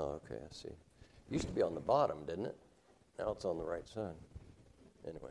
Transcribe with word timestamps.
Oh, 0.00 0.18
okay, 0.24 0.40
I 0.42 0.48
see. 0.50 0.68
It 0.68 0.76
used 1.30 1.46
to 1.46 1.52
be 1.52 1.60
on 1.60 1.74
the 1.74 1.80
bottom, 1.80 2.24
didn't 2.26 2.46
it? 2.46 2.56
Now 3.18 3.32
it's 3.32 3.44
on 3.44 3.58
the 3.58 3.64
right 3.64 3.86
side. 3.86 4.14
Anyway. 5.06 5.30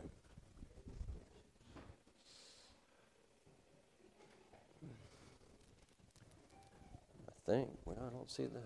I 7.28 7.52
think. 7.52 7.70
Well, 7.86 7.98
I 8.00 8.10
don't 8.12 8.30
see 8.30 8.46
the. 8.46 8.62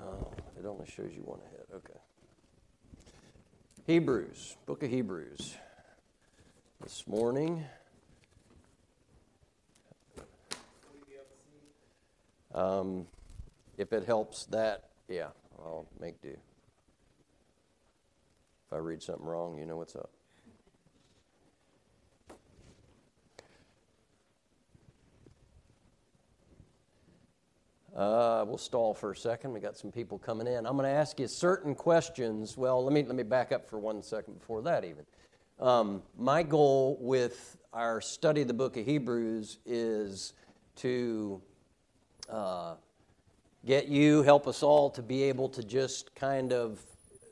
Oh, 0.00 0.32
it 0.58 0.64
only 0.64 0.86
shows 0.86 1.12
you 1.14 1.22
one 1.24 1.40
ahead. 1.40 1.66
Okay. 1.74 2.00
Hebrews, 3.86 4.56
book 4.64 4.82
of 4.82 4.90
Hebrews. 4.90 5.56
This 6.80 7.06
morning. 7.06 7.66
Um, 12.54 13.06
if 13.76 13.92
it 13.92 14.04
helps 14.04 14.46
that, 14.46 14.90
yeah, 15.08 15.28
I'll 15.58 15.88
make 16.00 16.22
do. 16.22 16.28
If 16.28 16.38
I 18.72 18.76
read 18.76 19.02
something 19.02 19.26
wrong, 19.26 19.58
you 19.58 19.66
know 19.66 19.76
what's 19.76 19.96
up. 19.96 20.10
Uh, 27.94 28.44
we'll 28.46 28.58
stall 28.58 28.92
for 28.92 29.12
a 29.12 29.16
second. 29.16 29.52
We 29.52 29.60
got 29.60 29.76
some 29.76 29.92
people 29.92 30.18
coming 30.18 30.48
in. 30.48 30.66
I'm 30.66 30.76
going 30.76 30.88
to 30.88 30.96
ask 30.96 31.20
you 31.20 31.28
certain 31.28 31.76
questions. 31.76 32.56
Well, 32.56 32.82
let 32.82 32.92
me 32.92 33.04
let 33.04 33.14
me 33.14 33.22
back 33.22 33.52
up 33.52 33.68
for 33.68 33.78
one 33.78 34.02
second 34.02 34.40
before 34.40 34.62
that. 34.62 34.84
Even 34.84 35.04
um, 35.60 36.02
my 36.18 36.42
goal 36.42 36.98
with 37.00 37.56
our 37.72 38.00
study 38.00 38.42
of 38.42 38.48
the 38.48 38.54
Book 38.54 38.76
of 38.76 38.84
Hebrews 38.84 39.58
is 39.64 40.32
to 40.76 41.40
uh, 42.28 42.74
get 43.64 43.88
you, 43.88 44.22
help 44.22 44.46
us 44.46 44.62
all 44.62 44.90
to 44.90 45.02
be 45.02 45.22
able 45.24 45.48
to 45.50 45.62
just 45.62 46.14
kind 46.14 46.52
of 46.52 46.80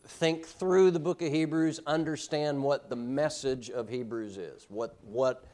think 0.07 0.47
through 0.47 0.91
the 0.91 1.01
Book 1.01 1.23
of 1.23 1.31
Hebrews, 1.33 1.81
understand 1.87 2.63
what 2.63 2.89
the 2.89 2.97
message 2.97 3.71
of 3.71 3.89
Hebrews 3.89 4.37
is, 4.37 4.67
what 4.69 4.97
what 5.03 5.45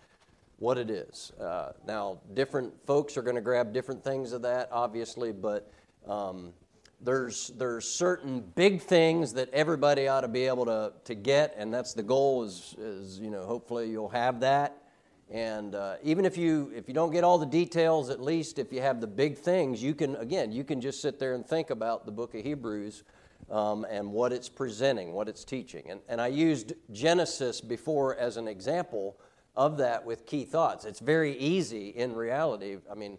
what 0.58 0.76
it 0.76 0.90
is. 0.90 1.32
Uh, 1.40 1.72
now, 1.86 2.18
different 2.34 2.74
folks 2.86 3.16
are 3.16 3.22
going 3.22 3.36
to 3.36 3.40
grab 3.40 3.72
different 3.72 4.02
things 4.02 4.32
of 4.32 4.42
that, 4.42 4.68
obviously, 4.72 5.30
but 5.32 5.70
um, 6.06 6.52
there's 7.00 7.48
there's 7.56 7.88
certain 7.88 8.40
big 8.54 8.80
things 8.80 9.32
that 9.34 9.48
everybody 9.50 10.08
ought 10.08 10.22
to 10.22 10.28
be 10.28 10.44
able 10.44 10.64
to 10.66 10.92
to 11.04 11.14
get, 11.14 11.54
and 11.56 11.72
that's 11.72 11.94
the 11.94 12.02
goal. 12.02 12.44
Is 12.44 12.74
is 12.78 13.18
you 13.18 13.30
know 13.30 13.44
hopefully 13.44 13.88
you'll 13.88 14.08
have 14.08 14.40
that, 14.40 14.82
and 15.30 15.74
uh, 15.74 15.96
even 16.02 16.24
if 16.24 16.36
you 16.36 16.72
if 16.74 16.88
you 16.88 16.94
don't 16.94 17.12
get 17.12 17.24
all 17.24 17.38
the 17.38 17.46
details, 17.46 18.10
at 18.10 18.20
least 18.20 18.58
if 18.58 18.72
you 18.72 18.80
have 18.80 19.00
the 19.00 19.06
big 19.06 19.36
things, 19.36 19.82
you 19.82 19.94
can 19.94 20.16
again 20.16 20.52
you 20.52 20.64
can 20.64 20.80
just 20.80 21.02
sit 21.02 21.18
there 21.18 21.34
and 21.34 21.46
think 21.46 21.70
about 21.70 22.06
the 22.06 22.12
book 22.12 22.34
of 22.34 22.42
Hebrews. 22.42 23.04
Um, 23.50 23.86
and 23.88 24.12
what 24.12 24.30
it's 24.30 24.50
presenting, 24.50 25.12
what 25.14 25.26
it's 25.26 25.42
teaching. 25.42 25.84
And, 25.88 26.00
and 26.06 26.20
I 26.20 26.26
used 26.26 26.74
Genesis 26.92 27.62
before 27.62 28.14
as 28.16 28.36
an 28.36 28.46
example 28.46 29.16
of 29.56 29.78
that 29.78 30.04
with 30.04 30.26
key 30.26 30.44
thoughts. 30.44 30.84
It's 30.84 31.00
very 31.00 31.34
easy 31.38 31.88
in 31.88 32.14
reality. 32.14 32.76
I 32.90 32.94
mean, 32.94 33.16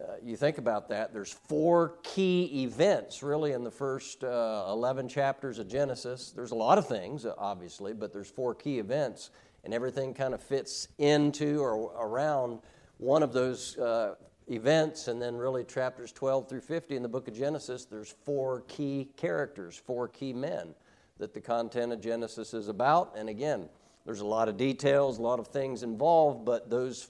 uh, 0.00 0.16
you 0.22 0.36
think 0.36 0.58
about 0.58 0.88
that, 0.88 1.12
there's 1.12 1.32
four 1.32 1.96
key 2.02 2.62
events 2.62 3.22
really 3.22 3.52
in 3.52 3.64
the 3.64 3.70
first 3.70 4.24
uh, 4.24 4.66
11 4.68 5.08
chapters 5.08 5.58
of 5.58 5.68
Genesis. 5.68 6.32
There's 6.34 6.50
a 6.50 6.56
lot 6.56 6.76
of 6.76 6.86
things, 6.86 7.24
obviously, 7.38 7.94
but 7.94 8.12
there's 8.12 8.30
four 8.30 8.54
key 8.54 8.78
events, 8.78 9.30
and 9.66 9.74
everything 9.74 10.14
kind 10.14 10.32
of 10.32 10.40
fits 10.40 10.86
into 10.98 11.58
or 11.58 11.92
around 12.00 12.60
one 12.98 13.24
of 13.24 13.32
those 13.32 13.76
uh, 13.78 14.14
events. 14.46 15.08
And 15.08 15.20
then, 15.20 15.34
really, 15.34 15.64
chapters 15.64 16.12
12 16.12 16.48
through 16.48 16.60
50 16.60 16.94
in 16.94 17.02
the 17.02 17.08
book 17.08 17.26
of 17.26 17.34
Genesis, 17.34 17.84
there's 17.84 18.14
four 18.24 18.60
key 18.68 19.08
characters, 19.16 19.76
four 19.76 20.06
key 20.06 20.32
men 20.32 20.72
that 21.18 21.34
the 21.34 21.40
content 21.40 21.92
of 21.92 22.00
Genesis 22.00 22.54
is 22.54 22.68
about. 22.68 23.14
And 23.16 23.28
again, 23.28 23.68
there's 24.04 24.20
a 24.20 24.26
lot 24.26 24.48
of 24.48 24.56
details, 24.56 25.18
a 25.18 25.22
lot 25.22 25.40
of 25.40 25.48
things 25.48 25.82
involved, 25.82 26.44
but 26.44 26.70
those 26.70 27.08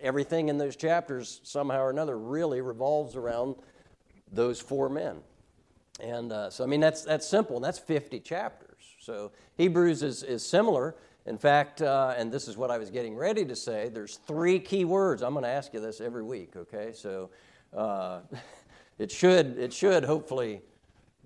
everything 0.00 0.48
in 0.48 0.56
those 0.56 0.76
chapters 0.76 1.42
somehow 1.42 1.82
or 1.82 1.90
another 1.90 2.18
really 2.18 2.62
revolves 2.62 3.14
around 3.14 3.56
those 4.32 4.58
four 4.58 4.88
men. 4.88 5.18
And 6.02 6.32
uh, 6.32 6.48
so, 6.48 6.64
I 6.64 6.66
mean, 6.66 6.80
that's, 6.80 7.02
that's 7.02 7.28
simple, 7.28 7.56
and 7.56 7.64
that's 7.64 7.78
50 7.78 8.20
chapters. 8.20 8.78
So, 9.00 9.32
Hebrews 9.58 10.02
is, 10.02 10.22
is 10.22 10.42
similar. 10.42 10.96
In 11.26 11.38
fact, 11.38 11.82
uh, 11.82 12.14
and 12.16 12.32
this 12.32 12.48
is 12.48 12.56
what 12.56 12.70
I 12.70 12.78
was 12.78 12.90
getting 12.90 13.14
ready 13.14 13.44
to 13.44 13.54
say, 13.54 13.88
there's 13.88 14.16
three 14.26 14.58
key 14.58 14.84
words. 14.84 15.22
I'm 15.22 15.32
going 15.32 15.44
to 15.44 15.50
ask 15.50 15.74
you 15.74 15.80
this 15.80 16.00
every 16.00 16.22
week, 16.22 16.56
okay? 16.56 16.92
So, 16.92 17.30
uh, 17.76 18.20
it, 18.98 19.10
should, 19.10 19.58
it 19.58 19.72
should 19.72 20.04
hopefully 20.04 20.62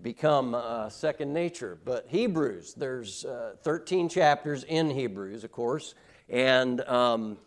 become 0.03 0.55
uh, 0.55 0.89
second 0.89 1.33
nature. 1.33 1.79
But 1.85 2.07
Hebrews, 2.09 2.75
there's 2.75 3.25
uh, 3.25 3.55
13 3.63 4.09
chapters 4.09 4.65
in 4.65 4.91
Hebrews, 4.91 5.45
of 5.45 5.53
course, 5.53 5.95
and 6.29 6.81
um, 6.83 7.39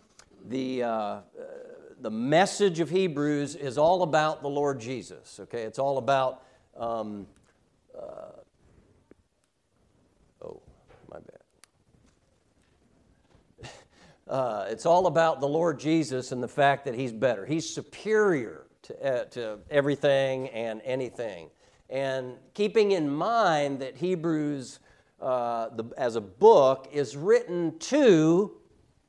the 0.48 0.84
uh, 0.84 1.20
the 2.00 2.12
message 2.12 2.80
of 2.80 2.90
Hebrews 2.90 3.56
is 3.56 3.78
all 3.78 4.04
about 4.04 4.42
the 4.42 4.50
Lord 4.50 4.80
Jesus. 4.80 5.40
Okay, 5.42 5.64
it's 5.64 5.80
all 5.80 5.98
about. 5.98 6.44
Um, 6.78 7.28
uh, 7.98 8.42
oh, 10.44 10.62
my 11.12 11.18
bad. 11.18 11.42
Uh, 14.28 14.66
it's 14.70 14.86
all 14.86 15.08
about 15.08 15.40
the 15.40 15.48
Lord 15.48 15.80
Jesus 15.80 16.32
and 16.32 16.44
the 16.44 16.48
fact 16.48 16.86
that 16.86 16.96
He's 16.96 17.14
better. 17.14 17.46
He's 17.46 17.70
superior 17.70 18.68
to, 18.84 19.22
uh, 19.22 19.26
to 19.26 19.60
everything 19.70 20.50
and 20.50 20.82
anything. 20.84 21.50
And 21.90 22.36
keeping 22.54 22.92
in 22.92 23.10
mind 23.10 23.80
that 23.80 23.96
Hebrews, 23.96 24.80
uh, 25.22 25.70
the, 25.70 25.86
as 25.98 26.18
a 26.18 26.22
book, 26.22 26.90
is 26.92 27.16
written 27.16 27.80
to 27.80 28.52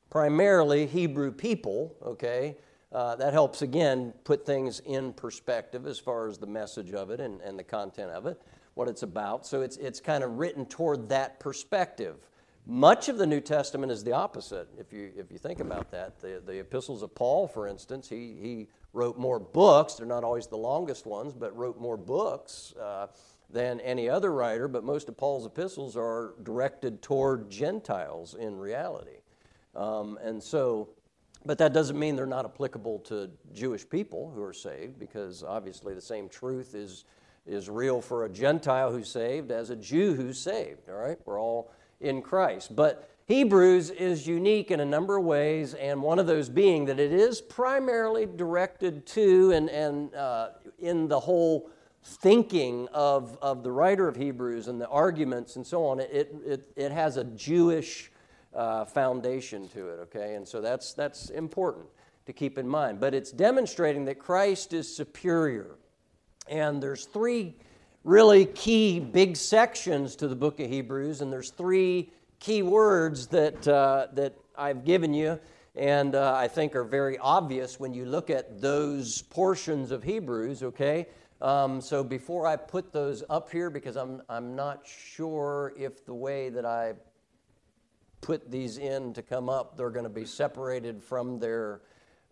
primarily 0.09 0.87
Hebrew 0.87 1.31
people, 1.31 1.95
okay? 2.01 2.55
Uh, 2.91 3.15
that 3.17 3.33
helps, 3.33 3.61
again, 3.61 4.13
put 4.23 4.45
things 4.45 4.79
in 4.85 5.13
perspective 5.13 5.85
as 5.85 5.99
far 5.99 6.27
as 6.27 6.37
the 6.37 6.47
message 6.47 6.93
of 6.93 7.11
it 7.11 7.19
and, 7.19 7.41
and 7.41 7.59
the 7.59 7.63
content 7.63 8.09
of 8.11 8.25
it, 8.25 8.41
what 8.73 8.87
it's 8.87 9.03
about. 9.03 9.45
So 9.45 9.61
it's, 9.61 9.77
it's 9.77 9.99
kind 9.99 10.23
of 10.23 10.39
written 10.39 10.65
toward 10.65 11.09
that 11.09 11.39
perspective. 11.39 12.28
Much 12.69 13.09
of 13.09 13.17
the 13.17 13.25
New 13.25 13.41
Testament 13.41 13.91
is 13.91 14.03
the 14.03 14.11
opposite, 14.11 14.67
if 14.77 14.93
you, 14.93 15.11
if 15.17 15.31
you 15.31 15.39
think 15.39 15.59
about 15.59 15.89
that. 15.89 16.21
The, 16.21 16.39
the 16.45 16.59
epistles 16.59 17.01
of 17.01 17.15
Paul, 17.15 17.47
for 17.47 17.67
instance, 17.67 18.07
he, 18.07 18.35
he 18.39 18.67
wrote 18.93 19.17
more 19.17 19.39
books. 19.39 19.95
They're 19.95 20.05
not 20.05 20.23
always 20.23 20.45
the 20.45 20.57
longest 20.57 21.07
ones, 21.07 21.33
but 21.33 21.57
wrote 21.57 21.79
more 21.79 21.97
books 21.97 22.75
uh, 22.79 23.07
than 23.49 23.79
any 23.79 24.07
other 24.07 24.31
writer. 24.31 24.67
But 24.67 24.83
most 24.83 25.09
of 25.09 25.17
Paul's 25.17 25.47
epistles 25.47 25.97
are 25.97 26.35
directed 26.43 27.01
toward 27.01 27.49
Gentiles 27.49 28.35
in 28.35 28.55
reality. 28.55 29.17
Um, 29.75 30.19
and 30.21 30.41
so, 30.41 30.89
but 31.43 31.57
that 31.57 31.73
doesn't 31.73 31.97
mean 31.97 32.15
they're 32.15 32.27
not 32.27 32.45
applicable 32.45 32.99
to 32.99 33.31
Jewish 33.51 33.89
people 33.89 34.31
who 34.35 34.43
are 34.43 34.53
saved, 34.53 34.99
because 34.99 35.41
obviously 35.41 35.95
the 35.95 36.01
same 36.01 36.29
truth 36.29 36.75
is, 36.75 37.05
is 37.47 37.67
real 37.67 37.99
for 37.99 38.25
a 38.25 38.29
Gentile 38.29 38.91
who's 38.91 39.09
saved 39.09 39.49
as 39.49 39.71
a 39.71 39.75
Jew 39.75 40.13
who's 40.13 40.39
saved. 40.39 40.87
All 40.87 40.97
right? 40.97 41.17
We're 41.25 41.41
all 41.41 41.71
in 41.99 42.21
Christ. 42.21 42.75
But 42.75 43.09
Hebrews 43.25 43.91
is 43.91 44.25
unique 44.25 44.71
in 44.71 44.79
a 44.79 44.85
number 44.85 45.17
of 45.17 45.23
ways, 45.23 45.75
and 45.75 46.01
one 46.01 46.17
of 46.17 46.25
those 46.25 46.49
being 46.49 46.85
that 46.85 46.99
it 46.99 47.13
is 47.13 47.41
primarily 47.41 48.25
directed 48.25 49.05
to 49.07 49.51
and, 49.51 49.69
and 49.69 50.15
uh, 50.15 50.49
in 50.79 51.07
the 51.07 51.19
whole 51.19 51.69
thinking 52.03 52.87
of, 52.93 53.37
of 53.41 53.61
the 53.61 53.71
writer 53.71 54.07
of 54.07 54.15
Hebrews 54.15 54.67
and 54.67 54.81
the 54.81 54.87
arguments 54.87 55.57
and 55.57 55.67
so 55.67 55.85
on, 55.85 55.99
it, 55.99 56.35
it, 56.45 56.71
it 56.75 56.91
has 56.91 57.17
a 57.17 57.23
Jewish 57.23 58.11
uh, 58.55 58.85
foundation 58.85 59.67
to 59.69 59.89
it, 59.89 59.99
okay? 60.01 60.35
And 60.35 60.47
so 60.47 60.59
that's, 60.59 60.93
that's 60.93 61.29
important 61.29 61.85
to 62.25 62.33
keep 62.33 62.57
in 62.57 62.67
mind. 62.67 62.99
But 62.99 63.13
it's 63.13 63.31
demonstrating 63.31 64.05
that 64.05 64.17
Christ 64.17 64.73
is 64.73 64.93
superior. 64.93 65.75
And 66.47 66.81
there's 66.81 67.05
three 67.05 67.55
really 68.09 68.43
key 68.43 68.99
big 68.99 69.37
sections 69.37 70.15
to 70.15 70.27
the 70.27 70.35
book 70.35 70.59
of 70.59 70.67
Hebrews, 70.67 71.21
and 71.21 71.31
there's 71.31 71.51
three 71.51 72.09
key 72.39 72.63
words 72.63 73.27
that, 73.27 73.67
uh, 73.67 74.07
that 74.13 74.33
I've 74.57 74.83
given 74.83 75.13
you 75.13 75.39
and 75.75 76.15
uh, 76.15 76.33
I 76.35 76.47
think 76.47 76.75
are 76.75 76.83
very 76.83 77.19
obvious 77.19 77.79
when 77.79 77.93
you 77.93 78.05
look 78.05 78.31
at 78.31 78.59
those 78.59 79.21
portions 79.21 79.91
of 79.91 80.01
Hebrews, 80.01 80.63
okay? 80.63 81.05
Um, 81.39 81.79
so 81.79 82.03
before 82.03 82.47
I 82.47 82.55
put 82.55 82.91
those 82.91 83.23
up 83.29 83.51
here, 83.51 83.69
because 83.69 83.95
I'm, 83.95 84.23
I'm 84.27 84.55
not 84.55 84.87
sure 84.87 85.73
if 85.77 86.03
the 86.03 86.15
way 86.15 86.49
that 86.49 86.65
I 86.65 86.93
put 88.21 88.49
these 88.49 88.79
in 88.79 89.13
to 89.13 89.21
come 89.21 89.49
up, 89.49 89.77
they're 89.77 89.91
going 89.91 90.03
to 90.03 90.09
be 90.09 90.25
separated 90.25 91.03
from 91.03 91.37
their 91.37 91.81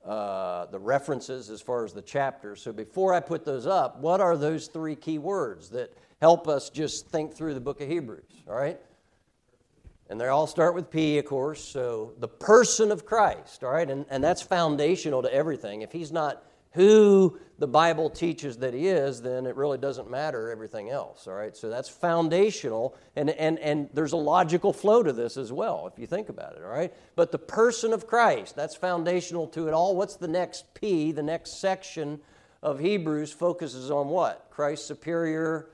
uh, 0.06 0.66
the 0.68 0.80
references 0.80 1.50
as 1.50 1.62
far 1.62 1.84
as 1.84 1.94
the 1.94 2.02
chapters. 2.02 2.62
So 2.62 2.72
before 2.72 3.14
I 3.14 3.20
put 3.20 3.44
those 3.44 3.68
up, 3.68 4.00
what 4.00 4.22
are 4.22 4.38
those 4.38 4.68
three 4.68 4.96
key 4.96 5.18
words 5.18 5.70
that 5.70 5.94
help 6.22 6.48
us 6.48 6.70
just 6.70 7.08
think 7.10 7.34
through 7.34 7.54
the 7.54 7.60
book 7.60 7.82
of 7.82 7.88
Hebrews? 7.88 8.44
All 8.48 8.56
right? 8.56 8.80
And 10.10 10.20
they 10.20 10.28
all 10.28 10.48
start 10.48 10.74
with 10.74 10.90
P, 10.90 11.18
of 11.18 11.26
course. 11.26 11.62
So 11.62 12.14
the 12.20 12.30
person 12.30 12.92
of 12.92 13.06
Christ, 13.06 13.64
all 13.64 13.72
right? 13.72 13.90
And, 13.90 14.06
and 14.10 14.24
that's 14.24 14.42
foundational 14.42 15.22
to 15.24 15.34
everything. 15.34 15.82
If 15.82 15.92
he's 15.92 16.12
not 16.12 16.44
who 16.72 17.40
the 17.59 17.68
Bible 17.68 18.09
teaches 18.09 18.57
that 18.57 18.74
he 18.74 18.88
is, 18.88 19.21
then 19.21 19.48
it 19.48 19.56
really 19.56 19.80
doesn't 19.80 20.09
matter 20.09 20.51
everything 20.51 20.89
else. 20.89 21.27
All 21.27 21.33
right, 21.33 21.57
so 21.57 21.69
that's 21.69 21.89
foundational, 21.89 22.95
and, 23.15 23.31
and, 23.31 23.57
and 23.59 23.89
there's 23.94 24.13
a 24.13 24.18
logical 24.18 24.71
flow 24.71 25.01
to 25.01 25.12
this 25.12 25.38
as 25.38 25.51
well, 25.51 25.89
if 25.92 26.00
you 26.00 26.06
think 26.06 26.30
about 26.30 26.54
it. 26.54 26.63
All 26.63 26.69
right, 26.69 26.94
but 27.15 27.31
the 27.31 27.39
person 27.39 27.94
of 27.94 28.06
Christ, 28.06 28.56
that's 28.56 28.75
foundational 28.75 29.48
to 29.48 29.68
it 29.68 29.74
all. 29.74 29.95
What's 29.95 30.15
the 30.15 30.27
next 30.27 30.74
P, 30.75 31.12
the 31.12 31.24
next 31.24 31.59
section 31.59 32.19
of 32.62 32.80
Hebrews 32.80 33.33
focuses 33.33 33.89
on 33.89 34.07
what? 34.07 34.48
Christ's 34.51 34.86
superior 34.86 35.69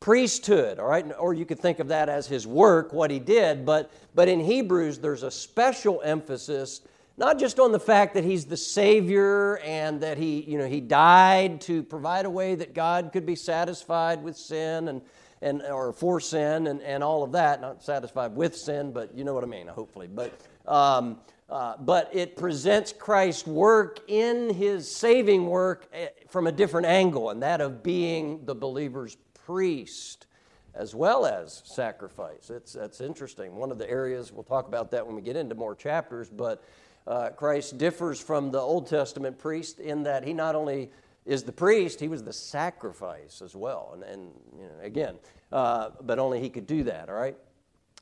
priesthood, 0.00 0.78
all 0.78 0.86
right? 0.86 1.06
Or 1.18 1.34
you 1.34 1.44
could 1.44 1.58
think 1.58 1.78
of 1.78 1.88
that 1.88 2.08
as 2.08 2.26
his 2.26 2.46
work, 2.46 2.92
what 2.92 3.10
he 3.10 3.18
did, 3.18 3.64
but, 3.64 3.90
but 4.14 4.28
in 4.28 4.40
Hebrews, 4.40 4.98
there's 4.98 5.22
a 5.22 5.30
special 5.30 6.00
emphasis 6.04 6.80
not 7.18 7.38
just 7.38 7.58
on 7.58 7.72
the 7.72 7.80
fact 7.80 8.14
that 8.14 8.24
he's 8.24 8.46
the 8.46 8.56
savior 8.56 9.58
and 9.58 10.00
that 10.00 10.16
he 10.16 10.40
you 10.42 10.56
know 10.56 10.66
he 10.66 10.80
died 10.80 11.60
to 11.62 11.82
provide 11.82 12.24
a 12.24 12.30
way 12.30 12.54
that 12.54 12.74
god 12.74 13.10
could 13.12 13.26
be 13.26 13.34
satisfied 13.34 14.22
with 14.22 14.36
sin 14.36 14.88
and 14.88 15.02
and 15.40 15.62
or 15.62 15.92
for 15.92 16.20
sin 16.20 16.66
and, 16.66 16.82
and 16.82 17.02
all 17.04 17.22
of 17.22 17.32
that. 17.32 17.60
Not 17.60 17.82
satisfied 17.82 18.34
with 18.34 18.56
sin 18.56 18.92
but 18.92 19.14
you 19.16 19.24
know 19.24 19.34
what 19.34 19.44
i 19.44 19.46
mean 19.46 19.66
hopefully. 19.66 20.06
But 20.06 20.32
um, 20.66 21.18
uh, 21.50 21.76
but 21.78 22.10
it 22.12 22.36
presents 22.36 22.92
christ's 22.92 23.46
work 23.46 24.00
in 24.08 24.52
his 24.52 24.94
saving 24.94 25.46
work 25.46 25.88
eh, 25.92 26.08
from 26.28 26.46
a 26.46 26.52
different 26.52 26.86
angle 26.86 27.30
and 27.30 27.42
that 27.42 27.60
of 27.60 27.82
being 27.82 28.44
the 28.44 28.54
believer's 28.54 29.16
priest 29.46 30.26
as 30.74 30.94
well 30.94 31.26
as 31.26 31.62
sacrifice. 31.64 32.50
It's 32.50 32.74
that's 32.74 33.00
interesting. 33.00 33.56
One 33.56 33.72
of 33.72 33.78
the 33.78 33.90
areas 33.90 34.30
we'll 34.30 34.44
talk 34.44 34.68
about 34.68 34.90
that 34.92 35.04
when 35.06 35.16
we 35.16 35.22
get 35.22 35.36
into 35.36 35.54
more 35.54 35.74
chapters 35.74 36.28
but 36.28 36.62
uh, 37.08 37.30
Christ 37.30 37.78
differs 37.78 38.20
from 38.20 38.50
the 38.50 38.60
Old 38.60 38.86
Testament 38.86 39.38
priest 39.38 39.80
in 39.80 40.02
that 40.04 40.24
he 40.24 40.34
not 40.34 40.54
only 40.54 40.90
is 41.24 41.42
the 41.42 41.52
priest, 41.52 41.98
he 41.98 42.08
was 42.08 42.22
the 42.22 42.32
sacrifice 42.32 43.42
as 43.42 43.56
well. 43.56 43.92
And, 43.94 44.02
and 44.04 44.30
you 44.56 44.64
know, 44.64 44.74
again, 44.82 45.18
uh, 45.50 45.90
but 46.02 46.18
only 46.18 46.40
he 46.40 46.50
could 46.50 46.66
do 46.66 46.84
that, 46.84 47.08
all 47.08 47.14
right? 47.14 47.36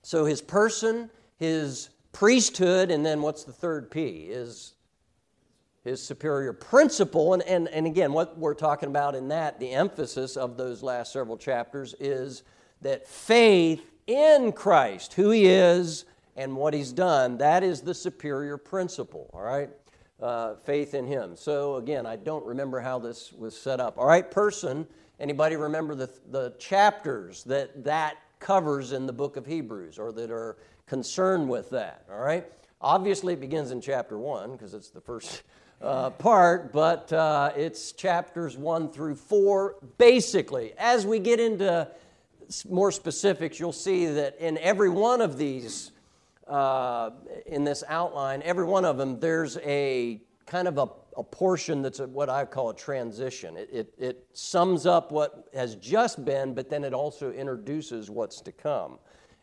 So 0.03 0.25
his 0.25 0.43
person, 0.43 1.08
his 1.38 1.91
priesthood, 2.12 2.91
and 2.91 3.06
then 3.06 3.23
what's 3.23 3.44
the 3.44 3.53
third 3.53 3.91
P? 3.91 4.26
Is 4.29 4.75
his 5.87 6.03
superior 6.03 6.53
principle. 6.53 7.35
And, 7.35 7.43
and, 7.44 7.69
and 7.69 7.87
again, 7.87 8.12
what 8.12 8.37
we're 8.37 8.55
talking 8.55 8.88
about 8.88 9.14
in 9.14 9.29
that, 9.29 9.61
the 9.61 9.70
emphasis 9.70 10.37
of 10.37 10.56
those 10.56 10.82
last 10.82 11.12
several 11.12 11.37
chapters, 11.37 11.94
is 12.00 12.43
that 12.82 13.06
faith 13.06 13.88
in 14.08 14.50
Christ, 14.50 15.14
who 15.14 15.31
he 15.31 15.47
is, 15.47 16.05
and 16.37 16.55
what 16.55 16.75
he's 16.75 16.93
done, 16.93 17.38
that 17.38 17.62
is 17.62 17.81
the 17.81 17.94
superior 17.94 18.56
principle, 18.59 19.31
all 19.33 19.43
right? 19.43 19.71
Uh, 20.21 20.55
faith 20.65 20.94
in 20.94 21.06
him. 21.06 21.37
So 21.37 21.77
again, 21.77 22.06
I 22.06 22.17
don't 22.17 22.44
remember 22.44 22.81
how 22.81 22.99
this 22.99 23.33
was 23.33 23.56
set 23.56 23.81
up. 23.81 23.99
All 23.99 24.06
right, 24.06 24.31
person, 24.31 24.87
anybody 25.19 25.56
remember 25.56 25.94
the, 25.94 26.11
the 26.31 26.55
chapters 26.59 27.44
that 27.44 27.85
that 27.85 28.17
covers 28.38 28.93
in 28.93 29.06
the 29.06 29.12
book 29.12 29.37
of 29.37 29.47
Hebrews 29.47 29.99
or 29.99 30.12
that 30.12 30.31
are 30.31 30.56
concerned 30.87 31.49
with 31.49 31.71
that, 31.71 32.05
all 32.11 32.21
right? 32.21 32.47
Obviously, 32.81 33.32
it 33.32 33.41
begins 33.41 33.71
in 33.71 33.81
chapter 33.81 34.19
1 34.19 34.53
because 34.53 34.75
it's 34.75 34.91
the 34.91 35.00
first 35.00 35.43
uh, 35.81 36.11
part, 36.11 36.73
but 36.73 37.12
uh, 37.12 37.53
it's 37.56 37.93
chapters 37.93 38.56
1 38.56 38.91
through 38.93 39.17
4 39.17 39.77
basically. 39.99 40.73
As 40.79 41.06
we 41.06 41.19
get 41.19 41.41
into 41.41 41.89
more 42.69 42.93
specifics, 42.93 43.59
you'll 43.59 43.73
see 43.73 44.06
that 44.06 44.39
in 44.39 44.59
every 44.59 44.89
one 44.89 45.21
of 45.21 45.39
these 45.39 45.93
uh, 46.46 47.10
in 47.46 47.64
this 47.64 47.82
outline, 47.88 48.43
every 48.43 48.64
one 48.64 48.84
of 48.84 48.98
them, 48.98 49.19
there's 49.19 49.58
a 49.58 50.20
kind 50.46 50.69
of 50.69 50.78
a, 50.78 50.88
a 51.16 51.22
portion 51.25 51.82
that's 51.82 51.98
a, 51.98 52.06
what 52.06 52.31
I 52.31 52.44
call 52.44 52.70
a 52.70 52.75
transition. 52.75 53.56
It, 53.56 53.69
it, 53.72 53.94
it, 53.98 54.26
sums 54.32 54.87
up 54.87 55.10
what 55.10 55.48
has 55.54 55.75
just 55.76 56.25
been, 56.25 56.54
but 56.54 56.70
then 56.70 56.84
it 56.84 56.94
also 56.94 57.32
introduces 57.32 58.10
what's 58.10 58.40
to 58.43 58.52
come. 58.52 58.98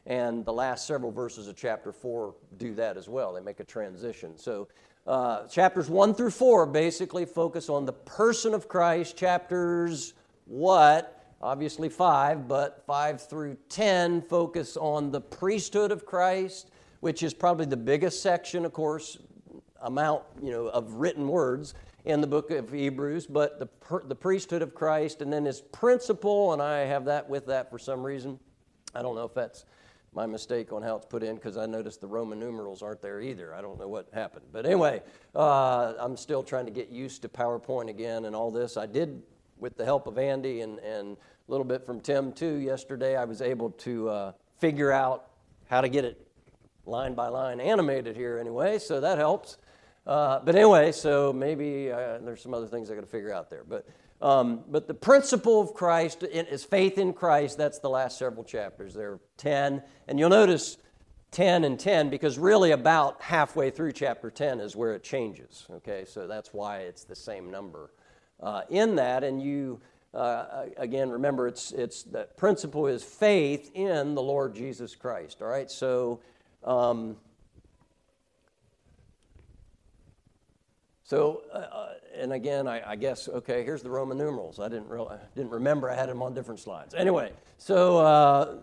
And 0.06 0.46
the 0.46 0.54
last 0.54 0.88
several 0.88 1.12
verses 1.12 1.48
of 1.48 1.56
chapter 1.56 1.92
4 1.92 2.36
do 2.58 2.74
that 2.76 2.98
as 2.98 3.10
well. 3.10 3.34
They 3.34 3.42
make 3.42 3.60
a 3.60 3.66
transition. 3.66 4.38
So, 4.38 4.68
uh, 5.06 5.48
chapters 5.48 5.90
1 5.90 6.16
through 6.16 6.32
4 6.32 6.66
basically 6.68 7.26
focus 7.26 7.70
on 7.70 7.86
the 7.86 7.94
person 7.94 8.54
of 8.54 8.70
Christ. 8.70 9.18
Chapters 9.18 10.14
what? 10.46 11.36
Obviously 11.42 11.90
5, 11.90 12.48
but 12.48 12.84
5 12.86 13.28
through 13.28 13.58
10 13.68 14.22
focus 14.22 14.78
on 14.78 15.12
the 15.12 15.20
priesthood 15.20 15.92
of 15.92 16.06
Christ 16.06 16.70
which 17.04 17.22
is 17.22 17.34
probably 17.34 17.66
the 17.66 17.76
biggest 17.76 18.22
section, 18.22 18.64
of 18.64 18.72
course, 18.72 19.18
amount 19.82 20.24
you 20.42 20.52
know 20.52 20.68
of 20.68 20.94
written 20.94 21.28
words 21.28 21.74
in 22.06 22.22
the 22.22 22.28
book 22.28 22.50
of 22.50 22.72
Hebrews, 22.72 23.28
but 23.28 23.60
the, 23.60 23.68
the 24.06 24.16
priesthood 24.16 24.62
of 24.62 24.74
Christ, 24.74 25.22
and 25.22 25.32
then 25.32 25.44
his 25.44 25.60
principle, 25.60 26.54
and 26.54 26.62
I 26.62 26.86
have 26.86 27.04
that 27.04 27.28
with 27.28 27.46
that 27.48 27.70
for 27.70 27.78
some 27.78 28.04
reason. 28.04 28.40
I 28.96 29.02
don't 29.02 29.16
know 29.16 29.26
if 29.26 29.34
that's 29.34 29.66
my 30.14 30.26
mistake 30.26 30.72
on 30.72 30.82
how 30.82 30.96
it's 30.96 31.06
put 31.06 31.24
in 31.24 31.36
because 31.36 31.58
I 31.58 31.66
noticed 31.66 32.00
the 32.00 32.08
Roman 32.08 32.40
numerals 32.40 32.82
aren't 32.82 33.02
there 33.02 33.20
either. 33.20 33.54
I 33.54 33.62
don't 33.62 33.78
know 33.78 33.90
what 33.90 34.08
happened. 34.14 34.46
But 34.54 34.66
anyway, 34.66 35.02
uh, 35.36 35.96
I'm 36.00 36.16
still 36.16 36.42
trying 36.42 36.68
to 36.68 36.72
get 36.72 36.88
used 36.88 37.22
to 37.24 37.28
PowerPoint 37.28 37.90
again 37.90 38.24
and 38.26 38.34
all 38.34 38.50
this. 38.50 38.78
I 38.78 38.86
did, 38.86 39.22
with 39.58 39.76
the 39.76 39.84
help 39.84 40.08
of 40.08 40.18
Andy 40.18 40.62
and, 40.62 40.80
and 40.80 41.18
a 41.18 41.52
little 41.52 41.66
bit 41.66 41.86
from 41.86 42.00
Tim 42.00 42.32
too, 42.32 42.56
yesterday, 42.56 43.18
I 43.18 43.26
was 43.26 43.42
able 43.42 43.72
to 43.72 44.08
uh, 44.08 44.32
figure 44.58 44.94
out 44.94 45.32
how 45.68 45.82
to 45.82 45.90
get 45.90 46.06
it 46.06 46.23
line 46.86 47.14
by 47.14 47.28
line 47.28 47.60
animated 47.60 48.16
here 48.16 48.38
anyway, 48.40 48.80
so 48.80 49.00
that 49.00 49.18
helps. 49.18 49.58
Uh, 50.06 50.40
but 50.44 50.56
anyway, 50.56 50.92
so 50.92 51.32
maybe 51.32 51.92
uh, 51.92 52.18
there's 52.20 52.42
some 52.42 52.54
other 52.54 52.68
things 52.68 52.92
I 52.92 52.96
got 52.96 53.02
to 53.02 53.08
figure 53.08 53.34
out 53.34 53.50
there. 53.50 53.64
But, 53.68 53.88
um, 54.22 54.64
but 54.68 54.88
the 54.88 54.94
principle 54.94 55.62
of 55.62 55.74
Christ 55.74 56.24
is 56.24 56.64
faith 56.64 56.98
in 56.98 57.14
Christ. 57.14 57.58
That's 57.58 57.80
the 57.80 57.90
last 57.90 58.18
several 58.18 58.44
chapters. 58.44 58.94
There 58.94 59.14
are 59.14 59.20
10. 59.38 59.82
And 60.08 60.20
you'll 60.20 60.30
notice 60.30 60.78
10 61.32 61.64
and 61.64 61.80
10 61.80 62.10
because 62.10 62.38
really 62.38 62.72
about 62.72 63.22
halfway 63.22 63.70
through 63.70 63.94
chapter 63.94 64.30
10 64.30 64.60
is 64.60 64.76
where 64.76 64.94
it 64.94 65.04
changes. 65.04 65.66
Okay, 65.72 66.06
so 66.06 66.28
that's 66.28 66.54
why 66.54 66.80
it's 66.80 67.06
the 67.06 67.16
same 67.16 67.50
number 67.50 67.92
uh, 68.42 68.62
in 68.70 68.96
that. 68.96 69.24
And 69.24 69.42
you, 69.42 69.80
uh, 70.14 70.66
again, 70.76 71.10
remember 71.10 71.48
it's, 71.48 71.72
it's 71.72 72.04
the 72.04 72.28
principle 72.36 72.88
is 72.88 73.04
faith 73.04 73.72
in 73.74 74.16
the 74.16 74.22
Lord 74.22 74.54
Jesus 74.54 74.96
Christ. 74.96 75.42
All 75.42 75.48
right, 75.48 75.72
so 75.72 76.20
um, 76.64 77.18
so, 81.04 81.44
uh, 81.54 81.58
uh, 81.58 81.90
and 82.16 82.34
again, 82.34 82.68
I, 82.68 82.92
I, 82.92 82.96
guess, 82.96 83.28
okay, 83.28 83.64
here's 83.64 83.82
the 83.82 83.90
Roman 83.90 84.18
numerals. 84.18 84.60
I 84.60 84.70
didn't, 84.70 84.88
real, 84.88 85.20
didn't 85.36 85.52
remember 85.52 85.90
I 85.90 85.96
had 85.96 86.10
them 86.10 86.22
on 86.22 86.34
different 86.34 86.60
slides. 86.60 86.94
Anyway, 86.94 87.32
so 87.58 87.98
uh, 87.98 88.56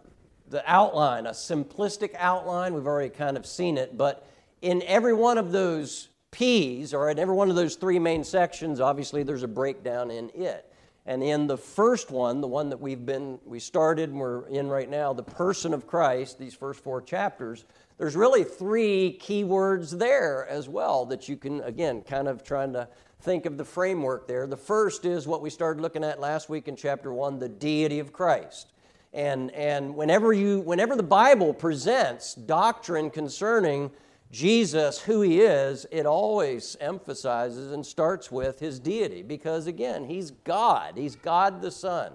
the 0.49 0.63
outline, 0.67 1.27
a 1.27 1.31
simplistic 1.31 2.15
outline, 2.17 2.75
we've 2.75 2.87
already 2.87 3.11
kind 3.11 3.37
of 3.37 3.47
seen 3.47 3.77
it, 3.77 3.97
but 3.97 4.27
in 4.63 4.83
every 4.87 5.13
one 5.13 5.39
of 5.39 5.53
those 5.53 6.09
P's, 6.31 6.95
or 6.95 7.11
in 7.11 7.19
every 7.19 7.35
one 7.35 7.51
of 7.51 7.57
those 7.57 7.75
three 7.75 7.99
main 7.99 8.23
sections, 8.23 8.81
obviously 8.81 9.23
there's 9.23 9.43
a 9.43 9.49
breakdown 9.49 10.11
in 10.11 10.31
it. 10.31 10.67
And 11.07 11.23
in 11.23 11.47
the 11.47 11.57
first 11.57 12.11
one, 12.11 12.41
the 12.41 12.47
one 12.47 12.69
that 12.71 12.81
we've 12.81 13.05
been, 13.05 13.41
we 13.45 13.59
started 13.59 14.11
and 14.11 14.21
we're 14.21 14.47
in 14.49 14.69
right 14.69 14.89
now, 14.89 15.13
the 15.13 15.23
person 15.23 15.75
of 15.75 15.87
Christ, 15.87 16.39
these 16.39 16.55
first 16.55 16.85
four 16.85 17.03
chapters, 17.03 17.65
there's 18.01 18.17
really 18.17 18.45
three 18.45 19.13
key 19.21 19.45
words 19.45 19.91
there 19.91 20.47
as 20.49 20.71
well 20.71 21.05
that 21.05 21.29
you 21.29 21.37
can, 21.37 21.61
again, 21.61 22.01
kind 22.01 22.29
of 22.29 22.43
trying 22.43 22.73
to 22.73 22.89
think 23.21 23.45
of 23.45 23.59
the 23.59 23.65
framework 23.65 24.27
there. 24.27 24.47
The 24.47 24.57
first 24.57 25.05
is 25.05 25.29
what 25.29 25.43
we 25.43 25.51
started 25.51 25.83
looking 25.83 26.03
at 26.03 26.19
last 26.19 26.49
week 26.49 26.67
in 26.67 26.77
chapter 26.77 27.13
one 27.13 27.39
the 27.39 27.51
deity 27.51 27.99
of 27.99 28.11
Christ. 28.11 28.73
And, 29.13 29.51
and 29.51 29.95
whenever, 29.95 30.33
you, 30.33 30.61
whenever 30.61 30.97
the 30.97 31.03
Bible 31.03 31.53
presents 31.53 32.33
doctrine 32.35 33.11
concerning 33.11 33.91
Jesus, 34.33 34.99
who 34.99 35.21
he 35.21 35.43
is, 35.43 35.85
it 35.91 36.07
always 36.07 36.79
emphasizes 36.81 37.71
and 37.71 37.85
starts 37.85 38.33
with 38.33 38.61
his 38.61 38.81
deity 38.81 39.23
because, 39.23 39.67
again, 39.67 40.07
he's 40.07 40.31
God. 40.31 40.97
He's 40.97 41.17
God 41.17 41.61
the 41.61 41.71
Son. 41.71 42.13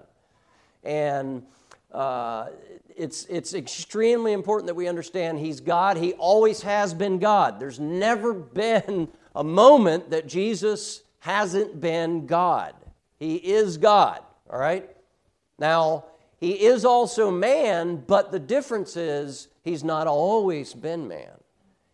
And 0.82 1.44
uh, 1.92 2.48
it's, 2.96 3.26
it's 3.26 3.54
extremely 3.54 4.32
important 4.32 4.66
that 4.66 4.74
we 4.74 4.88
understand 4.88 5.38
He's 5.38 5.60
God. 5.60 5.96
He 5.96 6.14
always 6.14 6.62
has 6.62 6.94
been 6.94 7.18
God. 7.18 7.60
There's 7.60 7.80
never 7.80 8.32
been 8.32 9.08
a 9.34 9.44
moment 9.44 10.10
that 10.10 10.26
Jesus 10.26 11.02
hasn't 11.20 11.80
been 11.80 12.26
God. 12.26 12.74
He 13.18 13.36
is 13.36 13.78
God, 13.78 14.20
all 14.50 14.58
right? 14.58 14.88
Now, 15.58 16.04
He 16.38 16.52
is 16.52 16.84
also 16.84 17.30
man, 17.30 18.04
but 18.06 18.32
the 18.32 18.38
difference 18.38 18.96
is 18.96 19.48
He's 19.62 19.84
not 19.84 20.06
always 20.06 20.74
been 20.74 21.08
man. 21.08 21.32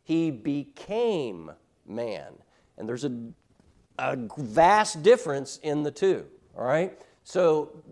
He 0.04 0.30
became 0.30 1.50
man. 1.87 2.32
And 2.76 2.88
there's 2.88 3.04
a, 3.04 3.12
a 3.99 4.16
vast 4.37 5.02
difference 5.02 5.58
in 5.62 5.82
the 5.82 5.90
two, 5.90 6.26
all 6.56 6.64
right? 6.64 6.99
So, 7.24 7.82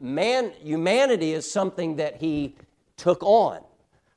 man, 0.00 0.52
humanity 0.62 1.32
is 1.32 1.50
something 1.50 1.96
that 1.96 2.16
he 2.16 2.56
took 2.96 3.22
on, 3.22 3.60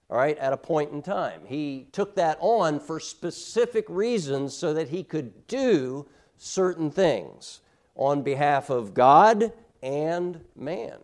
all 0.09 0.17
right, 0.17 0.37
at 0.37 0.53
a 0.53 0.57
point 0.57 0.91
in 0.91 1.01
time. 1.01 1.41
He 1.45 1.87
took 1.91 2.15
that 2.15 2.37
on 2.39 2.79
for 2.79 2.99
specific 2.99 3.85
reasons 3.89 4.55
so 4.55 4.73
that 4.73 4.89
he 4.89 5.03
could 5.03 5.47
do 5.47 6.07
certain 6.37 6.91
things 6.91 7.61
on 7.95 8.21
behalf 8.21 8.69
of 8.69 8.93
God 8.93 9.51
and 9.81 10.39
man. 10.55 10.97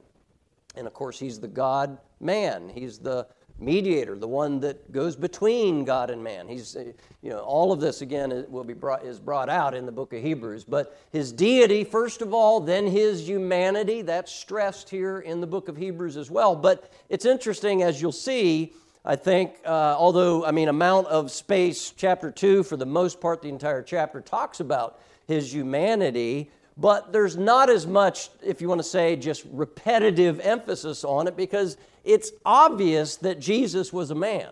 And 0.75 0.87
of 0.87 0.93
course, 0.93 1.19
he's 1.19 1.39
the 1.39 1.47
God 1.47 1.97
man. 2.19 2.69
He's 2.69 2.99
the 2.99 3.27
mediator, 3.61 4.17
the 4.17 4.27
one 4.27 4.59
that 4.61 4.91
goes 4.91 5.15
between 5.15 5.83
God 5.83 6.09
and 6.09 6.23
man. 6.23 6.47
He's, 6.47 6.75
uh, 6.75 6.85
you 7.21 7.29
know, 7.29 7.39
all 7.39 7.71
of 7.71 7.79
this 7.79 8.01
again 8.01 8.45
will 8.49 8.63
be 8.63 8.73
brought, 8.73 9.03
is 9.03 9.19
brought 9.19 9.49
out 9.49 9.73
in 9.73 9.85
the 9.85 9.91
book 9.91 10.13
of 10.13 10.21
Hebrews. 10.21 10.63
But 10.63 10.97
his 11.11 11.31
deity, 11.31 11.83
first 11.83 12.21
of 12.21 12.33
all, 12.33 12.59
then 12.59 12.87
his 12.87 13.27
humanity, 13.27 14.01
that's 14.01 14.31
stressed 14.31 14.89
here 14.89 15.19
in 15.19 15.41
the 15.41 15.47
book 15.47 15.67
of 15.67 15.77
Hebrews 15.77 16.17
as 16.17 16.31
well. 16.31 16.55
But 16.55 16.91
it's 17.09 17.25
interesting, 17.25 17.83
as 17.83 18.01
you'll 18.01 18.11
see, 18.11 18.73
I 19.05 19.15
think, 19.15 19.55
uh, 19.65 19.95
although, 19.97 20.45
I 20.45 20.51
mean, 20.51 20.67
amount 20.67 21.07
of 21.07 21.31
space, 21.31 21.93
chapter 21.95 22.31
2, 22.31 22.63
for 22.63 22.77
the 22.77 22.85
most 22.85 23.21
part, 23.21 23.41
the 23.41 23.49
entire 23.49 23.81
chapter 23.81 24.21
talks 24.21 24.59
about 24.59 24.99
his 25.27 25.53
humanity 25.53 26.51
but 26.79 27.11
there's 27.11 27.35
not 27.35 27.69
as 27.69 27.85
much, 27.85 28.29
if 28.41 28.61
you 28.61 28.69
want 28.69 28.79
to 28.79 28.87
say, 28.87 29.17
just 29.17 29.43
repetitive 29.51 30.39
emphasis 30.39 31.03
on 31.03 31.27
it 31.27 31.35
because 31.35 31.75
it's 32.05 32.31
obvious 32.45 33.17
that 33.17 33.39
Jesus 33.39 33.91
was 33.91 34.11
a 34.11 34.15
man. 34.15 34.47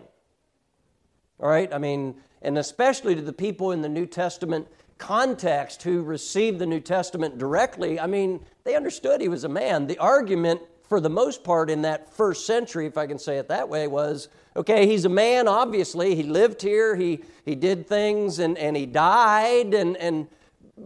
All 1.40 1.48
right? 1.48 1.72
I 1.72 1.78
mean, 1.78 2.16
and 2.42 2.58
especially 2.58 3.14
to 3.14 3.22
the 3.22 3.32
people 3.32 3.72
in 3.72 3.80
the 3.80 3.88
New 3.88 4.04
Testament 4.04 4.68
context 4.98 5.82
who 5.82 6.02
received 6.02 6.58
the 6.58 6.66
New 6.66 6.80
Testament 6.80 7.38
directly, 7.38 7.98
I 7.98 8.06
mean, 8.06 8.44
they 8.64 8.76
understood 8.76 9.22
he 9.22 9.28
was 9.28 9.44
a 9.44 9.48
man. 9.48 9.86
The 9.86 9.98
argument, 9.98 10.60
for 10.86 11.00
the 11.00 11.08
most 11.08 11.42
part, 11.42 11.70
in 11.70 11.80
that 11.82 12.12
first 12.12 12.46
century, 12.46 12.84
if 12.84 12.98
I 12.98 13.06
can 13.06 13.18
say 13.18 13.38
it 13.38 13.48
that 13.48 13.70
way, 13.70 13.86
was 13.86 14.28
okay, 14.54 14.86
he's 14.86 15.06
a 15.06 15.08
man, 15.08 15.48
obviously. 15.48 16.14
He 16.14 16.24
lived 16.24 16.60
here, 16.60 16.94
he, 16.94 17.20
he 17.46 17.54
did 17.54 17.86
things, 17.86 18.38
and, 18.38 18.58
and 18.58 18.76
he 18.76 18.84
died, 18.84 19.72
and, 19.72 19.96
and 19.96 20.26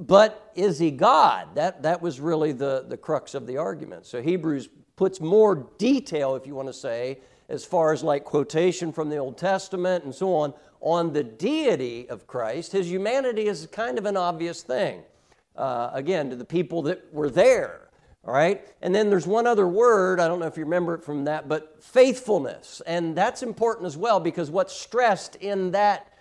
but 0.00 0.52
is 0.54 0.78
he 0.78 0.90
God? 0.90 1.54
That, 1.54 1.82
that 1.82 2.02
was 2.02 2.20
really 2.20 2.52
the, 2.52 2.84
the 2.88 2.96
crux 2.96 3.34
of 3.34 3.46
the 3.46 3.56
argument. 3.56 4.06
So 4.06 4.22
Hebrews 4.22 4.68
puts 4.96 5.20
more 5.20 5.68
detail, 5.78 6.37
if 6.37 6.46
you 6.46 6.54
want 6.54 6.68
to 6.68 6.72
say, 6.72 7.18
as 7.49 7.64
far 7.64 7.92
as 7.92 8.02
like 8.02 8.25
quotation 8.25 8.92
from 8.92 9.11
the 9.11 9.16
Old 9.18 9.37
Testament 9.37 10.04
and 10.04 10.14
so 10.14 10.34
on, 10.34 10.54
on 10.80 11.12
the 11.12 11.22
deity 11.22 12.08
of 12.08 12.26
Christ. 12.26 12.72
His 12.72 12.90
humanity 12.90 13.46
is 13.46 13.66
kind 13.70 13.99
of 13.99 14.06
an 14.06 14.16
obvious 14.16 14.62
thing. 14.62 15.02
Uh, 15.54 15.90
again, 15.92 16.30
to 16.30 16.37
the 16.37 16.44
people 16.44 16.82
that 16.82 17.12
were 17.12 17.28
there. 17.28 17.90
All 18.25 18.32
right? 18.32 18.66
And 18.80 18.94
then 18.94 19.11
there's 19.11 19.26
one 19.26 19.46
other 19.46 19.66
word, 19.66 20.20
I 20.20 20.28
don't 20.28 20.38
know 20.38 20.46
if 20.46 20.56
you 20.56 20.64
remember 20.64 20.94
it 20.94 21.02
from 21.02 21.25
that, 21.25 21.49
but 21.49 21.82
faithfulness. 21.82 22.80
And 22.87 23.16
that's 23.16 23.42
important 23.42 23.87
as 23.87 23.96
well 23.96 24.20
because 24.20 24.50
what's 24.50 24.72
stressed 24.72 25.37
in 25.37 25.72
that 25.72 26.12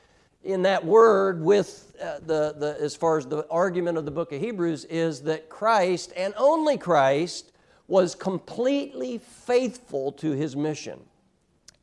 in 0.43 0.63
that 0.63 0.85
word 0.85 1.41
with 1.41 1.95
uh, 2.01 2.19
the, 2.25 2.55
the, 2.57 2.77
as 2.79 2.95
far 2.95 3.17
as 3.17 3.25
the 3.27 3.47
argument 3.49 3.97
of 3.97 4.05
the 4.05 4.11
book 4.11 4.31
of 4.31 4.41
Hebrews 4.41 4.85
is 4.85 5.21
that 5.23 5.49
Christ 5.49 6.11
and 6.17 6.33
only 6.37 6.77
Christ 6.77 7.51
was 7.87 8.15
completely 8.15 9.17
faithful 9.17 10.11
to 10.13 10.31
his 10.31 10.55
mission. 10.55 10.99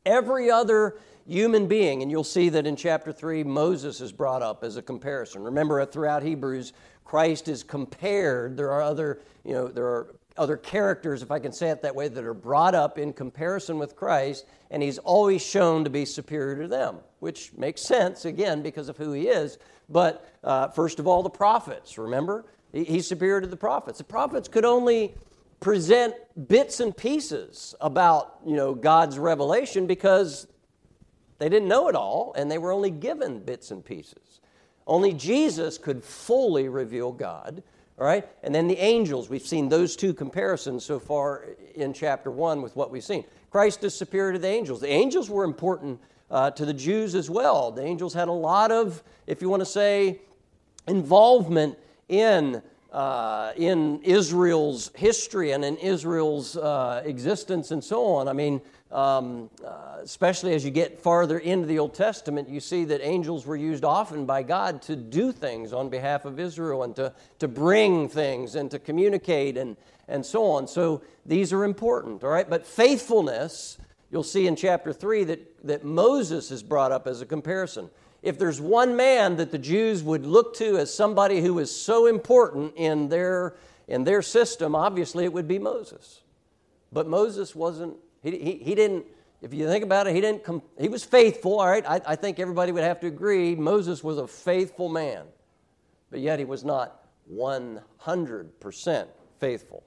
Every 0.05 0.49
other 0.49 0.97
human 1.27 1.67
being, 1.67 2.01
and 2.01 2.11
you'll 2.11 2.23
see 2.23 2.49
that 2.49 2.65
in 2.65 2.75
chapter 2.75 3.11
3, 3.13 3.43
Moses 3.43 4.01
is 4.01 4.11
brought 4.11 4.41
up 4.41 4.63
as 4.63 4.75
a 4.75 4.81
comparison. 4.81 5.43
Remember, 5.43 5.85
throughout 5.85 6.23
Hebrews, 6.23 6.73
Christ 7.05 7.47
is 7.47 7.63
compared. 7.63 8.57
There 8.57 8.71
are 8.71 8.81
other, 8.81 9.19
you 9.45 9.53
know, 9.53 9.67
there 9.67 9.85
are 9.85 10.15
other 10.37 10.57
characters, 10.57 11.21
if 11.21 11.31
I 11.31 11.39
can 11.39 11.51
say 11.51 11.69
it 11.69 11.81
that 11.83 11.95
way, 11.95 12.07
that 12.07 12.23
are 12.23 12.33
brought 12.33 12.73
up 12.73 12.97
in 12.97 13.13
comparison 13.13 13.77
with 13.77 13.95
Christ, 13.95 14.45
and 14.71 14.81
he's 14.81 14.97
always 14.97 15.41
shown 15.45 15.83
to 15.83 15.89
be 15.89 16.05
superior 16.05 16.61
to 16.63 16.67
them, 16.67 16.97
which 17.19 17.51
makes 17.57 17.81
sense, 17.81 18.25
again, 18.25 18.61
because 18.61 18.89
of 18.89 18.97
who 18.97 19.11
he 19.11 19.27
is. 19.27 19.57
But 19.89 20.27
uh, 20.43 20.69
first 20.69 20.99
of 20.99 21.07
all, 21.07 21.23
the 21.23 21.29
prophets, 21.29 21.97
remember? 21.97 22.45
He's 22.71 23.07
superior 23.07 23.41
to 23.41 23.47
the 23.47 23.57
prophets. 23.57 23.97
The 23.97 24.03
prophets 24.03 24.47
could 24.47 24.65
only 24.65 25.15
present 25.59 26.13
bits 26.47 26.79
and 26.79 26.95
pieces 26.95 27.75
about 27.81 28.37
you 28.45 28.55
know 28.55 28.73
God's 28.73 29.19
revelation 29.19 29.87
because 29.87 30.47
they 31.37 31.49
didn't 31.49 31.67
know 31.67 31.89
it 31.89 31.95
all 31.95 32.33
and 32.37 32.49
they 32.49 32.57
were 32.57 32.71
only 32.71 32.91
given 32.91 33.39
bits 33.39 33.71
and 33.71 33.83
pieces. 33.83 34.39
Only 34.87 35.13
Jesus 35.13 35.77
could 35.77 36.03
fully 36.03 36.69
reveal 36.69 37.11
God 37.11 37.63
all 37.99 38.05
right? 38.05 38.25
And 38.43 38.55
then 38.55 38.67
the 38.67 38.77
angels, 38.77 39.29
we've 39.29 39.45
seen 39.45 39.67
those 39.67 39.95
two 39.95 40.13
comparisons 40.13 40.85
so 40.85 40.99
far 40.99 41.45
in 41.75 41.93
chapter 41.93 42.31
1 42.31 42.61
with 42.61 42.75
what 42.75 42.91
we've 42.91 43.03
seen. 43.03 43.25
Christ 43.51 43.83
is 43.83 43.93
superior 43.93 44.33
to 44.33 44.39
the 44.39 44.47
angels. 44.47 44.79
The 44.79 44.89
angels 44.89 45.29
were 45.29 45.43
important 45.43 45.99
uh, 46.31 46.51
to 46.51 46.65
the 46.65 46.73
Jews 46.73 47.15
as 47.15 47.29
well. 47.29 47.71
The 47.71 47.83
angels 47.83 48.13
had 48.13 48.27
a 48.27 48.33
lot 48.33 48.71
of, 48.71 49.03
if 49.27 49.41
you 49.41 49.49
want 49.49 49.61
to 49.61 49.65
say, 49.65 50.19
involvement 50.87 51.77
in 52.07 52.61
uh, 52.91 53.53
in 53.55 54.01
Israel's 54.01 54.91
history 54.95 55.51
and 55.51 55.63
in 55.63 55.77
Israel's 55.77 56.57
uh, 56.57 57.03
existence 57.05 57.71
and 57.71 57.83
so 57.83 58.05
on. 58.05 58.27
I 58.27 58.33
mean, 58.33 58.61
um, 58.91 59.49
uh, 59.63 59.97
especially 60.01 60.55
as 60.55 60.65
you 60.65 60.71
get 60.71 60.99
farther 60.99 61.37
into 61.37 61.67
the 61.67 61.77
Old 61.77 61.93
Testament, 61.93 62.49
you 62.49 62.59
see 62.59 62.85
that 62.85 63.01
angels 63.03 63.45
were 63.45 63.55
used 63.55 63.83
often 63.83 64.25
by 64.25 64.41
God 64.41 64.81
to 64.83 64.95
do 64.95 65.31
things 65.31 65.73
on 65.73 65.89
behalf 65.89 66.25
of 66.25 66.39
Israel 66.39 66.83
and 66.83 66.95
to, 66.95 67.13
to 67.37 67.47
bring 67.47 68.09
things 68.09 68.55
and 68.55 68.71
to 68.71 68.79
communicate 68.79 69.57
and, 69.57 69.77
and 70.07 70.25
so 70.25 70.45
on. 70.45 70.67
So 70.67 71.03
these 71.25 71.53
are 71.53 71.63
important, 71.63 72.23
all 72.23 72.31
right? 72.31 72.49
But 72.49 72.65
faithfulness, 72.65 73.77
you'll 74.11 74.23
see 74.23 74.47
in 74.47 74.55
chapter 74.55 74.93
3 74.93 75.23
that, 75.25 75.67
that 75.67 75.83
Moses 75.83 76.51
is 76.51 76.63
brought 76.63 76.91
up 76.91 77.07
as 77.07 77.21
a 77.21 77.25
comparison 77.25 77.89
if 78.21 78.37
there's 78.37 78.59
one 78.59 78.95
man 78.95 79.37
that 79.37 79.51
the 79.51 79.57
Jews 79.57 80.03
would 80.03 80.25
look 80.25 80.55
to 80.55 80.77
as 80.77 80.93
somebody 80.93 81.41
who 81.41 81.59
is 81.59 81.73
so 81.73 82.05
important 82.05 82.73
in 82.75 83.07
their, 83.07 83.55
in 83.87 84.03
their 84.03 84.21
system, 84.21 84.75
obviously 84.75 85.23
it 85.23 85.31
would 85.31 85.47
be 85.47 85.59
Moses. 85.59 86.21
But 86.91 87.07
Moses 87.07 87.55
wasn't, 87.55 87.95
he, 88.21 88.31
he, 88.31 88.51
he 88.57 88.75
didn't, 88.75 89.05
if 89.41 89.53
you 89.53 89.67
think 89.67 89.85
about 89.85 90.07
it, 90.07 90.15
he 90.15 90.21
didn't, 90.21 90.43
com- 90.43 90.63
he 90.79 90.89
was 90.89 91.03
faithful, 91.05 91.59
all 91.59 91.67
right? 91.67 91.85
I, 91.87 92.01
I 92.05 92.15
think 92.15 92.39
everybody 92.39 92.73
would 92.73 92.83
have 92.83 92.99
to 93.01 93.07
agree 93.07 93.55
Moses 93.55 94.03
was 94.03 94.17
a 94.17 94.27
faithful 94.27 94.89
man, 94.89 95.23
but 96.11 96.19
yet 96.19 96.39
he 96.39 96.45
was 96.45 96.65
not 96.65 97.05
100% 97.33 99.07
faithful. 99.39 99.83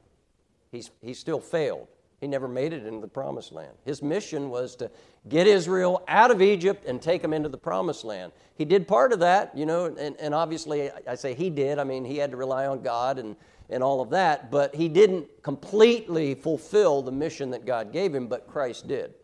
He's, 0.71 0.91
he 1.03 1.13
still 1.13 1.41
failed. 1.41 1.89
He 2.23 2.29
never 2.29 2.47
made 2.47 2.73
it 2.73 2.87
into 2.87 3.01
the 3.01 3.09
promised 3.09 3.51
land. 3.51 3.73
His 3.85 4.01
mission 4.01 4.49
was 4.49 4.77
to 4.77 4.93
get 5.29 5.49
Israel 5.49 6.05
out 6.07 6.31
of 6.31 6.41
Egypt 6.41 6.85
and 6.87 7.03
take 7.03 7.21
them 7.21 7.33
into 7.33 7.49
the 7.49 7.59
promised 7.59 8.05
land. 8.05 8.31
He 8.55 8.65
did 8.65 8.87
part 8.87 9.13
of 9.13 9.19
that, 9.19 9.59
you 9.59 9.67
know, 9.67 9.87
and, 9.87 10.17
and 10.21 10.33
obviously 10.33 10.89
I 11.09 11.17
say 11.17 11.35
he 11.35 11.51
did. 11.51 11.81
I 11.81 11.85
mean, 11.85 12.05
he 12.05 12.19
had 12.19 12.31
to 12.31 12.37
rely 12.37 12.67
on 12.67 12.81
God 12.81 13.19
and, 13.19 13.35
and 13.71 13.83
all 13.83 14.01
of 14.01 14.11
that, 14.11 14.53
but 14.53 14.73
he 14.73 14.89
didn't 14.89 15.43
completely 15.43 16.37
fulfill 16.37 17.03
the 17.03 17.11
mission 17.11 17.51
that 17.51 17.67
God 17.67 17.93
gave 17.93 18.15
him, 18.15 18.29
but 18.29 18.47
Christ 18.47 18.87
did. 18.87 19.15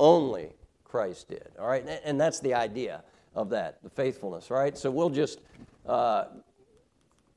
Only 0.00 0.48
Christ 0.82 1.28
did. 1.28 1.48
All 1.60 1.68
right, 1.68 1.88
and 2.04 2.20
that's 2.20 2.40
the 2.40 2.54
idea 2.54 3.04
of 3.36 3.50
that, 3.50 3.80
the 3.84 3.90
faithfulness, 3.90 4.50
right? 4.50 4.76
So 4.76 4.90
we'll 4.90 5.10
just, 5.10 5.38
uh, 5.86 6.24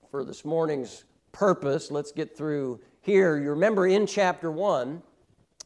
for 0.09 0.25
this 0.25 0.43
morning's 0.43 1.03
purpose, 1.31 1.91
let's 1.91 2.11
get 2.11 2.35
through 2.35 2.79
here, 3.05 3.37
you 3.37 3.51
remember 3.51 3.85
in 3.85 4.07
chapter 4.07 4.49
1, 4.49 4.99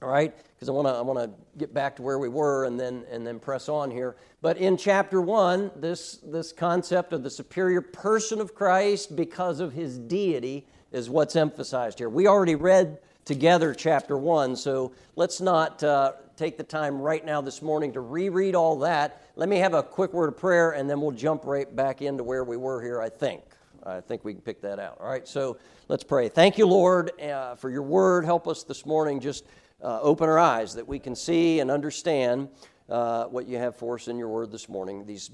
all 0.01 0.09
right, 0.09 0.35
because 0.55 0.67
I 0.67 0.73
want 0.73 0.87
to 0.87 0.93
I 0.93 1.01
want 1.01 1.19
to 1.19 1.31
get 1.57 1.73
back 1.73 1.95
to 1.95 2.01
where 2.01 2.19
we 2.19 2.27
were 2.27 2.65
and 2.65 2.77
then 2.77 3.05
and 3.09 3.25
then 3.25 3.39
press 3.39 3.69
on 3.69 3.89
here. 3.89 4.17
But 4.41 4.57
in 4.57 4.75
chapter 4.75 5.21
1, 5.21 5.71
this 5.77 6.17
this 6.17 6.51
concept 6.51 7.13
of 7.13 7.23
the 7.23 7.29
superior 7.29 7.81
person 7.81 8.41
of 8.41 8.53
Christ 8.53 9.15
because 9.15 9.61
of 9.61 9.71
his 9.71 9.97
deity 9.97 10.67
is 10.91 11.09
what's 11.09 11.37
emphasized 11.37 11.99
here. 11.99 12.09
We 12.09 12.27
already 12.27 12.55
read 12.55 12.99
together 13.23 13.73
chapter 13.73 14.17
1, 14.17 14.57
so 14.57 14.91
let's 15.15 15.39
not 15.39 15.81
uh, 15.81 16.13
take 16.35 16.57
the 16.57 16.63
time 16.63 16.99
right 16.99 17.25
now 17.25 17.39
this 17.39 17.61
morning 17.61 17.93
to 17.93 18.01
reread 18.01 18.53
all 18.53 18.79
that. 18.79 19.21
Let 19.37 19.47
me 19.47 19.59
have 19.59 19.73
a 19.73 19.83
quick 19.83 20.11
word 20.11 20.27
of 20.27 20.37
prayer 20.37 20.71
and 20.71 20.89
then 20.89 20.99
we'll 20.99 21.11
jump 21.11 21.45
right 21.45 21.73
back 21.73 22.01
into 22.01 22.23
where 22.23 22.43
we 22.43 22.57
were 22.57 22.81
here, 22.81 23.01
I 23.01 23.07
think. 23.07 23.43
I 23.85 24.01
think 24.01 24.25
we 24.25 24.33
can 24.33 24.41
pick 24.41 24.61
that 24.61 24.79
out. 24.79 24.97
All 24.99 25.07
right, 25.07 25.27
so 25.27 25.57
let's 25.87 26.03
pray. 26.03 26.29
Thank 26.29 26.57
you, 26.57 26.65
Lord, 26.65 27.11
uh, 27.21 27.55
for 27.55 27.69
your 27.69 27.83
word. 27.83 28.25
Help 28.25 28.47
us 28.47 28.63
this 28.63 28.85
morning. 28.85 29.19
Just 29.19 29.45
uh, 29.83 29.99
open 30.01 30.27
our 30.27 30.39
eyes 30.39 30.73
that 30.75 30.87
we 30.87 30.99
can 30.99 31.15
see 31.15 31.59
and 31.59 31.71
understand 31.71 32.49
uh, 32.89 33.25
what 33.25 33.47
you 33.47 33.57
have 33.57 33.75
for 33.75 33.95
us 33.95 34.07
in 34.07 34.17
your 34.17 34.27
word 34.27 34.51
this 34.51 34.67
morning. 34.67 35.05
These 35.05 35.31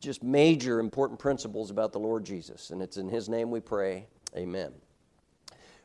just 0.00 0.22
major 0.22 0.80
important 0.80 1.18
principles 1.18 1.70
about 1.70 1.92
the 1.92 1.98
Lord 1.98 2.24
Jesus. 2.24 2.70
And 2.70 2.82
it's 2.82 2.96
in 2.96 3.08
his 3.08 3.28
name 3.28 3.50
we 3.50 3.60
pray. 3.60 4.06
Amen. 4.36 4.72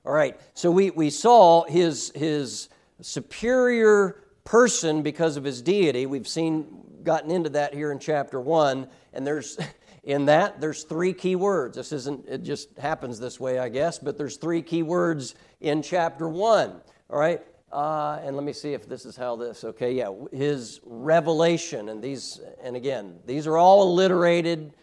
All 0.05 0.13
right, 0.13 0.39
so 0.53 0.71
we, 0.71 0.91
we 0.91 1.09
saw 1.09 1.65
his, 1.65 2.11
his 2.15 2.69
superior 3.01 4.23
person 4.43 5.01
because 5.03 5.37
of 5.37 5.43
his 5.43 5.61
deity. 5.61 6.05
We've 6.05 6.27
seen, 6.27 6.83
gotten 7.03 7.31
into 7.31 7.49
that 7.51 7.73
here 7.73 7.91
in 7.91 7.99
chapter 7.99 8.39
1. 8.39 8.87
And 9.13 9.27
there's 9.27 9.57
in 10.03 10.25
that 10.25 10.61
there's 10.61 10.83
three 10.83 11.13
key 11.13 11.35
words 11.35 11.75
this 11.75 11.91
isn't 11.91 12.27
it 12.27 12.43
just 12.43 12.77
happens 12.77 13.19
this 13.19 13.39
way 13.39 13.59
i 13.59 13.69
guess 13.69 13.99
but 13.99 14.17
there's 14.17 14.37
three 14.37 14.61
key 14.61 14.83
words 14.83 15.35
in 15.61 15.81
chapter 15.81 16.27
1 16.27 16.81
all 17.09 17.19
right 17.19 17.41
uh, 17.71 18.19
and 18.23 18.35
let 18.35 18.43
me 18.43 18.51
see 18.51 18.73
if 18.73 18.89
this 18.89 19.05
is 19.05 19.15
how 19.15 19.35
this 19.35 19.63
okay 19.63 19.91
yeah 19.91 20.11
his 20.31 20.79
revelation 20.85 21.89
and 21.89 22.01
these 22.01 22.39
and 22.63 22.75
again 22.75 23.19
these 23.25 23.45
are 23.45 23.57
all 23.57 23.83
alliterated 23.83 24.73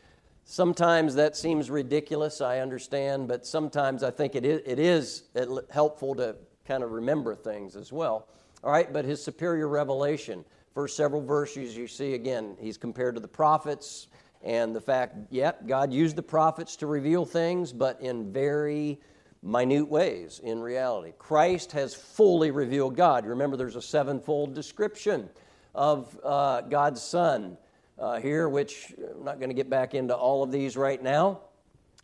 Sometimes 0.48 1.16
that 1.16 1.36
seems 1.36 1.70
ridiculous, 1.70 2.40
I 2.40 2.60
understand, 2.60 3.26
but 3.26 3.44
sometimes 3.44 4.04
I 4.04 4.12
think 4.12 4.36
it 4.36 4.46
is, 4.46 4.62
it 4.64 4.78
is 4.78 5.24
helpful 5.70 6.14
to 6.14 6.36
kind 6.64 6.84
of 6.84 6.92
remember 6.92 7.34
things 7.34 7.74
as 7.74 7.92
well. 7.92 8.28
All 8.62 8.70
right, 8.70 8.92
but 8.92 9.04
his 9.04 9.22
superior 9.22 9.66
revelation. 9.66 10.44
First 10.72 10.96
several 10.96 11.20
verses, 11.20 11.76
you 11.76 11.88
see 11.88 12.14
again, 12.14 12.56
he's 12.60 12.78
compared 12.78 13.16
to 13.16 13.20
the 13.20 13.26
prophets 13.26 14.06
and 14.46 14.76
the 14.76 14.80
fact, 14.80 15.16
yep, 15.30 15.66
God 15.66 15.92
used 15.92 16.14
the 16.14 16.22
prophets 16.22 16.76
to 16.76 16.86
reveal 16.86 17.24
things, 17.24 17.72
but 17.72 18.00
in 18.00 18.32
very 18.32 19.00
minute 19.42 19.88
ways 19.88 20.40
in 20.42 20.60
reality. 20.60 21.12
Christ 21.18 21.72
has 21.72 21.96
fully 21.96 22.52
revealed 22.52 22.94
God. 22.94 23.26
Remember 23.26 23.56
there's 23.56 23.74
a 23.74 23.82
sevenfold 23.82 24.54
description 24.54 25.28
of 25.74 26.16
uh, 26.22 26.60
God's 26.60 27.02
Son 27.02 27.58
uh, 27.98 28.20
here, 28.20 28.48
which 28.48 28.94
I'm 29.16 29.24
not 29.24 29.40
going 29.40 29.48
to 29.48 29.54
get 29.54 29.68
back 29.68 29.94
into 29.94 30.14
all 30.14 30.44
of 30.44 30.52
these 30.52 30.76
right 30.76 31.02
now, 31.02 31.40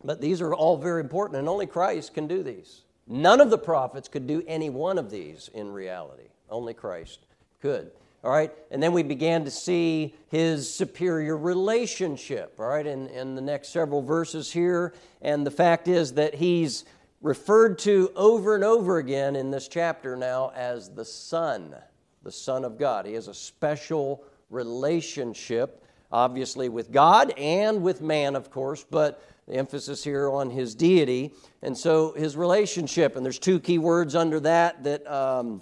but 0.03 0.21
these 0.21 0.41
are 0.41 0.53
all 0.53 0.77
very 0.77 1.01
important, 1.01 1.39
and 1.39 1.49
only 1.49 1.67
Christ 1.67 2.13
can 2.13 2.27
do 2.27 2.43
these. 2.43 2.83
None 3.07 3.41
of 3.41 3.51
the 3.51 3.59
prophets 3.59 4.09
could 4.09 4.27
do 4.27 4.43
any 4.49 4.69
one 4.69 4.99
of 4.99 5.13
these 5.13 5.49
in 5.55 5.71
reality, 5.71 6.29
only 6.51 6.75
Christ 6.75 7.21
could. 7.61 7.93
All 8.25 8.31
right, 8.31 8.53
and 8.71 8.81
then 8.81 8.93
we 8.93 9.03
began 9.03 9.45
to 9.45 9.51
see 9.51 10.15
his 10.29 10.73
superior 10.73 11.37
relationship, 11.37 12.55
all 12.61 12.69
right, 12.69 12.87
in, 12.87 13.09
in 13.09 13.35
the 13.35 13.41
next 13.41 13.71
several 13.71 14.01
verses 14.01 14.53
here. 14.53 14.95
And 15.23 15.45
the 15.45 15.51
fact 15.51 15.89
is 15.89 16.13
that 16.13 16.37
he's 16.37 16.85
referred 17.21 17.81
to 17.81 18.13
over 18.15 18.55
and 18.55 18.63
over 18.63 18.99
again 18.99 19.35
in 19.35 19.51
this 19.51 19.67
chapter 19.67 20.17
now 20.17 20.53
as 20.55 20.89
the 20.89 21.05
Son, 21.05 21.75
the 22.23 22.31
Son 22.31 22.65
of 22.65 22.79
God. 22.79 23.07
He 23.07 23.15
has 23.15 23.27
a 23.27 23.35
special 23.35 24.23
relationship, 24.51 25.85
obviously, 26.13 26.69
with 26.69 26.93
God 26.93 27.33
and 27.37 27.83
with 27.83 28.03
man, 28.03 28.37
of 28.37 28.53
course, 28.53 28.85
but 28.89 29.21
the 29.49 29.55
emphasis 29.55 30.05
here 30.05 30.31
on 30.31 30.49
his 30.49 30.77
deity. 30.77 31.35
And 31.63 31.77
so 31.77 32.13
his 32.13 32.37
relationship, 32.37 33.17
and 33.17 33.25
there's 33.25 33.41
two 33.41 33.59
key 33.59 33.79
words 33.79 34.15
under 34.15 34.39
that 34.41 34.85
that 34.85 35.05
um, 35.11 35.61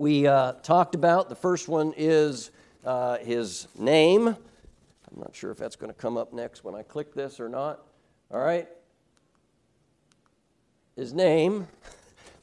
we 0.00 0.26
uh, 0.26 0.52
talked 0.62 0.94
about. 0.94 1.28
The 1.28 1.34
first 1.34 1.68
one 1.68 1.92
is 1.94 2.50
uh, 2.86 3.18
his 3.18 3.68
name. 3.78 4.28
I'm 4.28 4.36
not 5.14 5.34
sure 5.34 5.50
if 5.50 5.58
that's 5.58 5.76
going 5.76 5.92
to 5.92 5.98
come 5.98 6.16
up 6.16 6.32
next 6.32 6.64
when 6.64 6.74
I 6.74 6.82
click 6.82 7.12
this 7.12 7.38
or 7.38 7.50
not. 7.50 7.84
All 8.30 8.40
right. 8.40 8.66
His 10.96 11.12
name. 11.12 11.68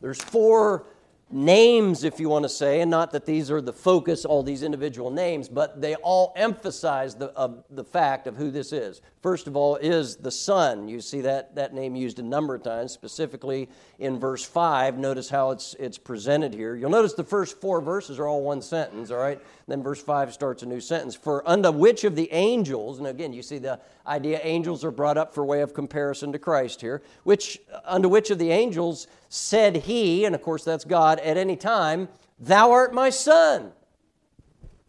There's 0.01 0.21
four 0.21 0.85
names, 1.29 2.03
if 2.03 2.19
you 2.19 2.29
want 2.29 2.43
to 2.43 2.49
say, 2.49 2.81
and 2.81 2.89
not 2.89 3.11
that 3.11 3.25
these 3.25 3.51
are 3.51 3.61
the 3.61 3.73
focus, 3.73 4.23
all 4.23 4.43
these 4.43 4.63
individual 4.63 5.11
names, 5.11 5.49
but 5.49 5.81
they 5.81 5.95
all 5.95 6.31
emphasize 6.35 7.15
the, 7.15 7.27
of 7.27 7.63
the 7.69 7.83
fact 7.83 8.27
of 8.27 8.37
who 8.37 8.49
this 8.49 8.71
is. 8.71 9.01
First 9.21 9.47
of 9.47 9.57
all, 9.57 9.75
is 9.75 10.15
the 10.15 10.31
Son. 10.31 10.87
You 10.87 11.01
see 11.01 11.21
that, 11.21 11.55
that 11.55 11.73
name 11.73 11.95
used 11.95 12.19
a 12.19 12.23
number 12.23 12.55
of 12.55 12.63
times, 12.63 12.93
specifically 12.93 13.67
in 13.99 14.19
verse 14.19 14.45
5. 14.45 14.97
Notice 14.97 15.29
how 15.29 15.51
it's, 15.51 15.75
it's 15.79 15.97
presented 15.97 16.53
here. 16.53 16.75
You'll 16.75 16.89
notice 16.89 17.13
the 17.13 17.23
first 17.23 17.59
four 17.59 17.81
verses 17.81 18.19
are 18.19 18.27
all 18.27 18.41
one 18.41 18.61
sentence, 18.61 19.11
all 19.11 19.17
right? 19.17 19.41
Then 19.67 19.83
verse 19.83 20.01
5 20.01 20.33
starts 20.33 20.63
a 20.63 20.65
new 20.65 20.79
sentence. 20.79 21.13
For 21.13 21.47
unto 21.47 21.71
which 21.71 22.05
of 22.05 22.15
the 22.15 22.31
angels, 22.31 22.99
and 22.99 23.07
again, 23.07 23.33
you 23.33 23.41
see 23.41 23.57
the 23.57 23.81
idea 24.05 24.39
angels 24.41 24.85
are 24.85 24.91
brought 24.91 25.17
up 25.17 25.33
for 25.33 25.43
way 25.43 25.61
of 25.61 25.73
comparison 25.73 26.31
to 26.31 26.39
Christ 26.39 26.79
here, 26.79 27.01
which 27.23 27.59
unto 27.83 28.07
which 28.07 28.29
of 28.29 28.39
the 28.39 28.51
angels 28.51 29.07
said 29.27 29.75
he, 29.75 30.23
and 30.23 30.33
of 30.33 30.41
course 30.41 30.63
that's 30.63 30.85
God, 30.85 31.19
at 31.19 31.35
any 31.35 31.57
time, 31.57 32.07
Thou 32.39 32.71
art 32.71 32.93
my 32.93 33.09
son. 33.09 33.71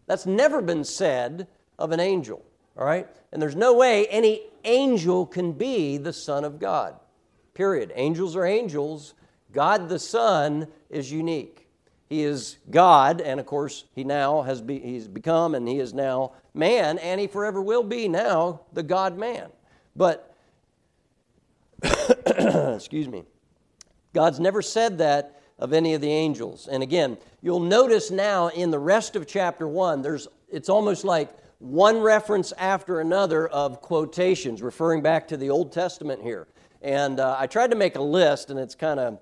That's 0.05 0.25
never 0.25 0.61
been 0.61 0.83
said 0.83 1.47
of 1.77 1.91
an 1.91 1.99
angel, 1.99 2.43
all 2.77 2.85
right? 2.85 3.07
And 3.31 3.41
there's 3.41 3.55
no 3.55 3.73
way 3.73 4.07
any 4.07 4.41
angel 4.63 5.25
can 5.25 5.53
be 5.53 5.97
the 5.97 6.13
Son 6.13 6.43
of 6.43 6.59
God, 6.59 6.95
period. 7.53 7.91
Angels 7.95 8.35
are 8.35 8.45
angels. 8.45 9.13
God 9.51 9.89
the 9.89 9.99
Son 9.99 10.67
is 10.89 11.11
unique. 11.11 11.68
He 12.09 12.23
is 12.23 12.57
God, 12.71 13.21
and 13.21 13.39
of 13.39 13.45
course, 13.45 13.85
he 13.93 14.03
now 14.03 14.41
has 14.41 14.61
be, 14.61 14.79
he's 14.79 15.07
become 15.07 15.53
and 15.53 15.67
he 15.67 15.79
is 15.79 15.93
now 15.93 16.33
man, 16.55 16.97
and 16.97 17.21
he 17.21 17.27
forever 17.27 17.61
will 17.61 17.83
be 17.83 18.07
now 18.07 18.61
the 18.73 18.81
God 18.81 19.15
man. 19.15 19.49
But, 19.95 20.35
excuse 21.85 23.07
me, 23.07 23.25
God's 24.13 24.39
never 24.39 24.63
said 24.63 24.97
that 24.97 25.39
of 25.59 25.71
any 25.71 25.93
of 25.93 26.01
the 26.01 26.11
angels. 26.11 26.67
And 26.67 26.81
again, 26.81 27.17
you'll 27.41 27.59
notice 27.59 28.09
now 28.09 28.47
in 28.47 28.71
the 28.71 28.79
rest 28.79 29.15
of 29.15 29.27
chapter 29.27 29.67
1, 29.67 30.01
there's, 30.01 30.27
it's 30.51 30.69
almost 30.69 31.03
like 31.03 31.29
one 31.59 31.99
reference 31.99 32.53
after 32.53 33.01
another 33.01 33.47
of 33.49 33.81
quotations 33.81 34.63
referring 34.63 35.01
back 35.01 35.27
to 35.27 35.37
the 35.37 35.49
Old 35.49 35.71
Testament 35.71 36.23
here. 36.23 36.47
And 36.81 37.19
uh, 37.19 37.35
I 37.37 37.45
tried 37.45 37.71
to 37.71 37.75
make 37.75 37.97
a 37.97 38.01
list, 38.01 38.49
and 38.49 38.59
it's 38.59 38.73
kind 38.73 38.99
of 38.99 39.19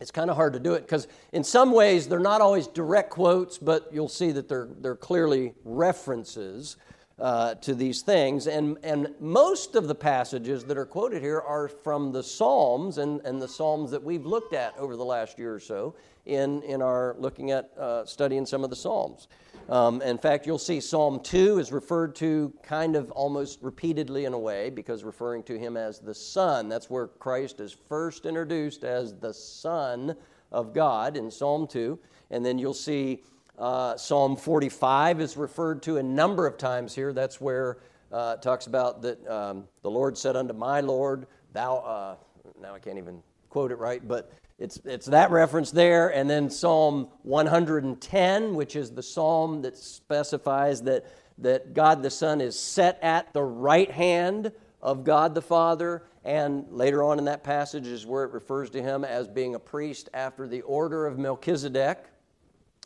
it's 0.00 0.10
kind 0.10 0.30
of 0.30 0.36
hard 0.36 0.52
to 0.54 0.58
do 0.58 0.74
it 0.74 0.80
because 0.80 1.06
in 1.32 1.44
some 1.44 1.72
ways 1.72 2.08
they're 2.08 2.18
not 2.18 2.40
always 2.40 2.66
direct 2.66 3.10
quotes, 3.10 3.58
but 3.58 3.88
you'll 3.92 4.08
see 4.08 4.32
that 4.32 4.48
they're, 4.48 4.68
they're 4.80 4.96
clearly 4.96 5.54
references 5.64 6.76
uh, 7.18 7.54
to 7.56 7.74
these 7.74 8.02
things. 8.02 8.48
And, 8.48 8.78
and 8.82 9.14
most 9.20 9.76
of 9.76 9.86
the 9.86 9.94
passages 9.94 10.64
that 10.64 10.76
are 10.76 10.86
quoted 10.86 11.22
here 11.22 11.40
are 11.40 11.68
from 11.68 12.10
the 12.10 12.22
Psalms 12.22 12.98
and, 12.98 13.20
and 13.20 13.40
the 13.40 13.46
Psalms 13.46 13.90
that 13.92 14.02
we've 14.02 14.26
looked 14.26 14.54
at 14.54 14.76
over 14.76 14.96
the 14.96 15.04
last 15.04 15.38
year 15.38 15.54
or 15.54 15.60
so 15.60 15.94
in, 16.26 16.62
in 16.62 16.82
our 16.82 17.14
looking 17.18 17.52
at 17.52 17.70
uh, 17.78 18.04
studying 18.04 18.44
some 18.44 18.64
of 18.64 18.70
the 18.70 18.76
Psalms. 18.76 19.28
Um, 19.68 20.02
in 20.02 20.18
fact, 20.18 20.46
you'll 20.46 20.58
see 20.58 20.80
Psalm 20.80 21.20
2 21.20 21.58
is 21.58 21.72
referred 21.72 22.14
to 22.16 22.52
kind 22.62 22.96
of 22.96 23.10
almost 23.12 23.60
repeatedly 23.62 24.24
in 24.24 24.32
a 24.32 24.38
way 24.38 24.70
because 24.70 25.04
referring 25.04 25.42
to 25.44 25.58
him 25.58 25.76
as 25.76 25.98
the 25.98 26.14
Son. 26.14 26.68
That's 26.68 26.90
where 26.90 27.06
Christ 27.06 27.60
is 27.60 27.76
first 27.88 28.26
introduced 28.26 28.84
as 28.84 29.14
the 29.14 29.32
Son 29.32 30.16
of 30.50 30.74
God 30.74 31.16
in 31.16 31.30
Psalm 31.30 31.66
2. 31.66 31.98
And 32.30 32.44
then 32.44 32.58
you'll 32.58 32.74
see 32.74 33.22
uh, 33.58 33.96
Psalm 33.96 34.36
45 34.36 35.20
is 35.20 35.36
referred 35.36 35.82
to 35.84 35.98
a 35.98 36.02
number 36.02 36.46
of 36.46 36.58
times 36.58 36.94
here. 36.94 37.12
That's 37.12 37.40
where 37.40 37.78
uh, 38.10 38.36
it 38.36 38.42
talks 38.42 38.66
about 38.66 39.02
that 39.02 39.26
um, 39.28 39.64
the 39.82 39.90
Lord 39.90 40.18
said 40.18 40.36
unto 40.36 40.54
my 40.54 40.80
Lord, 40.80 41.26
Thou, 41.52 41.76
uh, 41.76 42.16
now 42.60 42.74
I 42.74 42.78
can't 42.78 42.98
even 42.98 43.22
quote 43.48 43.70
it 43.70 43.78
right, 43.78 44.06
but 44.06 44.32
it's, 44.62 44.78
it's 44.84 45.06
that 45.06 45.32
reference 45.32 45.72
there, 45.72 46.08
and 46.14 46.30
then 46.30 46.48
Psalm 46.48 47.08
110, 47.24 48.54
which 48.54 48.76
is 48.76 48.92
the 48.92 49.02
psalm 49.02 49.62
that 49.62 49.76
specifies 49.76 50.82
that, 50.82 51.04
that 51.38 51.74
God 51.74 52.04
the 52.04 52.10
Son 52.10 52.40
is 52.40 52.56
set 52.56 53.00
at 53.02 53.32
the 53.32 53.42
right 53.42 53.90
hand 53.90 54.52
of 54.80 55.02
God 55.02 55.34
the 55.34 55.42
Father. 55.42 56.04
And 56.24 56.66
later 56.70 57.02
on 57.02 57.18
in 57.18 57.24
that 57.24 57.42
passage 57.42 57.88
is 57.88 58.06
where 58.06 58.22
it 58.22 58.30
refers 58.30 58.70
to 58.70 58.82
him 58.82 59.04
as 59.04 59.26
being 59.26 59.56
a 59.56 59.58
priest 59.58 60.08
after 60.14 60.46
the 60.46 60.60
order 60.60 61.06
of 61.06 61.18
Melchizedek. 61.18 61.98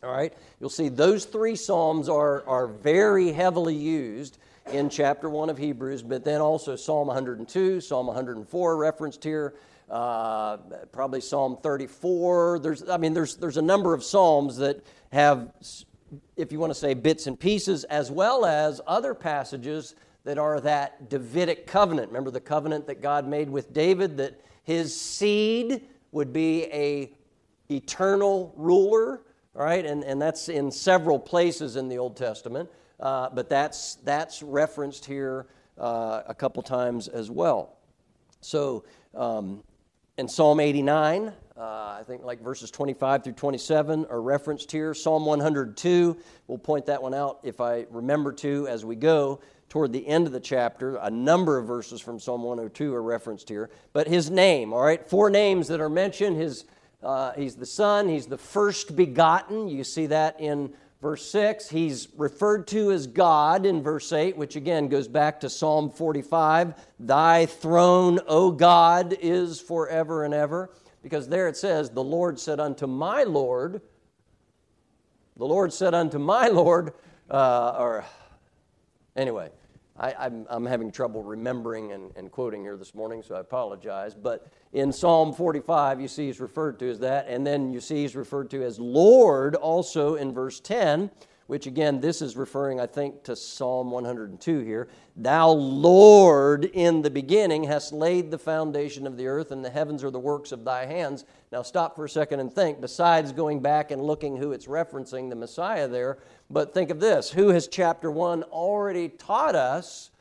All 0.01 0.11
right, 0.11 0.33
you'll 0.59 0.71
see 0.71 0.89
those 0.89 1.25
three 1.25 1.55
psalms 1.55 2.09
are, 2.09 2.43
are 2.47 2.65
very 2.65 3.31
heavily 3.31 3.75
used 3.75 4.39
in 4.71 4.89
chapter 4.89 5.29
1 5.29 5.51
of 5.51 5.59
Hebrews, 5.59 6.01
but 6.01 6.23
then 6.23 6.41
also 6.41 6.75
Psalm 6.75 7.07
102, 7.07 7.81
Psalm 7.81 8.07
104 8.07 8.77
referenced 8.77 9.23
here, 9.23 9.53
uh, 9.89 10.57
probably 10.91 11.21
Psalm 11.21 11.57
34. 11.61 12.59
There's, 12.59 12.89
I 12.89 12.97
mean, 12.97 13.13
there's, 13.13 13.35
there's 13.37 13.57
a 13.57 13.61
number 13.61 13.93
of 13.93 14.03
Psalms 14.03 14.57
that 14.57 14.85
have, 15.11 15.51
if 16.35 16.51
you 16.51 16.59
want 16.59 16.71
to 16.71 16.79
say, 16.79 16.93
bits 16.93 17.27
and 17.27 17.39
pieces, 17.39 17.83
as 17.85 18.11
well 18.11 18.45
as 18.45 18.81
other 18.85 19.13
passages 19.13 19.95
that 20.23 20.37
are 20.37 20.59
that 20.59 21.09
Davidic 21.09 21.67
covenant. 21.67 22.09
Remember 22.09 22.31
the 22.31 22.41
covenant 22.41 22.87
that 22.87 23.01
God 23.01 23.25
made 23.27 23.49
with 23.49 23.71
David 23.71 24.17
that 24.17 24.41
his 24.63 24.99
seed 24.99 25.87
would 26.11 26.33
be 26.33 26.65
a 26.65 27.13
eternal 27.69 28.53
ruler, 28.57 29.21
right? 29.53 29.85
And, 29.85 30.03
and 30.03 30.21
that's 30.21 30.49
in 30.49 30.69
several 30.69 31.17
places 31.17 31.77
in 31.77 31.87
the 31.87 31.97
Old 31.97 32.17
Testament, 32.17 32.69
uh, 32.99 33.29
but 33.29 33.49
that's, 33.49 33.95
that's 34.03 34.43
referenced 34.43 35.05
here 35.05 35.47
uh, 35.77 36.23
a 36.27 36.35
couple 36.35 36.61
times 36.63 37.07
as 37.07 37.31
well. 37.31 37.77
So, 38.41 38.83
um, 39.15 39.63
in 40.17 40.27
Psalm 40.27 40.59
89, 40.59 41.31
uh, 41.55 41.61
I 41.61 42.01
think 42.05 42.23
like 42.23 42.41
verses 42.41 42.71
25 42.71 43.23
through 43.23 43.33
27 43.33 44.07
are 44.09 44.21
referenced 44.21 44.71
here. 44.71 44.95
Psalm 44.95 45.25
102, 45.25 46.17
we'll 46.47 46.57
point 46.57 46.87
that 46.87 47.01
one 47.01 47.13
out 47.13 47.39
if 47.43 47.61
I 47.61 47.85
remember 47.91 48.33
to 48.33 48.67
as 48.67 48.83
we 48.83 48.95
go 48.95 49.39
toward 49.69 49.93
the 49.93 50.07
end 50.07 50.25
of 50.25 50.33
the 50.33 50.39
chapter. 50.39 50.95
A 50.95 51.11
number 51.11 51.59
of 51.59 51.67
verses 51.67 52.01
from 52.01 52.19
Psalm 52.19 52.41
102 52.41 52.95
are 52.95 53.03
referenced 53.03 53.47
here. 53.47 53.69
But 53.93 54.07
his 54.07 54.31
name, 54.31 54.73
all 54.73 54.81
right, 54.81 55.07
four 55.07 55.29
names 55.29 55.67
that 55.67 55.79
are 55.79 55.89
mentioned. 55.89 56.37
His, 56.37 56.65
uh, 57.03 57.33
he's 57.33 57.55
the 57.55 57.65
Son, 57.67 58.09
he's 58.09 58.25
the 58.25 58.39
first 58.39 58.95
begotten. 58.95 59.67
You 59.67 59.83
see 59.83 60.07
that 60.07 60.39
in 60.41 60.73
Verse 61.01 61.29
6, 61.29 61.69
he's 61.69 62.07
referred 62.17 62.67
to 62.67 62.91
as 62.91 63.05
God 63.05 63.67
in 63.67 63.83
verse 63.83 64.11
8, 64.11 64.35
which 64.35 64.55
again 64.55 64.87
goes 64.87 65.07
back 65.07 65.39
to 65.41 65.49
Psalm 65.49 65.91
45. 65.91 66.73
Thy 66.99 67.45
throne, 67.45 68.19
O 68.27 68.51
God, 68.51 69.15
is 69.21 69.61
forever 69.61 70.23
and 70.23 70.33
ever. 70.33 70.71
Because 71.03 71.29
there 71.29 71.47
it 71.47 71.55
says, 71.55 71.91
The 71.91 72.03
Lord 72.03 72.39
said 72.39 72.59
unto 72.59 72.87
my 72.87 73.23
Lord, 73.23 73.81
the 75.37 75.45
Lord 75.45 75.71
said 75.71 75.93
unto 75.93 76.17
my 76.17 76.47
Lord, 76.47 76.93
uh, 77.29 77.75
or 77.77 78.05
anyway, 79.15 79.51
I, 79.99 80.29
am 80.49 80.65
having 80.65 80.91
trouble 80.91 81.23
remembering 81.23 81.91
and, 81.91 82.11
and, 82.15 82.31
quoting 82.31 82.61
here 82.61 82.77
this 82.77 82.93
morning, 82.93 83.23
so 83.23 83.35
I 83.35 83.39
apologize. 83.39 84.13
But 84.13 84.47
in 84.73 84.91
Psalm 84.91 85.33
45, 85.33 85.99
you 85.99 86.07
see 86.07 86.27
he's 86.27 86.39
referred 86.39 86.77
to 86.79 86.89
as 86.89 86.99
that, 86.99 87.27
and 87.27 87.45
then 87.45 87.73
you 87.73 87.81
see 87.81 88.03
he's 88.03 88.15
referred 88.15 88.49
to 88.51 88.63
as 88.63 88.79
Lord 88.79 89.55
also 89.55 90.15
in 90.15 90.33
verse 90.33 90.59
10 90.59 91.09
which 91.47 91.65
again, 91.65 92.01
this 92.01 92.21
is 92.21 92.35
referring, 92.35 92.79
I 92.79 92.85
think, 92.85 93.23
to 93.23 93.35
Psalm 93.35 93.89
102 93.89 94.59
here. 94.59 94.89
Thou, 95.15 95.49
Lord, 95.49 96.65
in 96.65 97.01
the 97.01 97.09
beginning 97.09 97.63
hast 97.63 97.93
laid 97.93 98.29
the 98.29 98.37
foundation 98.37 99.07
of 99.07 99.15
the 99.17 99.27
earth, 99.27 99.51
and 99.51 99.63
the 99.63 99.69
heavens 99.69 100.03
are 100.03 100.11
the 100.11 100.19
works 100.19 100.51
of 100.51 100.65
thy 100.65 100.85
hands. 100.85 101.23
Now, 101.51 101.61
stop 101.61 101.95
for 101.95 102.05
a 102.05 102.09
second 102.09 102.41
and 102.41 102.53
think, 102.53 102.81
besides 102.81 103.31
going 103.31 103.61
back 103.61 103.91
and 103.91 104.01
looking 104.01 104.35
who 104.35 104.51
it's 104.51 104.67
referencing, 104.67 105.29
the 105.29 105.35
Messiah 105.37 105.87
there, 105.87 106.19
but 106.49 106.73
think 106.73 106.89
of 106.89 106.99
this 106.99 107.29
who 107.31 107.49
has 107.49 107.67
chapter 107.67 108.09
1 108.09 108.43
already 108.43 109.09
taught 109.09 109.55
us 109.55 110.11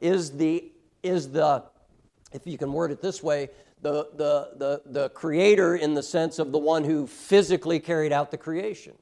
is 0.00 0.32
the, 0.32 0.72
is 1.02 1.30
the 1.30 1.64
if 2.34 2.46
you 2.46 2.58
can 2.58 2.72
word 2.72 2.90
it 2.90 3.00
this 3.00 3.22
way, 3.22 3.48
the, 3.80 4.08
the, 4.16 4.50
the, 4.56 4.82
the 4.86 5.08
creator 5.10 5.76
in 5.76 5.94
the 5.94 6.02
sense 6.02 6.38
of 6.38 6.52
the 6.52 6.58
one 6.58 6.84
who 6.84 7.06
physically 7.06 7.78
carried 7.78 8.12
out 8.12 8.30
the 8.30 8.36
creation. 8.36 8.94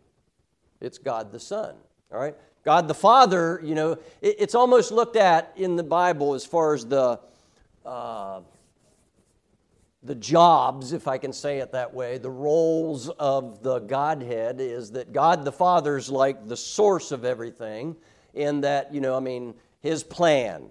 It's 0.81 0.99
God 0.99 1.33
the 1.33 1.41
Son. 1.41 1.75
All 2.13 2.21
right? 2.21 2.37
God 2.65 2.89
the 2.89 2.95
Father, 2.95 3.61
you 3.65 3.75
know, 3.75 3.93
it, 4.21 4.37
it's 4.39 4.55
almost 4.55 4.93
looked 4.93 5.17
at 5.17 5.53
in 5.57 5.77
the 5.77 5.83
Bible 5.83 6.35
as 6.35 6.45
far 6.45 6.75
as 6.75 6.85
the, 6.85 7.19
uh, 7.87 8.41
the 10.03 10.15
jobs, 10.15 10.93
if 10.93 11.07
I 11.07 11.19
can 11.19 11.33
say 11.33 11.59
it 11.59 11.73
that 11.73 11.95
way, 11.95 12.19
the 12.19 12.31
roles 12.31 13.09
of 13.09 13.63
the 13.63 13.79
Godhead 13.79 14.61
is 14.61 14.91
that 14.93 15.13
God 15.13 15.45
the 15.45 15.53
Father's 15.53 16.11
like 16.11 16.49
the 16.49 16.57
source 16.57 17.13
of 17.13 17.25
everything, 17.25 17.97
in 18.35 18.63
that, 18.63 18.93
you 18.93 19.01
know, 19.01 19.17
I 19.17 19.21
mean, 19.21 19.55
his 19.81 20.03
plan, 20.03 20.69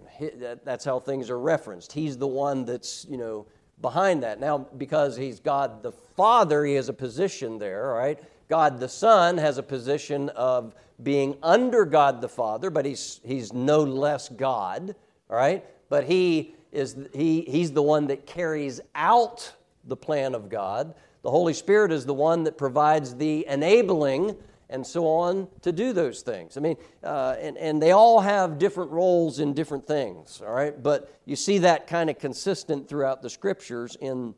that's 0.63 0.85
how 0.85 0.99
things 0.99 1.29
are 1.29 1.39
referenced. 1.39 1.91
He's 1.91 2.17
the 2.17 2.27
one 2.27 2.65
that's, 2.65 3.05
you 3.09 3.17
know, 3.17 3.45
behind 3.81 4.23
that. 4.23 4.39
Now, 4.39 4.59
because 4.77 5.17
he's 5.17 5.39
God 5.39 5.83
the 5.83 5.91
Father, 5.91 6.65
he 6.65 6.75
has 6.75 6.89
a 6.89 6.93
position 6.93 7.57
there, 7.57 7.87
right? 7.87 8.19
God 8.47 8.79
the 8.79 8.89
Son 8.89 9.37
has 9.37 9.57
a 9.57 9.63
position 9.63 10.29
of 10.29 10.75
being 11.03 11.37
under 11.41 11.85
God 11.85 12.21
the 12.21 12.29
Father, 12.29 12.69
but 12.69 12.85
he's, 12.85 13.19
he's 13.23 13.53
no 13.53 13.83
less 13.83 14.29
God, 14.29 14.95
right? 15.27 15.65
But 15.89 16.05
he 16.05 16.55
is 16.71 16.95
he, 17.13 17.41
he's 17.41 17.71
the 17.71 17.81
one 17.81 18.07
that 18.07 18.25
carries 18.25 18.81
out 18.95 19.53
the 19.85 19.95
plan 19.95 20.35
of 20.35 20.49
God. 20.49 20.93
The 21.21 21.29
Holy 21.29 21.53
Spirit 21.53 21.91
is 21.91 22.05
the 22.05 22.13
one 22.13 22.43
that 22.45 22.57
provides 22.57 23.15
the 23.15 23.45
enabling 23.47 24.35
and 24.69 24.87
so 24.87 25.05
on 25.05 25.47
to 25.61 25.71
do 25.71 25.91
those 25.91 26.21
things. 26.21 26.55
I 26.55 26.61
mean, 26.61 26.77
uh, 27.03 27.35
and, 27.39 27.57
and 27.57 27.81
they 27.81 27.91
all 27.91 28.21
have 28.21 28.57
different 28.57 28.89
roles 28.91 29.39
in 29.39 29.53
different 29.53 29.85
things, 29.85 30.41
all 30.41 30.53
right? 30.53 30.81
But 30.81 31.13
you 31.25 31.35
see 31.35 31.57
that 31.59 31.87
kind 31.87 32.09
of 32.09 32.17
consistent 32.17 32.87
throughout 32.87 33.21
the 33.21 33.29
scriptures 33.29 33.97
in, 33.99 34.33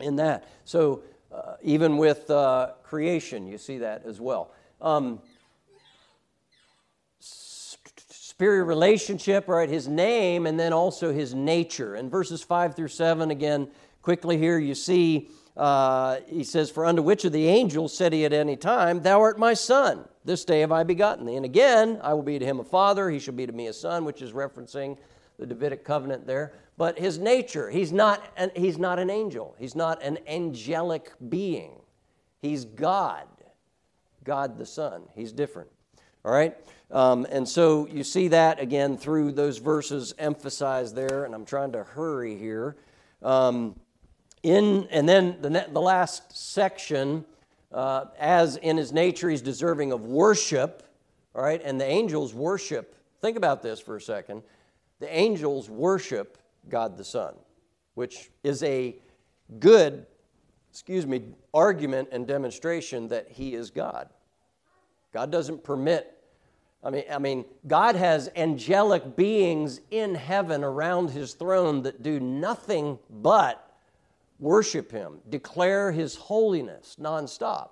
in 0.00 0.16
that. 0.16 0.48
So 0.64 1.02
uh, 1.32 1.54
even 1.62 1.96
with 1.96 2.28
uh, 2.28 2.72
creation, 2.82 3.46
you 3.46 3.56
see 3.56 3.78
that 3.78 4.04
as 4.04 4.20
well. 4.20 4.52
Um, 4.80 5.20
superior 8.38 8.64
relationship, 8.64 9.48
right? 9.48 9.68
His 9.68 9.88
name, 9.88 10.46
and 10.46 10.60
then 10.60 10.72
also 10.72 11.12
his 11.12 11.34
nature. 11.34 11.96
In 11.96 12.08
verses 12.08 12.40
5 12.40 12.76
through 12.76 12.86
7, 12.86 13.32
again, 13.32 13.68
quickly 14.00 14.38
here, 14.38 14.60
you 14.60 14.76
see 14.76 15.28
uh, 15.56 16.18
he 16.28 16.44
says, 16.44 16.70
For 16.70 16.86
unto 16.86 17.02
which 17.02 17.24
of 17.24 17.32
the 17.32 17.48
angels 17.48 17.96
said 17.96 18.12
he 18.12 18.24
at 18.24 18.32
any 18.32 18.54
time, 18.54 19.02
Thou 19.02 19.20
art 19.20 19.40
my 19.40 19.54
son, 19.54 20.04
this 20.24 20.44
day 20.44 20.60
have 20.60 20.70
I 20.70 20.84
begotten 20.84 21.26
thee. 21.26 21.34
And 21.34 21.44
again, 21.44 21.98
I 22.00 22.14
will 22.14 22.22
be 22.22 22.38
to 22.38 22.44
him 22.44 22.60
a 22.60 22.64
father, 22.64 23.10
he 23.10 23.18
shall 23.18 23.34
be 23.34 23.44
to 23.44 23.52
me 23.52 23.66
a 23.66 23.72
son, 23.72 24.04
which 24.04 24.22
is 24.22 24.30
referencing 24.30 24.96
the 25.36 25.44
Davidic 25.44 25.84
covenant 25.84 26.24
there 26.24 26.52
but 26.76 26.96
his 26.96 27.18
nature. 27.18 27.68
He's 27.68 27.90
not 27.90 28.22
an, 28.36 28.52
he's 28.54 28.78
not 28.78 29.00
an 29.00 29.10
angel, 29.10 29.56
he's 29.58 29.74
not 29.74 30.00
an 30.00 30.18
angelic 30.28 31.10
being. 31.28 31.72
He's 32.40 32.64
God, 32.64 33.26
God 34.22 34.58
the 34.58 34.64
Son. 34.64 35.02
He's 35.16 35.32
different. 35.32 35.70
All 36.28 36.34
right? 36.34 36.54
Um, 36.90 37.26
and 37.30 37.48
so 37.48 37.86
you 37.86 38.04
see 38.04 38.28
that 38.28 38.60
again 38.60 38.98
through 38.98 39.32
those 39.32 39.56
verses 39.56 40.12
emphasized 40.18 40.94
there, 40.94 41.24
and 41.24 41.34
I'm 41.34 41.46
trying 41.46 41.72
to 41.72 41.82
hurry 41.82 42.36
here. 42.36 42.76
Um, 43.22 43.80
in, 44.42 44.86
and 44.90 45.08
then 45.08 45.38
the, 45.40 45.48
the 45.72 45.80
last 45.80 46.36
section, 46.36 47.24
uh, 47.72 48.04
as 48.18 48.58
in 48.58 48.76
his 48.76 48.92
nature, 48.92 49.30
he's 49.30 49.40
deserving 49.40 49.90
of 49.90 50.04
worship, 50.04 50.82
all 51.34 51.42
right? 51.42 51.62
And 51.64 51.80
the 51.80 51.86
angels 51.86 52.34
worship. 52.34 52.94
Think 53.22 53.38
about 53.38 53.62
this 53.62 53.80
for 53.80 53.96
a 53.96 54.00
second. 54.02 54.42
The 55.00 55.10
angels 55.10 55.70
worship 55.70 56.36
God 56.68 56.98
the 56.98 57.04
Son, 57.04 57.36
which 57.94 58.30
is 58.44 58.62
a 58.64 58.96
good, 59.60 60.04
excuse 60.70 61.06
me, 61.06 61.22
argument 61.54 62.10
and 62.12 62.26
demonstration 62.26 63.08
that 63.08 63.30
He 63.30 63.54
is 63.54 63.70
God. 63.70 64.10
God 65.14 65.30
doesn't 65.32 65.64
permit. 65.64 66.16
I 66.82 66.90
mean, 66.90 67.04
I 67.10 67.18
mean, 67.18 67.44
God 67.66 67.96
has 67.96 68.30
angelic 68.36 69.16
beings 69.16 69.80
in 69.90 70.14
heaven 70.14 70.62
around 70.62 71.10
his 71.10 71.34
throne 71.34 71.82
that 71.82 72.02
do 72.02 72.20
nothing 72.20 72.98
but 73.10 73.76
worship 74.38 74.92
him, 74.92 75.18
declare 75.28 75.90
his 75.90 76.14
holiness 76.14 76.96
nonstop. 77.00 77.70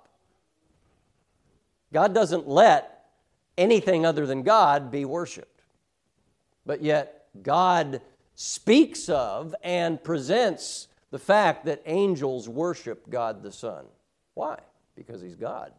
God 1.93 2.13
doesn't 2.13 2.47
let 2.47 3.05
anything 3.57 4.05
other 4.05 4.25
than 4.25 4.43
God 4.43 4.91
be 4.91 5.05
worshiped. 5.05 5.61
But 6.65 6.81
yet, 6.81 7.27
God 7.41 8.01
speaks 8.35 9.07
of 9.07 9.55
and 9.63 10.03
presents 10.03 10.89
the 11.11 11.19
fact 11.19 11.65
that 11.65 11.81
angels 11.85 12.49
worship 12.49 13.09
God 13.09 13.41
the 13.41 13.51
Son. 13.51 13.85
Why? 14.33 14.59
Because 14.95 15.21
he's 15.21 15.35
God. 15.35 15.71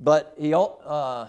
But 0.00 0.34
he, 0.38 0.54
uh, 0.54 1.26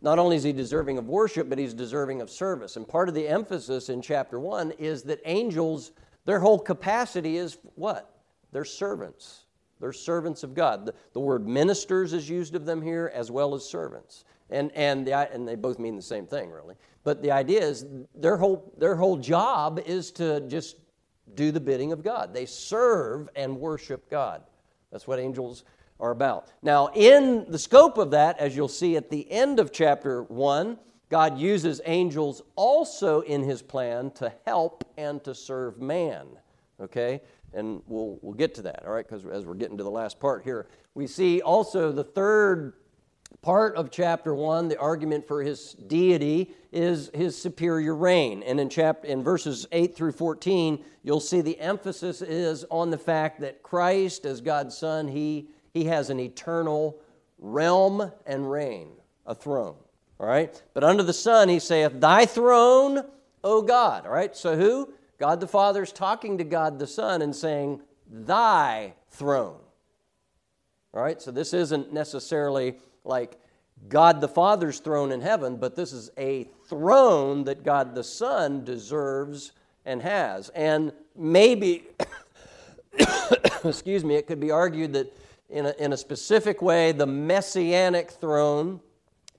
not 0.00 0.18
only 0.18 0.36
is 0.36 0.44
he 0.44 0.52
deserving 0.52 0.98
of 0.98 1.08
worship, 1.08 1.48
but 1.48 1.58
he's 1.58 1.74
deserving 1.74 2.20
of 2.20 2.30
service. 2.30 2.76
And 2.76 2.86
part 2.86 3.08
of 3.08 3.14
the 3.14 3.26
emphasis 3.26 3.88
in 3.88 4.00
chapter 4.00 4.38
1 4.38 4.72
is 4.72 5.02
that 5.04 5.20
angels, 5.24 5.92
their 6.24 6.38
whole 6.38 6.58
capacity 6.58 7.36
is 7.36 7.58
what? 7.74 8.14
They're 8.52 8.64
servants. 8.64 9.44
They're 9.80 9.92
servants 9.92 10.44
of 10.44 10.54
God. 10.54 10.86
The, 10.86 10.94
the 11.12 11.20
word 11.20 11.48
ministers 11.48 12.12
is 12.12 12.28
used 12.28 12.54
of 12.54 12.64
them 12.64 12.80
here 12.80 13.10
as 13.12 13.30
well 13.30 13.54
as 13.54 13.64
servants. 13.64 14.24
And, 14.50 14.70
and, 14.76 15.06
the, 15.06 15.14
and 15.32 15.48
they 15.48 15.56
both 15.56 15.78
mean 15.80 15.96
the 15.96 16.02
same 16.02 16.26
thing, 16.26 16.50
really. 16.50 16.76
But 17.02 17.22
the 17.22 17.32
idea 17.32 17.62
is 17.62 17.86
their 18.14 18.36
whole, 18.36 18.72
their 18.78 18.94
whole 18.94 19.16
job 19.16 19.80
is 19.84 20.12
to 20.12 20.40
just 20.42 20.76
do 21.34 21.50
the 21.50 21.58
bidding 21.58 21.90
of 21.90 22.04
God. 22.04 22.32
They 22.32 22.46
serve 22.46 23.28
and 23.34 23.58
worship 23.58 24.08
God. 24.08 24.42
That's 24.92 25.08
what 25.08 25.18
angels 25.18 25.64
are 26.00 26.10
about. 26.10 26.52
Now, 26.62 26.90
in 26.94 27.46
the 27.48 27.58
scope 27.58 27.98
of 27.98 28.10
that, 28.10 28.38
as 28.38 28.56
you'll 28.56 28.68
see 28.68 28.96
at 28.96 29.10
the 29.10 29.30
end 29.30 29.60
of 29.60 29.72
chapter 29.72 30.22
1, 30.24 30.78
God 31.08 31.38
uses 31.38 31.80
angels 31.84 32.42
also 32.56 33.20
in 33.20 33.42
his 33.42 33.62
plan 33.62 34.10
to 34.12 34.32
help 34.46 34.84
and 34.96 35.22
to 35.24 35.34
serve 35.34 35.80
man. 35.80 36.26
Okay? 36.80 37.20
And 37.52 37.82
we'll, 37.86 38.18
we'll 38.22 38.34
get 38.34 38.54
to 38.54 38.62
that, 38.62 38.84
all 38.86 38.92
right? 38.92 39.06
Because 39.06 39.26
as 39.26 39.44
we're 39.44 39.54
getting 39.54 39.76
to 39.76 39.84
the 39.84 39.90
last 39.90 40.18
part 40.18 40.42
here, 40.42 40.68
we 40.94 41.06
see 41.06 41.42
also 41.42 41.92
the 41.92 42.04
third 42.04 42.72
part 43.42 43.74
of 43.76 43.90
chapter 43.90 44.34
1, 44.34 44.68
the 44.68 44.78
argument 44.78 45.26
for 45.26 45.42
his 45.42 45.74
deity 45.74 46.54
is 46.70 47.10
his 47.12 47.36
superior 47.36 47.94
reign. 47.94 48.42
And 48.44 48.60
in, 48.60 48.68
chapter, 48.68 49.06
in 49.06 49.22
verses 49.24 49.66
8 49.72 49.94
through 49.94 50.12
14, 50.12 50.84
you'll 51.02 51.20
see 51.20 51.40
the 51.40 51.58
emphasis 51.58 52.22
is 52.22 52.64
on 52.70 52.90
the 52.90 52.98
fact 52.98 53.40
that 53.40 53.62
Christ, 53.62 54.24
as 54.24 54.40
God's 54.40 54.76
Son, 54.76 55.08
he, 55.08 55.48
he 55.74 55.84
has 55.84 56.10
an 56.10 56.20
eternal 56.20 56.98
realm 57.38 58.12
and 58.26 58.50
reign, 58.50 58.88
a 59.26 59.34
throne. 59.34 59.76
All 60.20 60.26
right? 60.26 60.62
But 60.74 60.84
under 60.84 61.02
the 61.02 61.12
Son, 61.12 61.48
he 61.48 61.58
saith, 61.58 62.00
Thy 62.00 62.26
throne, 62.26 63.04
O 63.42 63.62
God. 63.62 64.06
All 64.06 64.12
right? 64.12 64.36
So 64.36 64.56
who? 64.56 64.92
God 65.18 65.40
the 65.40 65.48
Father 65.48 65.82
is 65.82 65.92
talking 65.92 66.38
to 66.38 66.44
God 66.44 66.78
the 66.78 66.86
Son 66.86 67.22
and 67.22 67.34
saying, 67.34 67.80
Thy 68.10 68.94
throne. 69.10 69.58
All 70.94 71.02
right? 71.02 71.20
So 71.20 71.30
this 71.30 71.54
isn't 71.54 71.92
necessarily 71.92 72.76
like 73.04 73.38
God 73.88 74.20
the 74.20 74.28
Father's 74.28 74.78
throne 74.78 75.10
in 75.10 75.20
heaven, 75.20 75.56
but 75.56 75.74
this 75.74 75.92
is 75.92 76.10
a 76.18 76.48
throne 76.68 77.44
that 77.44 77.64
God 77.64 77.94
the 77.94 78.04
Son 78.04 78.64
deserves 78.64 79.52
and 79.84 80.00
has. 80.02 80.50
And 80.50 80.92
maybe, 81.16 81.84
excuse 83.64 84.04
me, 84.04 84.14
it 84.14 84.26
could 84.26 84.40
be 84.40 84.50
argued 84.50 84.92
that 84.92 85.12
in 85.52 85.66
a, 85.66 85.74
in 85.78 85.92
a 85.92 85.96
specific 85.96 86.62
way, 86.62 86.92
the 86.92 87.06
messianic 87.06 88.10
throne 88.10 88.80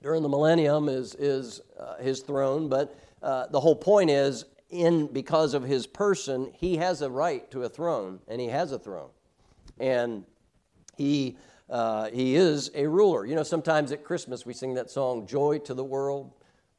during 0.01 0.23
the 0.23 0.29
millennium 0.29 0.87
is, 0.87 1.15
is 1.15 1.61
uh, 1.79 1.95
his 1.97 2.21
throne, 2.21 2.69
but 2.69 2.97
uh, 3.21 3.47
the 3.47 3.59
whole 3.59 3.75
point 3.75 4.09
is, 4.09 4.45
in 4.69 5.07
because 5.07 5.53
of 5.53 5.63
his 5.63 5.87
person, 5.87 6.51
he 6.53 6.77
has 6.77 7.01
a 7.01 7.09
right 7.09 7.49
to 7.51 7.63
a 7.63 7.69
throne, 7.69 8.19
and 8.27 8.39
he 8.39 8.47
has 8.47 8.71
a 8.71 8.79
throne. 8.79 9.09
And 9.79 10.23
he 10.97 11.35
Uh, 11.69 12.09
he 12.11 12.35
is 12.35 12.69
a 12.75 12.85
ruler. 12.85 13.25
You 13.25 13.35
know, 13.35 13.43
sometimes 13.43 13.91
at 13.91 14.03
Christmas 14.03 14.45
we 14.45 14.53
sing 14.53 14.75
that 14.75 14.91
song, 14.91 15.25
Joy 15.25 15.59
to 15.59 15.73
the 15.73 15.83
World, 15.83 16.31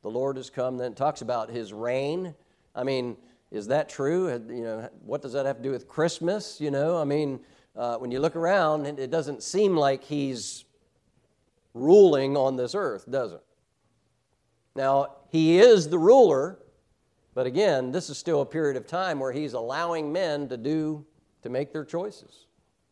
the 0.03 0.11
Lord 0.11 0.37
has 0.37 0.51
come. 0.51 0.77
Then 0.77 0.92
it 0.92 0.97
talks 0.97 1.23
about 1.23 1.51
his 1.51 1.73
reign. 1.73 2.35
I 2.75 2.85
mean, 2.85 3.16
is 3.51 3.66
that 3.68 3.88
true? 3.88 4.29
You 4.31 4.62
know, 4.62 4.88
what 5.05 5.23
does 5.23 5.33
that 5.33 5.47
have 5.47 5.57
to 5.57 5.62
do 5.62 5.70
with 5.70 5.88
Christmas? 5.88 6.61
You 6.61 6.70
know, 6.70 7.01
I 7.01 7.05
mean, 7.05 7.40
uh, 7.77 7.97
when 7.97 8.11
you 8.11 8.21
look 8.21 8.37
around, 8.37 8.87
it 8.87 9.11
doesn't 9.11 9.43
seem 9.43 9.77
like 9.77 10.05
he's 10.05 10.65
ruling 11.75 12.37
on 12.37 12.57
this 12.57 12.75
earth, 12.75 13.05
does 13.11 13.33
it? 13.33 13.43
Now, 14.77 15.17
he 15.31 15.59
is 15.59 15.89
the 15.89 15.99
ruler, 15.99 16.59
but 17.35 17.47
again, 17.47 17.91
this 17.91 18.11
is 18.11 18.19
still 18.19 18.41
a 18.41 18.47
period 18.47 18.77
of 18.77 18.87
time 18.87 19.19
where 19.19 19.33
he's 19.33 19.53
allowing 19.53 20.13
men 20.13 20.49
to 20.49 20.57
do, 20.57 21.05
to 21.43 21.49
make 21.49 21.73
their 21.73 21.85
choices. 21.85 22.47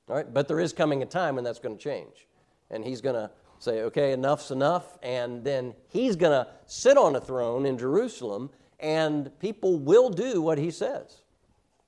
All 0.08 0.16
right? 0.16 0.32
But 0.32 0.48
there 0.48 0.60
is 0.60 0.72
coming 0.72 1.02
a 1.02 1.06
time 1.06 1.36
when 1.36 1.44
that's 1.44 1.60
going 1.60 1.76
to 1.76 1.82
change. 1.82 2.26
And 2.70 2.84
he's 2.84 3.00
going 3.00 3.14
to 3.14 3.30
say, 3.58 3.82
okay, 3.82 4.12
enough's 4.12 4.50
enough. 4.50 4.98
And 5.02 5.44
then 5.44 5.74
he's 5.88 6.16
going 6.16 6.32
to 6.32 6.50
sit 6.66 6.96
on 6.96 7.14
a 7.14 7.20
throne 7.20 7.66
in 7.66 7.78
Jerusalem, 7.78 8.50
and 8.80 9.30
people 9.38 9.78
will 9.78 10.10
do 10.10 10.42
what 10.42 10.58
he 10.58 10.70
says. 10.70 11.22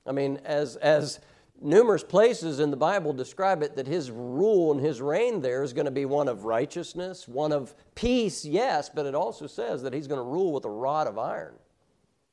I 0.07 0.13
mean, 0.13 0.41
as, 0.45 0.77
as 0.77 1.19
numerous 1.65 2.05
places 2.05 2.61
in 2.61 2.71
the 2.71 2.77
Bible 2.77 3.13
describe 3.13 3.63
it, 3.63 3.77
that 3.77 3.87
his 3.87 4.11
rule 4.11 4.73
and 4.73 4.81
his 4.81 5.01
reign 5.01 5.41
there 5.41 5.63
is 5.63 5.73
going 5.73 5.87
to 5.87 5.91
be 5.91 6.05
one 6.05 6.29
of 6.29 6.45
righteousness, 6.45 7.27
one 7.27 7.53
of 7.53 7.75
peace, 7.95 8.45
yes, 8.45 8.89
but 8.89 9.07
it 9.07 9.15
also 9.15 9.47
says 9.47 9.83
that 9.83 9.93
he's 9.93 10.07
going 10.07 10.21
to 10.21 10.25
rule 10.25 10.53
with 10.53 10.65
a 10.65 10.71
rod 10.71 11.07
of 11.07 11.19
iron. 11.19 11.55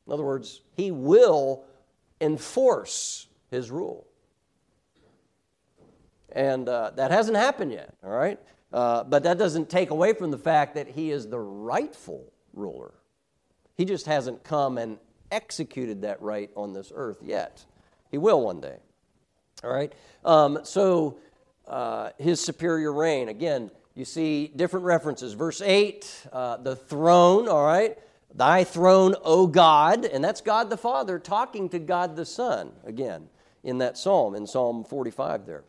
In 0.05 0.13
other 0.13 0.23
words, 0.23 0.61
he 0.75 0.91
will 0.91 1.63
enforce 2.19 3.27
his 3.49 3.71
rule. 3.71 4.05
And 6.33 6.67
uh, 6.67 6.91
that 6.95 7.11
hasn't 7.11 7.37
happened 7.37 7.71
yet, 7.71 7.93
all 8.03 8.11
right? 8.11 8.39
Uh, 8.71 9.03
but 9.03 9.23
that 9.23 9.37
doesn't 9.37 9.69
take 9.69 9.89
away 9.89 10.13
from 10.13 10.31
the 10.31 10.37
fact 10.37 10.75
that 10.75 10.87
he 10.87 11.11
is 11.11 11.27
the 11.27 11.39
rightful 11.39 12.31
ruler. 12.53 12.93
He 13.75 13.85
just 13.85 14.05
hasn't 14.05 14.43
come 14.43 14.77
and 14.77 14.97
executed 15.31 16.01
that 16.01 16.21
right 16.21 16.49
on 16.55 16.73
this 16.73 16.91
earth 16.93 17.19
yet. 17.21 17.65
He 18.09 18.17
will 18.17 18.41
one 18.41 18.61
day. 18.61 18.77
All 19.63 19.71
right? 19.71 19.93
Um, 20.25 20.59
so, 20.63 21.17
uh, 21.67 22.11
his 22.17 22.39
superior 22.39 22.91
reign. 22.91 23.29
Again, 23.29 23.71
you 23.95 24.05
see 24.05 24.51
different 24.55 24.85
references. 24.85 25.33
Verse 25.33 25.61
8, 25.61 26.27
uh, 26.31 26.57
the 26.57 26.75
throne, 26.75 27.47
all 27.47 27.65
right? 27.65 27.97
Thy 28.33 28.63
throne, 28.63 29.15
O 29.23 29.47
God. 29.47 30.05
And 30.05 30.23
that's 30.23 30.41
God 30.41 30.69
the 30.69 30.77
Father 30.77 31.19
talking 31.19 31.69
to 31.69 31.79
God 31.79 32.15
the 32.15 32.25
Son, 32.25 32.71
again, 32.85 33.27
in 33.63 33.79
that 33.79 33.97
psalm, 33.97 34.35
in 34.35 34.47
Psalm 34.47 34.83
45 34.83 35.45
there. 35.45 35.63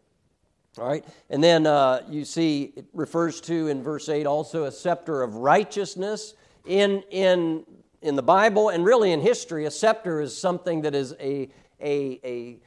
All 0.79 0.87
right? 0.87 1.05
And 1.29 1.43
then 1.43 1.67
uh, 1.67 2.03
you 2.09 2.25
see 2.25 2.73
it 2.77 2.87
refers 2.95 3.41
to 3.43 3.69
in 3.69 3.83
verse 3.83 4.09
8 4.09 4.27
also 4.27 4.65
a 4.65 4.73
scepter 4.73 5.23
of 5.23 5.37
righteousness. 5.37 6.35
In, 6.65 7.03
in, 7.11 7.65
in 8.01 8.15
the 8.17 8.23
Bible 8.23 8.69
and 8.69 8.85
really 8.85 9.13
in 9.13 9.21
history, 9.21 9.67
a 9.67 9.71
scepter 9.71 10.21
is 10.21 10.37
something 10.37 10.83
that 10.83 10.95
is 10.95 11.13
a, 11.21 11.49
a, 11.81 12.21
a 12.25 12.59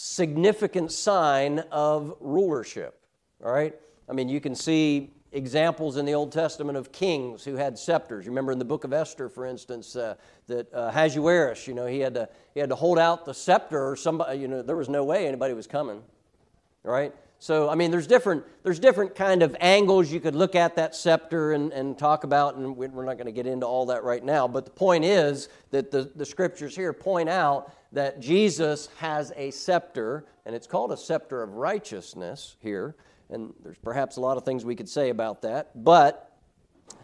significant 0.00 0.92
sign 0.92 1.58
of 1.72 2.14
rulership. 2.20 3.00
All 3.44 3.50
right? 3.50 3.74
I 4.08 4.12
mean, 4.12 4.28
you 4.28 4.40
can 4.40 4.54
see 4.54 5.10
examples 5.32 5.96
in 5.96 6.04
the 6.04 6.14
Old 6.14 6.30
Testament 6.30 6.78
of 6.78 6.92
kings 6.92 7.42
who 7.42 7.56
had 7.56 7.76
scepters. 7.76 8.24
You 8.24 8.30
remember 8.30 8.52
in 8.52 8.60
the 8.60 8.64
book 8.64 8.84
of 8.84 8.92
Esther, 8.92 9.28
for 9.28 9.44
instance, 9.44 9.96
uh, 9.96 10.14
that 10.46 10.72
uh, 10.72 10.92
you 11.66 11.74
know, 11.74 11.86
he 11.86 11.98
had, 11.98 12.14
to, 12.14 12.28
he 12.54 12.60
had 12.60 12.68
to 12.68 12.76
hold 12.76 13.00
out 13.00 13.24
the 13.24 13.34
scepter 13.34 13.88
or 13.90 13.96
somebody, 13.96 14.38
you 14.38 14.46
know, 14.46 14.62
there 14.62 14.76
was 14.76 14.88
no 14.88 15.02
way 15.02 15.26
anybody 15.26 15.52
was 15.52 15.66
coming. 15.66 16.04
Right? 16.84 17.12
So, 17.40 17.68
I 17.68 17.76
mean, 17.76 17.92
there's 17.92 18.08
different, 18.08 18.44
there's 18.64 18.80
different 18.80 19.14
kind 19.14 19.44
of 19.44 19.56
angles 19.60 20.10
you 20.10 20.18
could 20.18 20.34
look 20.34 20.56
at 20.56 20.74
that 20.74 20.96
scepter 20.96 21.52
and, 21.52 21.72
and 21.72 21.96
talk 21.96 22.24
about, 22.24 22.56
and 22.56 22.76
we're 22.76 23.04
not 23.04 23.14
going 23.14 23.26
to 23.26 23.32
get 23.32 23.46
into 23.46 23.64
all 23.64 23.86
that 23.86 24.02
right 24.02 24.24
now. 24.24 24.48
But 24.48 24.64
the 24.64 24.72
point 24.72 25.04
is 25.04 25.48
that 25.70 25.92
the, 25.92 26.10
the 26.16 26.26
scriptures 26.26 26.74
here 26.74 26.92
point 26.92 27.28
out 27.28 27.72
that 27.92 28.18
Jesus 28.18 28.88
has 28.98 29.32
a 29.36 29.52
scepter, 29.52 30.26
and 30.46 30.54
it's 30.54 30.66
called 30.66 30.90
a 30.90 30.96
scepter 30.96 31.42
of 31.42 31.54
righteousness 31.54 32.56
here. 32.60 32.96
And 33.30 33.54
there's 33.62 33.78
perhaps 33.78 34.16
a 34.16 34.20
lot 34.20 34.36
of 34.36 34.44
things 34.44 34.64
we 34.64 34.74
could 34.74 34.88
say 34.88 35.10
about 35.10 35.42
that. 35.42 35.84
But 35.84 36.36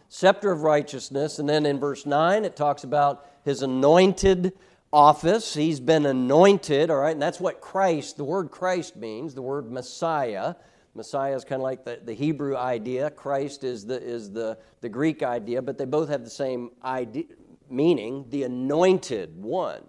scepter 0.08 0.50
of 0.50 0.62
righteousness, 0.62 1.38
and 1.38 1.48
then 1.48 1.64
in 1.64 1.78
verse 1.78 2.06
9 2.06 2.44
it 2.44 2.56
talks 2.56 2.82
about 2.82 3.24
his 3.44 3.62
anointed 3.62 4.52
office. 4.94 5.54
He's 5.54 5.80
been 5.80 6.06
anointed, 6.06 6.88
all 6.88 6.98
right, 6.98 7.10
and 7.10 7.20
that's 7.20 7.40
what 7.40 7.60
Christ, 7.60 8.16
the 8.16 8.24
word 8.24 8.52
Christ 8.52 8.94
means, 8.94 9.34
the 9.34 9.42
word 9.42 9.70
Messiah. 9.70 10.54
Messiah 10.94 11.34
is 11.34 11.44
kind 11.44 11.60
of 11.60 11.64
like 11.64 11.84
the, 11.84 11.98
the 12.04 12.14
Hebrew 12.14 12.56
idea. 12.56 13.10
Christ 13.10 13.64
is 13.64 13.84
the, 13.84 14.00
is 14.00 14.30
the, 14.30 14.56
the 14.82 14.88
Greek 14.88 15.24
idea, 15.24 15.60
but 15.60 15.76
they 15.76 15.84
both 15.84 16.08
have 16.08 16.22
the 16.22 16.30
same 16.30 16.70
idea, 16.84 17.24
meaning, 17.68 18.24
the 18.30 18.44
anointed 18.44 19.36
one. 19.42 19.82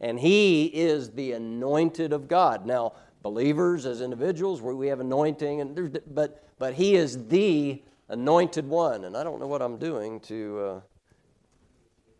And 0.00 0.18
he 0.18 0.66
is 0.66 1.10
the 1.10 1.32
anointed 1.32 2.12
of 2.12 2.28
God. 2.28 2.64
Now, 2.64 2.92
believers 3.22 3.84
as 3.84 4.00
individuals, 4.00 4.62
we 4.62 4.86
have 4.86 5.00
anointing, 5.00 5.60
and 5.60 6.00
but, 6.14 6.44
but 6.60 6.74
he 6.74 6.94
is 6.94 7.26
the 7.26 7.82
anointed 8.08 8.68
one. 8.68 9.04
And 9.04 9.16
I 9.16 9.24
don't 9.24 9.40
know 9.40 9.48
what 9.48 9.60
I'm 9.60 9.76
doing 9.76 10.20
to, 10.20 10.60
uh, 10.60 10.80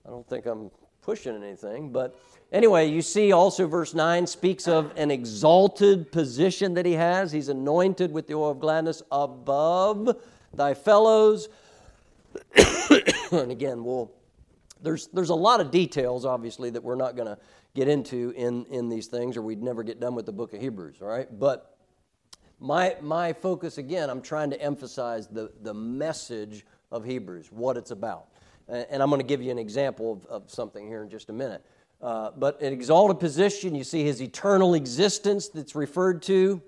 I 0.05 0.11
don't 0.11 0.29
think 0.29 0.47
I'm 0.47 0.73
pushing 1.03 1.37
anything, 1.37 1.91
but 1.91 2.19
Anyway, 2.53 2.87
you 2.87 3.01
see 3.01 3.33
also 3.33 3.67
verse 3.67 3.95
9 3.95 4.27
speaks 4.27 4.69
of 4.69 4.93
an 4.97 5.11
exalted 5.11 6.13
position 6.13 6.75
that 6.75 6.85
he 6.85 6.93
has. 6.93 7.33
He's 7.33 7.49
anointed 7.49 8.13
with 8.13 8.27
the 8.27 8.35
oil 8.35 8.51
of 8.51 8.61
gladness 8.61 9.03
above 9.11 10.21
thy 10.53 10.75
fellows. 10.75 11.49
and 13.33 13.51
again, 13.51 13.83
we'll, 13.83 14.13
there's, 14.83 15.07
there's 15.09 15.31
a 15.31 15.35
lot 15.35 15.63
of 15.63 15.71
details, 15.71 16.27
obviously, 16.27 16.69
that 16.69 16.85
we're 16.85 16.95
not 16.95 17.17
going 17.17 17.29
to 17.29 17.39
get 17.75 17.89
into 17.89 18.35
in, 18.37 18.67
in 18.67 18.91
these 18.91 19.07
things, 19.07 19.39
or 19.39 19.43
we'd 19.43 19.63
never 19.63 19.83
get 19.83 19.99
done 19.99 20.15
with 20.15 20.27
the 20.27 20.33
book 20.33 20.53
of 20.53 20.61
Hebrews, 20.61 20.97
all 21.01 21.09
right? 21.09 21.29
But 21.39 21.79
my, 22.61 22.97
my 23.01 23.33
focus, 23.33 23.79
again, 23.79 24.11
I'm 24.11 24.21
trying 24.21 24.51
to 24.51 24.61
emphasize 24.61 25.27
the, 25.27 25.51
the 25.63 25.73
message 25.73 26.67
of 26.91 27.03
Hebrews, 27.03 27.51
what 27.51 27.79
it's 27.79 27.93
about. 27.93 28.27
And 28.73 29.03
I'm 29.03 29.11
going 29.11 29.21
to 29.21 29.27
give 29.27 29.43
you 29.43 29.51
an 29.51 29.59
example 29.59 30.13
of, 30.13 30.27
of 30.27 30.51
something 30.51 30.87
here 30.87 31.03
in 31.03 31.11
just 31.11 31.29
a 31.29 31.33
minute. 31.33 31.63
Uh, 32.01 32.31
but 32.37 32.61
an 32.63 32.73
exalted 32.73 33.21
position, 33.21 33.75
you 33.75 33.85
see 33.85 34.03
his 34.03 34.23
eternal 34.23 34.75
existence 34.75 35.49
that's 35.49 35.75
referred 35.75 36.23
to 36.23 36.61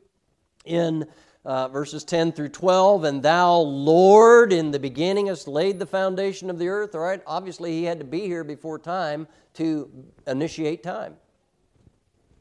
in 0.65 1.07
uh, 1.45 1.69
verses 1.69 2.05
10 2.05 2.33
through 2.33 2.51
12. 2.51 3.05
And 3.05 3.23
thou, 3.23 3.57
Lord, 3.57 4.53
in 4.53 4.71
the 4.71 4.79
beginning 4.79 5.27
hast 5.27 5.49
laid 5.49 5.79
the 5.79 5.87
foundation 5.87 6.51
of 6.51 6.59
the 6.59 6.69
earth. 6.69 6.95
All 6.95 7.01
right, 7.01 7.23
obviously 7.27 7.73
he 7.73 7.85
had 7.85 7.99
to 7.99 8.05
be 8.05 8.21
here 8.21 8.45
before 8.45 8.79
time 8.79 9.27
to 9.55 9.91
initiate 10.27 10.83
time. 10.83 11.17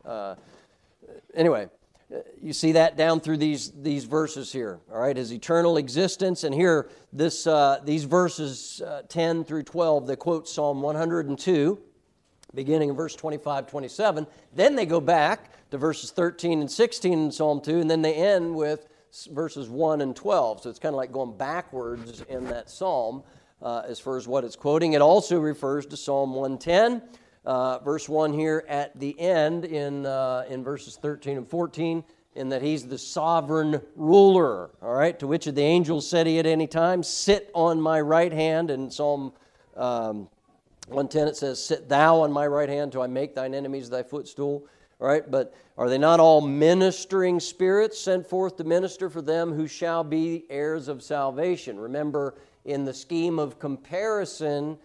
Uh, 0.05 0.35
anyway, 1.33 1.69
you 2.41 2.53
see 2.53 2.73
that 2.73 2.97
down 2.97 3.19
through 3.19 3.37
these, 3.37 3.71
these 3.71 4.03
verses 4.05 4.51
here 4.51 4.79
all 4.91 4.99
right 4.99 5.17
his 5.17 5.31
eternal 5.31 5.77
existence 5.77 6.43
and 6.43 6.53
here 6.53 6.89
this, 7.11 7.47
uh, 7.47 7.79
these 7.83 8.03
verses 8.03 8.81
uh, 8.85 9.01
10 9.09 9.43
through 9.43 9.63
12 9.63 10.07
they 10.07 10.15
quote 10.15 10.47
psalm 10.47 10.81
102 10.81 11.79
beginning 12.53 12.89
in 12.89 12.95
verse 12.95 13.15
25, 13.15 13.67
27. 13.67 14.27
Then 14.53 14.75
they 14.75 14.85
go 14.85 14.99
back 14.99 15.51
to 15.71 15.77
verses 15.77 16.11
13 16.11 16.61
and 16.61 16.71
16 16.71 17.13
in 17.13 17.31
Psalm 17.31 17.61
2, 17.61 17.79
and 17.79 17.89
then 17.89 18.01
they 18.01 18.13
end 18.13 18.55
with 18.55 18.87
verses 19.31 19.69
1 19.69 20.01
and 20.01 20.15
12. 20.15 20.61
So 20.61 20.69
it's 20.69 20.79
kind 20.79 20.93
of 20.93 20.97
like 20.97 21.11
going 21.11 21.37
backwards 21.37 22.21
in 22.29 22.45
that 22.45 22.69
psalm 22.69 23.23
uh, 23.61 23.83
as 23.87 23.99
far 23.99 24.17
as 24.17 24.27
what 24.27 24.43
it's 24.43 24.55
quoting. 24.55 24.93
It 24.93 25.01
also 25.01 25.39
refers 25.39 25.85
to 25.87 25.97
Psalm 25.97 26.33
110. 26.33 27.01
Uh, 27.45 27.79
verse 27.79 28.07
1 28.07 28.33
here 28.33 28.63
at 28.69 28.97
the 28.99 29.19
end 29.19 29.65
in, 29.65 30.05
uh, 30.05 30.45
in 30.49 30.63
verses 30.63 30.95
13 30.95 31.37
and 31.37 31.47
14, 31.49 32.03
in 32.35 32.49
that 32.49 32.61
he's 32.61 32.87
the 32.87 32.97
sovereign 32.97 33.81
ruler. 33.95 34.69
All 34.81 34.93
right, 34.93 35.17
to 35.19 35.27
which 35.27 35.47
of 35.47 35.55
the 35.55 35.61
angels 35.61 36.09
said 36.09 36.25
he 36.25 36.39
at 36.39 36.45
any 36.45 36.67
time, 36.67 37.03
Sit 37.03 37.51
on 37.53 37.81
my 37.81 37.99
right 37.99 38.31
hand, 38.31 38.71
in 38.71 38.89
Psalm 38.89 39.33
um, 39.75 40.29
110 40.87 41.27
it 41.27 41.37
says, 41.37 41.63
Sit 41.63 41.87
thou 41.87 42.21
on 42.21 42.31
my 42.31 42.45
right 42.45 42.69
hand 42.69 42.91
till 42.91 43.01
I 43.01 43.07
make 43.07 43.35
thine 43.35 43.53
enemies 43.53 43.89
thy 43.89 44.03
footstool. 44.03 44.67
All 44.99 45.07
right, 45.07 45.29
but 45.29 45.53
are 45.77 45.89
they 45.89 45.97
not 45.97 46.19
all 46.19 46.41
ministering 46.41 47.39
spirits 47.39 47.99
sent 47.99 48.27
forth 48.27 48.57
to 48.57 48.63
minister 48.63 49.09
for 49.09 49.21
them 49.21 49.53
who 49.53 49.67
shall 49.67 50.03
be 50.03 50.45
heirs 50.49 50.87
of 50.87 51.01
salvation? 51.01 51.79
Remember, 51.79 52.35
in 52.65 52.85
the 52.85 52.93
scheme 52.93 53.39
of 53.39 53.59
comparison, 53.59 54.77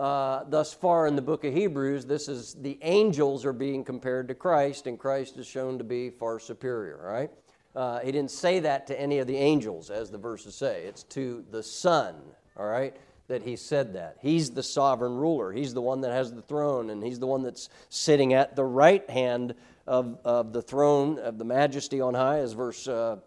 uh, 0.00 0.44
thus 0.48 0.72
far 0.72 1.06
in 1.06 1.14
the 1.14 1.22
book 1.22 1.44
of 1.44 1.52
Hebrews, 1.52 2.06
this 2.06 2.26
is 2.26 2.54
the 2.54 2.78
angels 2.80 3.44
are 3.44 3.52
being 3.52 3.84
compared 3.84 4.28
to 4.28 4.34
Christ, 4.34 4.86
and 4.86 4.98
Christ 4.98 5.36
is 5.36 5.46
shown 5.46 5.76
to 5.76 5.84
be 5.84 6.08
far 6.08 6.38
superior, 6.38 6.98
right? 7.04 7.30
Uh, 7.76 8.00
he 8.00 8.10
didn't 8.10 8.30
say 8.30 8.60
that 8.60 8.86
to 8.86 8.98
any 8.98 9.18
of 9.18 9.26
the 9.26 9.36
angels, 9.36 9.90
as 9.90 10.10
the 10.10 10.16
verses 10.16 10.54
say. 10.54 10.84
It's 10.84 11.02
to 11.04 11.44
the 11.50 11.62
Son, 11.62 12.16
all 12.56 12.66
right? 12.66 12.96
that 13.28 13.42
he 13.44 13.54
said 13.54 13.92
that. 13.92 14.16
He's 14.20 14.50
the 14.50 14.62
sovereign 14.62 15.14
ruler. 15.14 15.52
He's 15.52 15.72
the 15.72 15.80
one 15.80 16.00
that 16.00 16.10
has 16.10 16.32
the 16.32 16.42
throne, 16.42 16.90
and 16.90 17.00
he's 17.00 17.20
the 17.20 17.28
one 17.28 17.44
that's 17.44 17.68
sitting 17.88 18.34
at 18.34 18.56
the 18.56 18.64
right 18.64 19.08
hand 19.08 19.54
of, 19.86 20.18
of 20.24 20.52
the 20.52 20.60
throne 20.60 21.16
of 21.20 21.38
the 21.38 21.44
majesty 21.44 22.00
on 22.00 22.14
high, 22.14 22.38
as 22.38 22.54
verse 22.54 22.88
uh, 22.88 23.18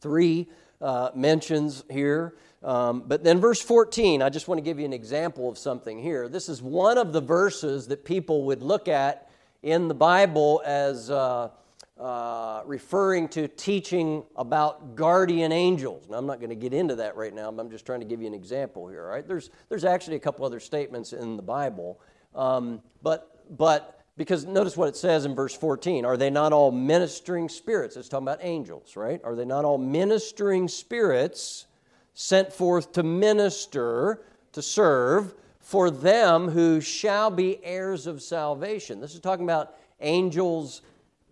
3 0.00 0.48
uh, 0.80 1.10
mentions 1.14 1.84
here. 1.90 2.36
Um, 2.66 3.04
but 3.06 3.22
then, 3.22 3.40
verse 3.40 3.62
14, 3.62 4.22
I 4.22 4.28
just 4.28 4.48
want 4.48 4.58
to 4.58 4.62
give 4.62 4.80
you 4.80 4.84
an 4.84 4.92
example 4.92 5.48
of 5.48 5.56
something 5.56 6.02
here. 6.02 6.28
This 6.28 6.48
is 6.48 6.60
one 6.60 6.98
of 6.98 7.12
the 7.12 7.20
verses 7.20 7.86
that 7.86 8.04
people 8.04 8.42
would 8.46 8.60
look 8.60 8.88
at 8.88 9.30
in 9.62 9.86
the 9.86 9.94
Bible 9.94 10.60
as 10.66 11.08
uh, 11.08 11.50
uh, 11.96 12.62
referring 12.66 13.28
to 13.28 13.46
teaching 13.46 14.24
about 14.34 14.96
guardian 14.96 15.52
angels. 15.52 16.08
Now, 16.10 16.16
I'm 16.16 16.26
not 16.26 16.40
going 16.40 16.50
to 16.50 16.56
get 16.56 16.74
into 16.74 16.96
that 16.96 17.14
right 17.14 17.32
now, 17.32 17.52
but 17.52 17.62
I'm 17.62 17.70
just 17.70 17.86
trying 17.86 18.00
to 18.00 18.06
give 18.06 18.20
you 18.20 18.26
an 18.26 18.34
example 18.34 18.88
here. 18.88 19.06
Right? 19.06 19.26
There's, 19.26 19.50
there's 19.68 19.84
actually 19.84 20.16
a 20.16 20.20
couple 20.20 20.44
other 20.44 20.58
statements 20.58 21.12
in 21.12 21.36
the 21.36 21.44
Bible. 21.44 22.00
Um, 22.34 22.82
but, 23.00 23.44
but 23.56 24.04
because 24.16 24.44
notice 24.44 24.76
what 24.76 24.88
it 24.88 24.96
says 24.96 25.24
in 25.24 25.36
verse 25.36 25.54
14. 25.54 26.04
Are 26.04 26.16
they 26.16 26.30
not 26.30 26.52
all 26.52 26.72
ministering 26.72 27.48
spirits? 27.48 27.96
It's 27.96 28.08
talking 28.08 28.26
about 28.26 28.40
angels, 28.42 28.96
right? 28.96 29.20
Are 29.22 29.36
they 29.36 29.44
not 29.44 29.64
all 29.64 29.78
ministering 29.78 30.66
spirits 30.66 31.66
sent 32.16 32.52
forth 32.52 32.90
to 32.92 33.04
minister, 33.04 34.22
to 34.50 34.60
serve 34.60 35.34
for 35.60 35.90
them 35.90 36.48
who 36.48 36.80
shall 36.80 37.30
be 37.30 37.64
heirs 37.64 38.08
of 38.08 38.20
salvation? 38.20 39.00
This 39.00 39.14
is 39.14 39.20
talking 39.20 39.44
about 39.44 39.76
angels, 40.00 40.82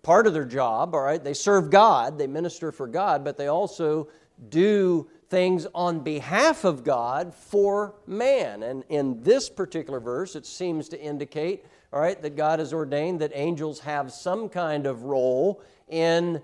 part 0.03 0.29
of 0.29 0.33
their 0.33 0.44
job, 0.44 0.94
all 0.94 1.03
right? 1.03 1.23
They 1.23 1.35
serve 1.35 1.70
God, 1.70 2.18
they 2.18 2.29
minister 2.29 2.70
for 2.70 2.87
God, 2.87 3.25
but 3.25 3.37
they 3.37 3.49
also 3.49 4.09
do 4.51 5.09
things 5.29 5.66
on 5.75 6.01
behalf 6.01 6.64
of 6.64 6.85
God 6.85 7.35
for 7.35 7.97
man. 8.07 8.62
And 8.62 8.85
in 8.88 9.20
this 9.23 9.49
particular 9.49 9.99
verse, 9.99 10.37
it 10.37 10.47
seems 10.47 10.88
to 10.90 11.01
indicate 11.01 11.64
all 11.94 12.01
right, 12.01 12.20
that 12.23 12.35
God 12.35 12.59
has 12.59 12.73
ordained 12.73 13.20
that 13.20 13.31
angels 13.35 13.79
have 13.81 14.12
some 14.12 14.49
kind 14.49 14.85
of 14.85 15.05
role 15.05 15.62
in 15.88 16.42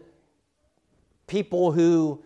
people 1.26 1.72
who 1.72 2.22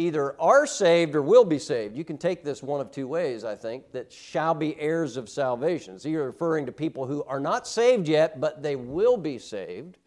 either 0.00 0.40
are 0.40 0.66
saved 0.66 1.14
or 1.14 1.22
will 1.22 1.44
be 1.44 1.58
saved. 1.58 1.96
You 1.96 2.04
can 2.04 2.18
take 2.18 2.42
this 2.42 2.62
one 2.62 2.80
of 2.80 2.90
two 2.90 3.06
ways, 3.06 3.44
I 3.44 3.54
think, 3.54 3.92
that 3.92 4.12
shall 4.12 4.54
be 4.54 4.78
heirs 4.80 5.16
of 5.16 5.28
salvation. 5.28 5.98
So 5.98 6.08
you're 6.08 6.26
referring 6.26 6.66
to 6.66 6.72
people 6.72 7.06
who 7.06 7.22
are 7.24 7.40
not 7.40 7.66
saved 7.66 8.08
yet, 8.08 8.40
but 8.40 8.62
they 8.62 8.76
will 8.76 9.16
be 9.16 9.38
saved. 9.38 9.98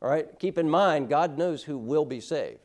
All 0.00 0.08
right, 0.08 0.26
keep 0.38 0.58
in 0.58 0.70
mind, 0.70 1.08
God 1.08 1.38
knows 1.38 1.64
who 1.64 1.76
will 1.76 2.04
be 2.04 2.20
saved. 2.20 2.60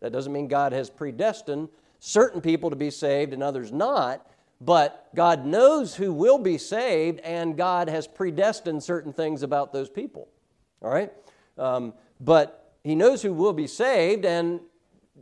That 0.00 0.12
doesn't 0.12 0.32
mean 0.32 0.48
God 0.48 0.72
has 0.72 0.88
predestined 0.88 1.68
certain 1.98 2.40
people 2.40 2.70
to 2.70 2.76
be 2.76 2.90
saved 2.90 3.34
and 3.34 3.42
others 3.42 3.70
not. 3.70 4.26
But 4.62 5.08
God 5.14 5.46
knows 5.46 5.94
who 5.94 6.12
will 6.12 6.38
be 6.38 6.58
saved, 6.58 7.20
and 7.20 7.56
God 7.56 7.88
has 7.88 8.06
predestined 8.06 8.82
certain 8.82 9.12
things 9.12 9.42
about 9.42 9.72
those 9.72 9.88
people. 9.88 10.28
All 10.82 10.90
right? 10.90 11.12
Um, 11.56 11.94
but 12.20 12.74
He 12.84 12.94
knows 12.94 13.22
who 13.22 13.32
will 13.32 13.54
be 13.54 13.66
saved, 13.66 14.26
and 14.26 14.60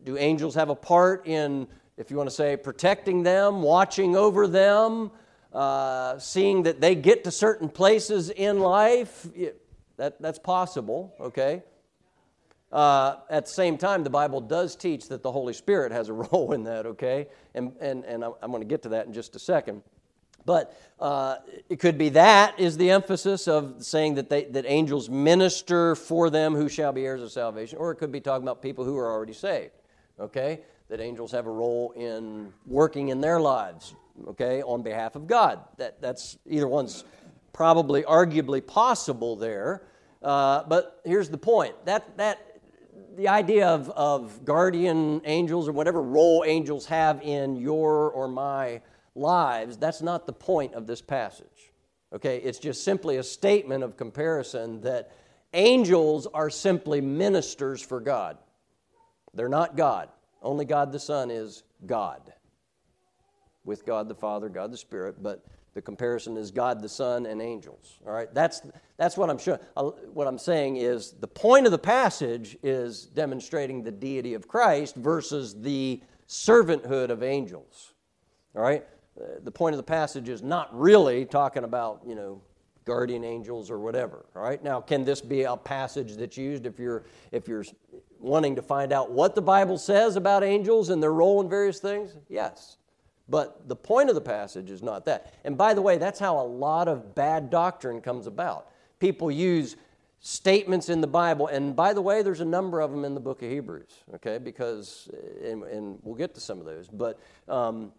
do 0.05 0.17
angels 0.17 0.55
have 0.55 0.69
a 0.69 0.75
part 0.75 1.27
in, 1.27 1.67
if 1.97 2.11
you 2.11 2.17
want 2.17 2.29
to 2.29 2.35
say, 2.35 2.57
protecting 2.57 3.23
them, 3.23 3.63
watching 3.63 4.17
over 4.17 4.47
them, 4.47 5.11
uh, 5.53 6.19
seeing 6.19 6.65
that 6.65 6.81
they 6.81 6.95
get 6.95 7.25
to 7.25 7.31
certain 7.31 7.69
places 7.69 8.31
in 8.31 8.61
life? 8.61 9.27
That, 9.97 10.21
that's 10.21 10.39
possible, 10.39 11.15
okay? 11.21 11.63
Uh, 12.71 13.17
at 13.31 13.47
the 13.47 13.53
same 13.53 13.79
time, 13.79 14.05
the 14.05 14.11
Bible 14.11 14.41
does 14.41 14.77
teach 14.77 15.09
that 15.09 15.23
the 15.23 15.33
Holy 15.33 15.55
Spirit 15.55 15.91
has 15.91 16.09
a 16.09 16.13
role 16.33 16.53
in 16.53 16.65
that, 16.65 16.87
okay? 16.87 17.29
And, 17.55 17.73
and, 17.81 18.05
and 18.05 18.25
I'm 18.25 18.51
going 18.51 18.63
to 18.63 18.69
get 18.69 18.83
to 18.83 18.91
that 18.91 19.07
in 19.07 19.13
just 19.13 19.35
a 19.37 19.39
second. 19.39 19.83
But 20.45 20.75
uh, 20.99 21.37
it 21.69 21.79
could 21.79 21.99
be 21.99 22.11
that 22.11 22.59
is 22.59 22.79
the 22.79 22.91
emphasis 22.91 23.49
of 23.49 23.85
saying 23.85 24.15
that, 24.15 24.31
they, 24.31 24.45
that 24.45 24.65
angels 24.67 25.11
minister 25.11 25.95
for 25.95 26.31
them 26.31 26.55
who 26.55 26.71
shall 26.71 26.93
be 26.93 27.05
heirs 27.05 27.23
of 27.23 27.31
salvation, 27.31 27.79
or 27.79 27.91
it 27.91 27.97
could 27.97 28.11
be 28.11 28.21
talking 28.21 28.45
about 28.45 28.63
people 28.63 28.83
who 28.85 28.97
are 28.97 29.13
already 29.13 29.35
saved, 29.35 29.73
okay? 30.19 30.61
That 30.89 31.01
angels 31.01 31.33
have 31.33 31.47
a 31.47 31.51
role 31.51 31.93
in 31.93 32.53
working 32.67 33.09
in 33.09 33.21
their 33.21 33.41
lives, 33.41 33.95
okay, 34.29 34.63
on 34.63 34.83
behalf 34.83 35.17
of 35.17 35.27
God. 35.27 35.61
That, 35.77 36.01
that's 36.01 36.39
either 36.47 36.69
one's 36.69 37.05
probably 37.53 38.03
arguably 38.03 38.67
possible 38.67 39.37
there. 39.37 39.83
Uh, 40.23 40.65
but 40.65 41.01
here's 41.05 41.29
the 41.29 41.39
point 41.39 41.75
that, 41.85 42.17
that 42.17 42.39
the 43.17 43.29
idea 43.29 43.67
of, 43.69 43.91
of 43.91 44.45
guardian 44.45 45.21
angels 45.25 45.69
or 45.69 45.73
whatever 45.73 46.01
role 46.01 46.45
angels 46.47 46.87
have 46.87 47.21
in 47.23 47.57
your 47.57 48.11
or 48.11 48.29
my 48.29 48.81
lives, 49.15 49.77
that's 49.77 50.01
not 50.01 50.27
the 50.27 50.33
point 50.33 50.75
of 50.75 50.87
this 50.87 51.03
passage. 51.03 51.73
Okay, 52.13 52.39
it's 52.39 52.59
just 52.59 52.85
simply 52.85 53.17
a 53.17 53.23
statement 53.23 53.85
of 53.85 53.97
comparison 53.97 54.81
that 54.81 55.13
angels 55.53 56.27
are 56.33 56.49
simply 56.49 57.01
ministers 57.01 57.83
for 57.83 58.01
God. 58.01 58.39
They're 59.39 59.49
not 59.49 59.77
God. 59.77 60.09
Only 60.43 60.65
God 60.65 60.91
the 60.91 60.99
Son 60.99 61.31
is 61.31 61.63
God. 61.87 62.33
With 63.65 63.87
God 63.87 64.09
the 64.09 64.15
Father, 64.15 64.49
God 64.49 64.73
the 64.73 64.77
Spirit, 64.77 65.23
but 65.23 65.47
the 65.75 65.83
comparison 65.83 66.37
is 66.37 66.51
God 66.51 66.83
the 66.83 66.89
Son 66.89 67.25
and 67.25 67.41
angels. 67.41 68.01
All 68.05 68.13
right, 68.13 68.35
that's 68.35 68.63
that's 68.97 69.17
what 69.17 69.31
I'm 69.31 69.39
showing. 69.39 69.61
Uh, 69.77 69.91
what 70.13 70.27
I'm 70.27 70.39
saying 70.39 70.79
is 70.79 71.13
the 71.13 71.29
point 71.29 71.67
of 71.67 71.73
the 71.73 71.79
passage 71.79 72.57
is 72.65 73.07
demonstrating 73.07 73.85
the 73.85 73.93
deity 73.93 74.35
of 74.35 74.49
Christ 74.49 74.97
versus 74.97 75.55
the 75.55 76.03
servanthood 76.27 77.11
of 77.11 77.23
angels. 77.23 77.95
All 78.57 78.63
right, 78.63 78.85
uh, 79.21 79.25
the 79.45 79.53
point 79.53 79.75
of 79.75 79.77
the 79.77 79.85
passage 79.85 80.29
is 80.29 80.43
not 80.43 80.77
really 80.77 81.25
talking 81.25 81.63
about 81.63 82.03
you 82.05 82.17
know 82.17 82.43
guardian 82.85 83.23
angels 83.23 83.71
or 83.71 83.79
whatever. 83.79 84.27
All 84.35 84.43
right, 84.43 84.61
now 84.65 84.81
can 84.81 85.05
this 85.05 85.21
be 85.21 85.43
a 85.43 85.57
passage 85.57 86.17
that's 86.17 86.37
used 86.37 86.67
if 86.67 86.81
you're 86.81 87.05
if 87.31 87.47
you're 87.47 87.65
wanting 88.21 88.57
to 88.57 88.63
find 88.63 88.93
out 88.93 89.11
what 89.11 89.35
the 89.35 89.43
Bible 89.43 89.79
says 89.79 90.17
about 90.17 90.43
angels 90.43 90.89
and 90.89 91.03
their 91.03 91.13
role 91.13 91.41
in 91.41 91.49
various 91.49 91.79
things? 91.79 92.17
Yes. 92.29 92.77
But 93.29 93.69
the 93.69 93.77
point 93.77 94.09
of 94.09 94.15
the 94.15 94.21
passage 94.21 94.71
is 94.71 94.83
not 94.83 95.05
that. 95.05 95.35
And 95.45 95.57
by 95.57 95.75
the 95.75 95.83
way, 95.83 95.99
that's 95.99 96.19
how 96.19 96.41
a 96.41 96.47
lot 96.47 96.89
of 96.89 97.15
bad 97.15 97.51
doctrine 97.51 98.01
comes 98.01 98.27
about. 98.27 98.69
People 98.99 99.31
use 99.31 99.77
statements 100.21 100.89
in 100.89 101.01
the 101.01 101.07
Bible, 101.07 101.47
and 101.47 101.77
by 101.77 101.93
the 101.93 102.03
way, 102.03 102.23
there's 102.23 102.41
a 102.41 102.45
number 102.45 102.81
of 102.81 102.91
them 102.91 103.05
in 103.05 103.15
the 103.15 103.21
book 103.21 103.43
of 103.43 103.51
Hebrews, 103.51 103.93
okay, 104.17 104.39
because, 104.39 105.09
and, 105.45 105.63
and 105.63 105.99
we'll 106.03 106.17
get 106.17 106.35
to 106.35 106.41
some 106.41 106.59
of 106.59 106.65
those, 106.65 106.89
but 106.89 107.21
um, 107.49 107.93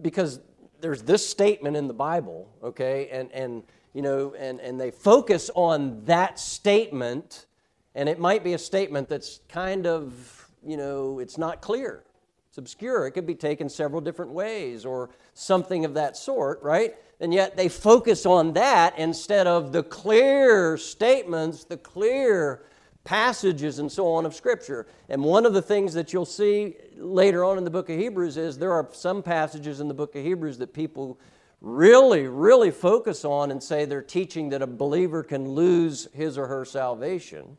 because 0.00 0.40
there's 0.80 1.02
this 1.02 1.28
statement 1.28 1.76
in 1.76 1.86
the 1.86 1.92
Bible, 1.92 2.48
okay, 2.62 3.08
and, 3.10 3.30
and 3.32 3.62
you 3.92 4.00
know, 4.00 4.34
and, 4.38 4.60
and 4.60 4.80
they 4.80 4.90
focus 4.90 5.50
on 5.54 6.04
that 6.06 6.38
statement, 6.38 7.46
and 7.94 8.08
it 8.08 8.18
might 8.18 8.44
be 8.44 8.54
a 8.54 8.58
statement 8.58 9.08
that's 9.08 9.40
kind 9.48 9.86
of, 9.86 10.48
you 10.64 10.76
know, 10.76 11.18
it's 11.18 11.38
not 11.38 11.60
clear 11.60 12.04
it's 12.50 12.58
obscure. 12.58 13.06
It 13.06 13.12
could 13.12 13.26
be 13.26 13.36
taken 13.36 13.68
several 13.68 14.00
different 14.00 14.32
ways 14.32 14.84
or 14.84 15.10
something 15.34 15.84
of 15.84 15.94
that 15.94 16.16
sort, 16.16 16.60
right? 16.64 16.96
And 17.20 17.32
yet 17.32 17.56
they 17.56 17.68
focus 17.68 18.26
on 18.26 18.54
that 18.54 18.98
instead 18.98 19.46
of 19.46 19.70
the 19.70 19.84
clear 19.84 20.76
statements, 20.76 21.62
the 21.62 21.76
clear 21.76 22.64
passages 23.04 23.78
and 23.78 23.90
so 23.90 24.08
on 24.08 24.26
of 24.26 24.34
Scripture. 24.34 24.88
And 25.08 25.22
one 25.22 25.46
of 25.46 25.54
the 25.54 25.62
things 25.62 25.94
that 25.94 26.12
you'll 26.12 26.26
see 26.26 26.74
later 26.96 27.44
on 27.44 27.56
in 27.56 27.62
the 27.62 27.70
book 27.70 27.88
of 27.88 27.96
Hebrews 27.96 28.36
is 28.36 28.58
there 28.58 28.72
are 28.72 28.88
some 28.92 29.22
passages 29.22 29.78
in 29.78 29.86
the 29.86 29.94
book 29.94 30.16
of 30.16 30.24
Hebrews 30.24 30.58
that 30.58 30.74
people 30.74 31.20
really, 31.60 32.26
really 32.26 32.72
focus 32.72 33.24
on 33.24 33.52
and 33.52 33.62
say 33.62 33.84
they're 33.84 34.02
teaching 34.02 34.48
that 34.48 34.60
a 34.60 34.66
believer 34.66 35.22
can 35.22 35.50
lose 35.50 36.08
his 36.12 36.36
or 36.36 36.48
her 36.48 36.64
salvation, 36.64 37.56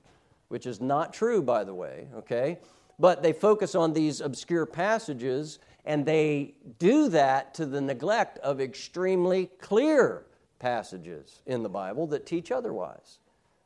which 0.51 0.65
is 0.65 0.81
not 0.81 1.13
true, 1.13 1.41
by 1.41 1.63
the 1.63 1.73
way, 1.73 2.09
okay? 2.13 2.59
But 2.99 3.23
they 3.23 3.31
focus 3.31 3.73
on 3.73 3.93
these 3.93 4.19
obscure 4.19 4.65
passages, 4.65 5.59
and 5.85 6.05
they 6.05 6.55
do 6.77 7.07
that 7.09 7.53
to 7.53 7.65
the 7.65 7.79
neglect 7.79 8.37
of 8.39 8.59
extremely 8.59 9.45
clear 9.61 10.25
passages 10.59 11.41
in 11.45 11.63
the 11.63 11.69
Bible 11.69 12.05
that 12.07 12.25
teach 12.25 12.51
otherwise. 12.51 13.19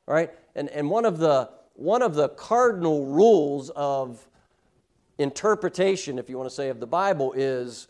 right? 0.06 0.32
And, 0.56 0.70
and 0.70 0.90
one, 0.90 1.06
of 1.06 1.18
the, 1.18 1.50
one 1.74 2.04
of 2.04 2.14
the 2.14 2.30
cardinal 2.30 3.08
rules 3.08 3.72
of 3.72 4.26
interpretation, 5.18 6.20
if 6.20 6.30
you 6.30 6.38
want 6.38 6.50
to 6.50 6.56
say, 6.56 6.70
of 6.70 6.80
the 6.80 6.88
Bible 6.88 7.34
is 7.36 7.88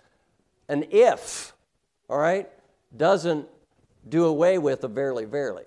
an 0.70 0.86
if, 0.90 1.54
all 2.10 2.18
right, 2.18 2.50
doesn't 2.96 3.46
do 4.08 4.24
away 4.24 4.58
with 4.58 4.86
a 4.86 4.88
verily, 4.88 5.26
verily. 5.26 5.66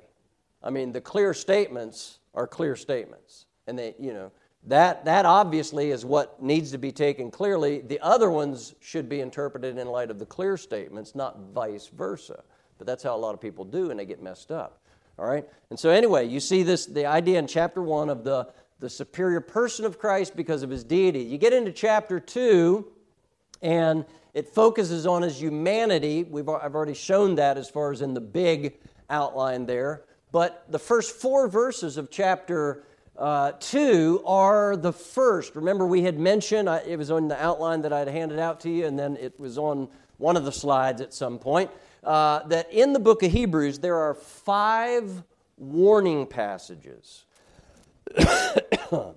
I 0.63 0.71
mean, 0.71 0.93
the 0.93 1.01
clear 1.01 1.35
statements 1.35 2.18
are 2.35 2.47
clear 2.47 2.77
statements. 2.77 3.47
And 3.67 3.79
they, 3.79 3.95
you 3.99 4.13
know, 4.13 4.33
that, 4.67 5.05
that 5.05 5.25
obviously 5.25 5.91
is 5.91 6.05
what 6.05 6.43
needs 6.43 6.71
to 6.73 6.79
be 6.79 6.93
taken 6.93 7.31
clearly. 7.31 7.81
The 7.81 8.01
other 8.01 8.31
ones 8.31 8.75
should 8.81 9.09
be 9.09 9.21
interpreted 9.21 9.79
in 9.79 9.87
light 9.87 10.11
of 10.11 10.19
the 10.19 10.27
clear 10.27 10.57
statements, 10.57 11.15
not 11.15 11.39
vice 11.55 11.89
versa. 11.89 12.43
But 12.77 12.87
that's 12.87 13.03
how 13.03 13.15
a 13.15 13.19
lot 13.19 13.35
of 13.35 13.41
people 13.41 13.65
do, 13.65 13.91
and 13.91 13.99
they 13.99 14.05
get 14.05 14.23
messed 14.23 14.51
up. 14.51 14.81
All 15.19 15.27
right? 15.27 15.45
And 15.71 15.79
so, 15.79 15.91
anyway, 15.91 16.27
you 16.29 16.39
see 16.39 16.63
this 16.63 16.87
the 16.87 17.07
idea 17.07 17.39
in 17.39 17.47
chapter 17.47 17.83
1 17.83 18.09
of 18.09 18.25
the, 18.25 18.49
the 18.79 18.89
superior 18.89 19.41
person 19.41 19.85
of 19.85 19.99
Christ 19.99 20.37
because 20.37 20.63
of 20.63 20.71
his 20.71 20.85
deity. 20.85 21.21
You 21.21 21.39
get 21.39 21.53
into 21.53 21.73
chapter 21.73 22.21
2, 22.21 22.87
and 23.63 24.05
it 24.35 24.49
focuses 24.49 25.07
on 25.07 25.23
his 25.23 25.41
humanity. 25.41 26.25
We've, 26.25 26.49
I've 26.49 26.75
already 26.75 26.95
shown 26.95 27.35
that 27.37 27.59
as 27.59 27.69
far 27.69 27.91
as 27.91 28.03
in 28.03 28.15
the 28.15 28.21
big 28.21 28.79
outline 29.11 29.67
there. 29.67 30.05
But 30.31 30.65
the 30.69 30.79
first 30.79 31.17
four 31.17 31.49
verses 31.49 31.97
of 31.97 32.11
chapter 32.11 32.85
uh, 33.17 33.53
two 33.59 34.23
are 34.25 34.77
the 34.77 34.93
first. 34.93 35.57
Remember, 35.57 35.87
we 35.87 36.03
had 36.03 36.19
mentioned, 36.19 36.69
I, 36.69 36.79
it 36.79 36.97
was 36.97 37.11
on 37.11 37.29
the 37.29 37.43
outline 37.43 37.83
that 37.83 37.93
I'd 37.93 38.09
handed 38.09 38.39
out 38.39 38.61
to 38.61 38.71
you, 38.71 38.87
and 38.87 38.99
then 38.99 39.17
it 39.17 39.39
was 39.41 39.59
on 39.59 39.89
one 40.19 40.37
of 40.37 40.45
the 40.45 40.53
slides 40.53 41.01
at 41.01 41.13
some 41.13 41.39
point, 41.39 41.71
uh, 42.05 42.47
that 42.47 42.73
in 42.73 42.93
the 42.93 43.01
book 43.01 43.23
of 43.23 43.33
Hebrews, 43.33 43.81
there 43.81 43.97
are 43.97 44.15
five 44.15 45.25
warning 45.57 46.27
passages. 46.27 47.25
there 48.17 49.15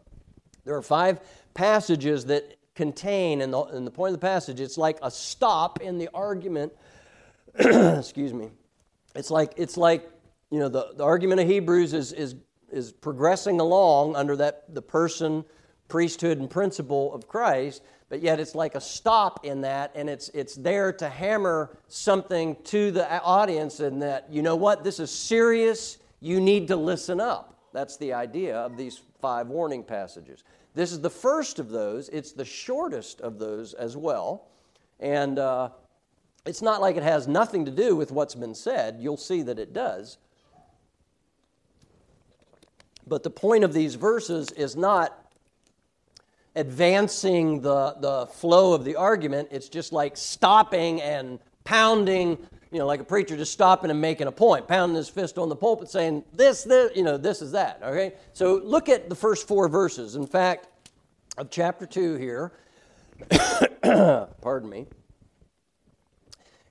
are 0.67 0.81
five 0.81 1.19
passages 1.53 2.25
that 2.25 2.57
contain, 2.73 3.41
and 3.41 3.53
the, 3.53 3.61
and 3.61 3.85
the 3.85 3.91
point 3.91 4.13
of 4.13 4.19
the 4.19 4.25
passage, 4.25 4.59
it's 4.59 4.77
like 4.77 4.97
a 5.03 5.11
stop 5.11 5.81
in 5.81 5.99
the 5.99 6.09
argument. 6.13 6.73
Excuse 7.59 8.33
me. 8.33 8.49
It's 9.13 9.29
like, 9.29 9.53
it's 9.57 9.77
like 9.77 10.09
you 10.51 10.59
know, 10.59 10.69
the, 10.69 10.91
the 10.95 11.03
argument 11.03 11.41
of 11.41 11.47
Hebrews 11.47 11.93
is, 11.93 12.11
is, 12.11 12.35
is 12.71 12.91
progressing 12.91 13.59
along 13.59 14.15
under 14.15 14.35
that, 14.35 14.73
the 14.73 14.81
person, 14.81 15.43
priesthood, 15.87 16.37
and 16.37 16.49
principle 16.49 17.13
of 17.13 17.27
Christ, 17.27 17.81
but 18.09 18.21
yet 18.21 18.39
it's 18.39 18.53
like 18.53 18.75
a 18.75 18.81
stop 18.81 19.45
in 19.45 19.61
that, 19.61 19.91
and 19.95 20.09
it's, 20.09 20.29
it's 20.29 20.55
there 20.55 20.91
to 20.93 21.07
hammer 21.07 21.77
something 21.87 22.57
to 22.65 22.91
the 22.91 23.21
audience, 23.21 23.79
and 23.79 24.01
that, 24.01 24.27
you 24.29 24.41
know 24.41 24.57
what, 24.57 24.83
this 24.83 24.99
is 24.99 25.09
serious, 25.09 25.97
you 26.19 26.41
need 26.41 26.67
to 26.67 26.75
listen 26.75 27.21
up. 27.21 27.57
That's 27.73 27.95
the 27.97 28.13
idea 28.13 28.57
of 28.57 28.75
these 28.75 29.01
five 29.21 29.47
warning 29.47 29.83
passages. 29.83 30.43
This 30.73 30.91
is 30.91 30.99
the 30.99 31.09
first 31.09 31.59
of 31.59 31.69
those. 31.69 32.09
It's 32.09 32.31
the 32.31 32.45
shortest 32.45 33.21
of 33.21 33.39
those 33.39 33.73
as 33.73 33.95
well. 33.95 34.49
And 34.99 35.39
uh, 35.39 35.69
it's 36.45 36.61
not 36.61 36.81
like 36.81 36.95
it 36.97 37.03
has 37.03 37.27
nothing 37.27 37.65
to 37.65 37.71
do 37.71 37.95
with 37.95 38.11
what's 38.11 38.35
been 38.35 38.55
said. 38.55 38.97
You'll 38.99 39.17
see 39.17 39.41
that 39.43 39.59
it 39.59 39.73
does. 39.73 40.17
But 43.11 43.23
the 43.23 43.29
point 43.29 43.65
of 43.65 43.73
these 43.73 43.95
verses 43.95 44.51
is 44.51 44.77
not 44.77 45.33
advancing 46.55 47.59
the, 47.59 47.97
the 47.99 48.27
flow 48.27 48.71
of 48.71 48.85
the 48.85 48.95
argument, 48.95 49.49
it's 49.51 49.67
just 49.67 49.91
like 49.91 50.15
stopping 50.15 51.01
and 51.01 51.37
pounding 51.65 52.37
you 52.71 52.79
know, 52.79 52.85
like 52.85 53.01
a 53.01 53.03
preacher 53.03 53.35
just 53.35 53.51
stopping 53.51 53.91
and 53.91 53.99
making 53.99 54.27
a 54.27 54.31
point, 54.31 54.65
pounding 54.65 54.95
his 54.95 55.09
fist 55.09 55.37
on 55.37 55.49
the 55.49 55.55
pulpit 55.57 55.89
saying, 55.89 56.23
this, 56.31 56.63
this, 56.63 56.95
you 56.95 57.03
know, 57.03 57.17
this 57.17 57.41
is 57.41 57.51
that, 57.51 57.81
okay? 57.83 58.13
So 58.31 58.61
look 58.63 58.87
at 58.87 59.09
the 59.09 59.15
first 59.15 59.45
four 59.45 59.67
verses. 59.67 60.15
In 60.15 60.25
fact, 60.25 60.69
of 61.37 61.49
chapter 61.49 61.85
2 61.85 62.15
here, 62.15 62.53
pardon 64.41 64.69
me, 64.69 64.87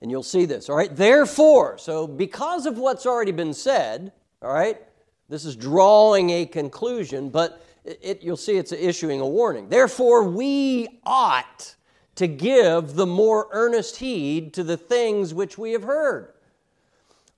and 0.00 0.10
you'll 0.10 0.22
see 0.22 0.46
this, 0.46 0.70
all 0.70 0.76
right? 0.76 0.96
Therefore, 0.96 1.76
so 1.76 2.06
because 2.06 2.64
of 2.64 2.78
what's 2.78 3.04
already 3.04 3.32
been 3.32 3.52
said, 3.52 4.12
all 4.40 4.54
right, 4.54 4.80
this 5.30 5.44
is 5.44 5.54
drawing 5.54 6.30
a 6.30 6.44
conclusion, 6.44 7.30
but 7.30 7.64
it, 7.84 8.20
you'll 8.22 8.36
see 8.36 8.56
it's 8.56 8.72
issuing 8.72 9.20
a 9.20 9.26
warning. 9.26 9.68
Therefore, 9.68 10.24
we 10.24 11.00
ought 11.04 11.76
to 12.16 12.26
give 12.26 12.94
the 12.94 13.06
more 13.06 13.48
earnest 13.52 13.96
heed 13.96 14.52
to 14.54 14.64
the 14.64 14.76
things 14.76 15.32
which 15.32 15.56
we 15.56 15.70
have 15.72 15.84
heard, 15.84 16.32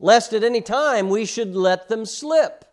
lest 0.00 0.32
at 0.32 0.42
any 0.42 0.62
time 0.62 1.10
we 1.10 1.26
should 1.26 1.54
let 1.54 1.88
them 1.88 2.06
slip. 2.06 2.64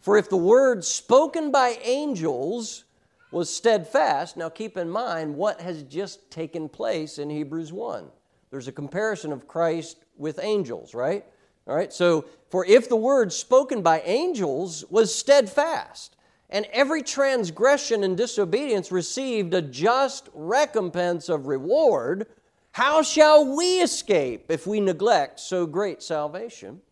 For 0.00 0.18
if 0.18 0.28
the 0.28 0.36
word 0.36 0.84
spoken 0.84 1.52
by 1.52 1.78
angels 1.82 2.84
was 3.30 3.48
steadfast, 3.48 4.36
now 4.36 4.48
keep 4.48 4.76
in 4.76 4.90
mind 4.90 5.36
what 5.36 5.60
has 5.60 5.84
just 5.84 6.28
taken 6.30 6.68
place 6.68 7.18
in 7.18 7.30
Hebrews 7.30 7.72
1. 7.72 8.08
There's 8.50 8.68
a 8.68 8.72
comparison 8.72 9.32
of 9.32 9.46
Christ 9.46 10.04
with 10.16 10.40
angels, 10.42 10.92
right? 10.92 11.24
All 11.66 11.74
right, 11.74 11.92
so 11.92 12.26
for 12.48 12.64
if 12.64 12.88
the 12.88 12.96
word 12.96 13.32
spoken 13.32 13.82
by 13.82 14.00
angels 14.02 14.84
was 14.88 15.14
steadfast, 15.14 16.16
and 16.48 16.66
every 16.72 17.02
transgression 17.02 18.04
and 18.04 18.16
disobedience 18.16 18.92
received 18.92 19.52
a 19.52 19.62
just 19.62 20.28
recompense 20.32 21.28
of 21.28 21.46
reward. 21.46 22.26
How 22.72 23.02
shall 23.02 23.56
we 23.56 23.80
escape 23.80 24.50
if 24.50 24.66
we 24.66 24.80
neglect 24.80 25.40
so 25.40 25.66
great 25.66 26.02
salvation, 26.02 26.82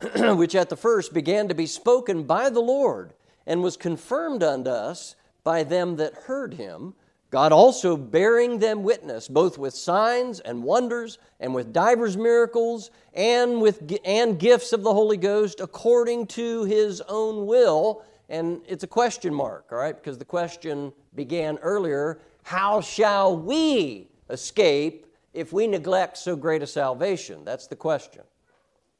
which 0.16 0.54
at 0.54 0.68
the 0.68 0.76
first 0.76 1.12
began 1.12 1.48
to 1.48 1.54
be 1.54 1.66
spoken 1.66 2.24
by 2.24 2.50
the 2.50 2.60
Lord 2.60 3.12
and 3.46 3.62
was 3.62 3.76
confirmed 3.76 4.42
unto 4.42 4.70
us 4.70 5.14
by 5.44 5.62
them 5.62 5.96
that 5.96 6.14
heard 6.14 6.54
him? 6.54 6.94
God 7.30 7.52
also 7.52 7.96
bearing 7.96 8.58
them 8.58 8.82
witness, 8.82 9.28
both 9.28 9.56
with 9.56 9.72
signs 9.72 10.40
and 10.40 10.62
wonders, 10.62 11.18
and 11.38 11.54
with 11.54 11.72
divers 11.72 12.16
miracles, 12.16 12.90
and 13.14 13.60
with 13.60 13.98
and 14.04 14.38
gifts 14.38 14.72
of 14.72 14.82
the 14.82 14.92
Holy 14.92 15.16
Ghost, 15.16 15.60
according 15.60 16.26
to 16.28 16.64
His 16.64 17.00
own 17.02 17.46
will, 17.46 18.02
and 18.28 18.60
it's 18.68 18.84
a 18.84 18.88
question 18.88 19.34
mark, 19.34 19.66
all 19.70 19.78
right, 19.78 19.96
because 19.96 20.18
the 20.18 20.24
question 20.24 20.92
began 21.14 21.58
earlier 21.58 22.20
how 22.42 22.80
shall 22.80 23.36
we 23.36 24.08
escape 24.30 25.06
if 25.34 25.52
we 25.52 25.66
neglect 25.66 26.16
so 26.16 26.34
great 26.34 26.62
a 26.62 26.66
salvation? 26.66 27.44
That's 27.44 27.66
the 27.66 27.76
question, 27.76 28.22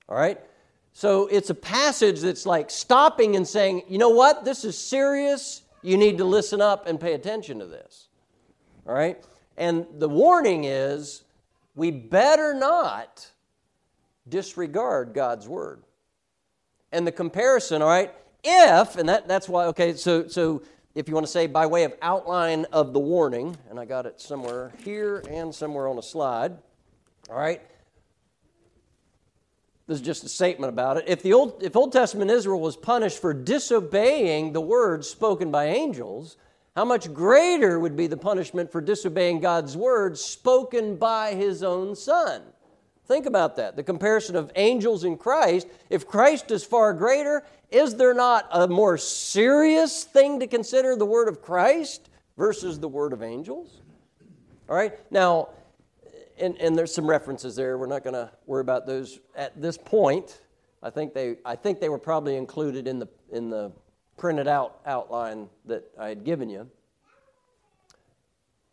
all 0.09 0.16
right? 0.16 0.39
So 0.93 1.26
it's 1.28 1.51
a 1.51 1.55
passage 1.55 2.20
that's 2.20 2.47
like 2.47 2.70
stopping 2.70 3.37
and 3.37 3.47
saying, 3.47 3.83
you 3.89 3.99
know 3.99 4.11
what, 4.11 4.45
this 4.45 4.64
is 4.64 4.76
serious. 4.76 5.62
You 5.83 5.97
need 5.97 6.18
to 6.18 6.24
listen 6.24 6.61
up 6.61 6.87
and 6.87 7.01
pay 7.01 7.14
attention 7.14 7.59
to 7.61 7.66
this, 7.66 8.09
all 8.87 8.95
right? 8.95 9.22
And 9.57 9.87
the 9.99 10.09
warning 10.09 10.64
is 10.64 11.22
we 11.74 11.91
better 11.91 12.55
not 12.55 13.31
disregard 14.28 15.12
God's 15.14 15.49
word. 15.49 15.83
And 16.93 17.07
the 17.07 17.12
comparison, 17.12 17.83
all 17.83 17.89
right, 17.89 18.12
if, 18.43 18.97
and 18.97 19.09
that, 19.09 19.28
that's 19.28 19.49
why, 19.49 19.66
okay, 19.66 19.95
so, 19.95 20.26
so 20.26 20.62
if 20.95 21.09
you 21.09 21.14
want 21.14 21.26
to 21.26 21.33
say 21.33 21.47
by 21.47 21.66
way 21.66 21.85
of 21.85 21.95
outline 22.03 22.64
of 22.72 22.93
the 22.93 22.99
warning, 22.99 23.57
and 23.68 23.78
I 23.78 23.85
got 23.85 24.07
it 24.07 24.20
somewhere 24.20 24.72
here 24.83 25.22
and 25.31 25.55
somewhere 25.55 25.89
on 25.89 25.99
a 25.99 26.03
slide, 26.03 26.57
all 27.28 27.37
right? 27.37 27.61
This 29.87 29.99
is 29.99 30.07
just 30.07 30.24
a 30.24 30.28
statement 30.28 30.72
about 30.72 30.99
it. 30.99 31.05
If 31.07 31.22
the 31.22 31.33
Old, 31.33 31.62
if 31.62 31.76
Old 31.76 31.93
Testament 31.93 32.31
Israel 32.31 32.61
was 32.61 32.76
punished 32.76 33.20
for 33.20 33.35
disobeying 33.35 34.53
the 34.53 34.61
words 34.61 35.09
spoken 35.09 35.51
by 35.51 35.66
angels, 35.66 36.37
how 36.77 36.85
much 36.85 37.12
greater 37.12 37.79
would 37.81 37.97
be 37.97 38.07
the 38.07 38.16
punishment 38.16 38.71
for 38.71 38.81
disobeying 38.81 39.41
God's 39.41 39.77
words 39.77 40.21
spoken 40.21 40.97
by 40.97 41.35
his 41.35 41.62
own 41.62 41.97
Son? 41.97 42.43
Think 43.07 43.27
about 43.27 43.57
that. 43.57 43.75
The 43.75 43.83
comparison 43.83 44.37
of 44.37 44.53
angels 44.55 45.03
and 45.03 45.18
Christ. 45.18 45.66
If 45.89 46.07
Christ 46.07 46.51
is 46.53 46.62
far 46.62 46.95
greater, 46.95 47.43
is 47.71 47.97
there 47.97 48.14
not 48.14 48.47
a 48.53 48.68
more 48.68 48.97
serious 48.97 50.05
thing 50.05 50.39
to 50.39 50.47
consider 50.47 50.95
the 50.95 51.07
word 51.07 51.29
of 51.29 51.43
Christ 51.43 52.09
versus 52.37 52.79
the 52.79 52.89
word 52.89 53.12
of 53.12 53.23
angels? 53.23 53.81
All 54.68 54.77
right. 54.77 54.93
Now, 55.11 55.49
and, 56.39 56.57
and 56.59 56.79
there's 56.79 56.95
some 56.95 57.09
references 57.09 57.57
there. 57.57 57.79
We're 57.79 57.87
not 57.87 58.05
going 58.05 58.14
to 58.14 58.31
worry 58.47 58.61
about 58.61 58.87
those 58.87 59.18
at 59.35 59.61
this 59.61 59.77
point. 59.77 60.41
I 60.83 60.91
think 60.91 61.12
they 61.12 61.37
I 61.45 61.57
think 61.57 61.81
they 61.81 61.89
were 61.89 61.99
probably 61.99 62.37
included 62.37 62.87
in 62.89 62.99
the 62.99 63.09
in 63.31 63.51
the 63.51 63.71
printed 64.21 64.47
out 64.47 64.81
outline 64.85 65.49
that 65.64 65.83
I 65.99 66.09
had 66.09 66.25
given 66.25 66.51
you. 66.51 66.68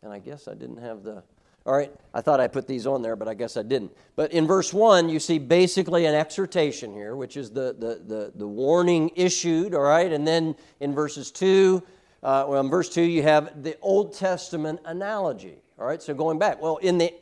And 0.02 0.12
I 0.12 0.20
guess 0.20 0.46
I 0.46 0.54
didn't 0.54 0.76
have 0.76 1.02
the 1.02 1.24
all 1.66 1.74
right, 1.74 1.92
I 2.14 2.22
thought 2.22 2.40
I 2.40 2.48
put 2.48 2.66
these 2.66 2.86
on 2.86 3.02
there, 3.02 3.14
but 3.14 3.28
I 3.28 3.34
guess 3.34 3.58
I 3.58 3.62
didn't. 3.62 3.92
But 4.16 4.32
in 4.32 4.46
verse 4.46 4.72
1, 4.72 5.10
you 5.10 5.20
see 5.20 5.38
basically 5.38 6.06
an 6.06 6.14
exhortation 6.14 6.94
here, 6.94 7.14
which 7.14 7.36
is 7.36 7.50
the, 7.50 7.76
the, 7.78 8.00
the, 8.06 8.32
the 8.34 8.46
warning 8.46 9.10
issued, 9.16 9.74
all 9.74 9.82
right? 9.82 10.10
And 10.10 10.26
then 10.26 10.56
in 10.80 10.94
verses 10.94 11.30
2, 11.30 11.82
uh, 12.22 12.46
well, 12.48 12.60
in 12.62 12.70
verse 12.70 12.88
2, 12.88 13.02
you 13.02 13.22
have 13.22 13.62
the 13.62 13.76
Old 13.82 14.14
Testament 14.14 14.80
analogy, 14.86 15.60
all 15.78 15.86
right? 15.86 16.00
So 16.00 16.14
going 16.14 16.38
back, 16.38 16.62
well, 16.62 16.78
in 16.78 16.96
the 16.96 17.12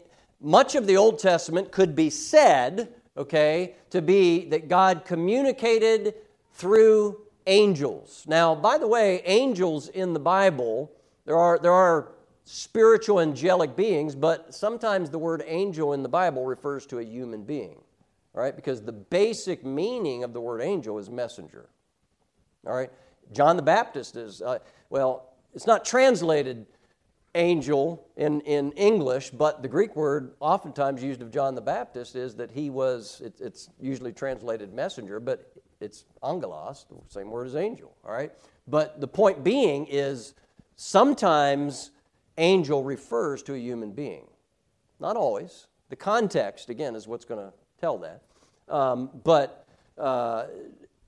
much 0.41 0.77
of 0.77 0.87
the 0.87 0.97
Old 0.97 1.19
Testament 1.19 1.73
could 1.73 1.97
be 1.97 2.09
said, 2.09 2.93
okay, 3.17 3.75
to 3.91 4.01
be 4.01 4.49
that 4.51 4.69
God 4.69 5.05
communicated 5.05 6.15
through 6.53 7.26
angels. 7.47 8.25
Now, 8.27 8.55
by 8.55 8.79
the 8.79 8.87
way, 8.87 9.23
angels 9.25 9.89
in 9.89 10.13
the 10.13 10.21
Bible, 10.21 10.91
there 11.25 11.37
are, 11.37 11.59
there 11.59 11.73
are 11.73 12.13
spiritual 12.45 13.21
angelic 13.21 13.77
beings, 13.77 14.15
but 14.15 14.55
sometimes 14.55 15.11
the 15.11 15.19
word 15.19 15.43
angel 15.47 15.93
in 15.93 16.03
the 16.03 16.09
Bible 16.09 16.45
refers 16.45 16.87
to 16.87 16.99
a 16.99 17.03
human 17.03 17.43
being, 17.43 17.81
right? 18.33 18.55
Because 18.55 18.83
the 18.83 18.93
basic 18.93 19.65
meaning 19.65 20.25
of 20.25 20.33
the 20.33 20.41
word 20.41 20.61
angel 20.61 20.99
is 20.99 21.11
messenger, 21.11 21.69
all 22.67 22.75
right? 22.75 22.91
John 23.33 23.57
the 23.57 23.63
Baptist 23.63 24.17
is, 24.17 24.43
uh, 24.43 24.59
well, 24.91 25.33
it's 25.55 25.67
not 25.67 25.85
translated 25.85 26.67
angel 27.35 28.07
in, 28.17 28.41
in 28.43 28.73
English, 28.73 29.31
but 29.31 29.61
the 29.63 29.69
Greek 29.69 29.97
word 29.97 30.35
oftentimes 30.41 31.03
used 31.03 31.23
of 31.23 31.31
John 31.31 31.55
the 31.55 31.61
Baptist 31.61 32.17
is 32.17 32.35
that 32.37 32.51
he 32.51 32.71
was, 32.71 33.21
it, 33.25 33.41
it's 33.41 33.69
usually 33.81 34.13
translated 34.13 34.73
messenger, 34.73 35.21
but 35.21 35.53
it's 35.81 36.05
angelos, 36.23 36.87
the 36.89 36.97
same 37.09 37.31
word 37.31 37.47
as 37.47 37.57
angel, 37.57 37.95
all 38.05 38.13
right? 38.13 38.33
But 38.67 39.01
the 39.01 39.09
point 39.09 39.45
being 39.45 39.87
is 39.87 40.35
sometimes 40.77 41.91
angel 42.39 42.83
refers 42.83 43.43
to 43.45 43.55
a 43.55 43.59
human 43.59 43.93
being. 43.93 44.27
Not 45.01 45.17
always. 45.17 45.67
The 45.89 45.97
context, 45.97 46.71
again, 46.71 46.97
is 46.97 47.07
what's 47.07 47.25
going 47.25 47.41
to 47.41 47.53
tell 47.81 47.99
that. 47.99 48.23
Um, 48.69 49.11
but, 49.23 49.67
uh, 49.99 50.47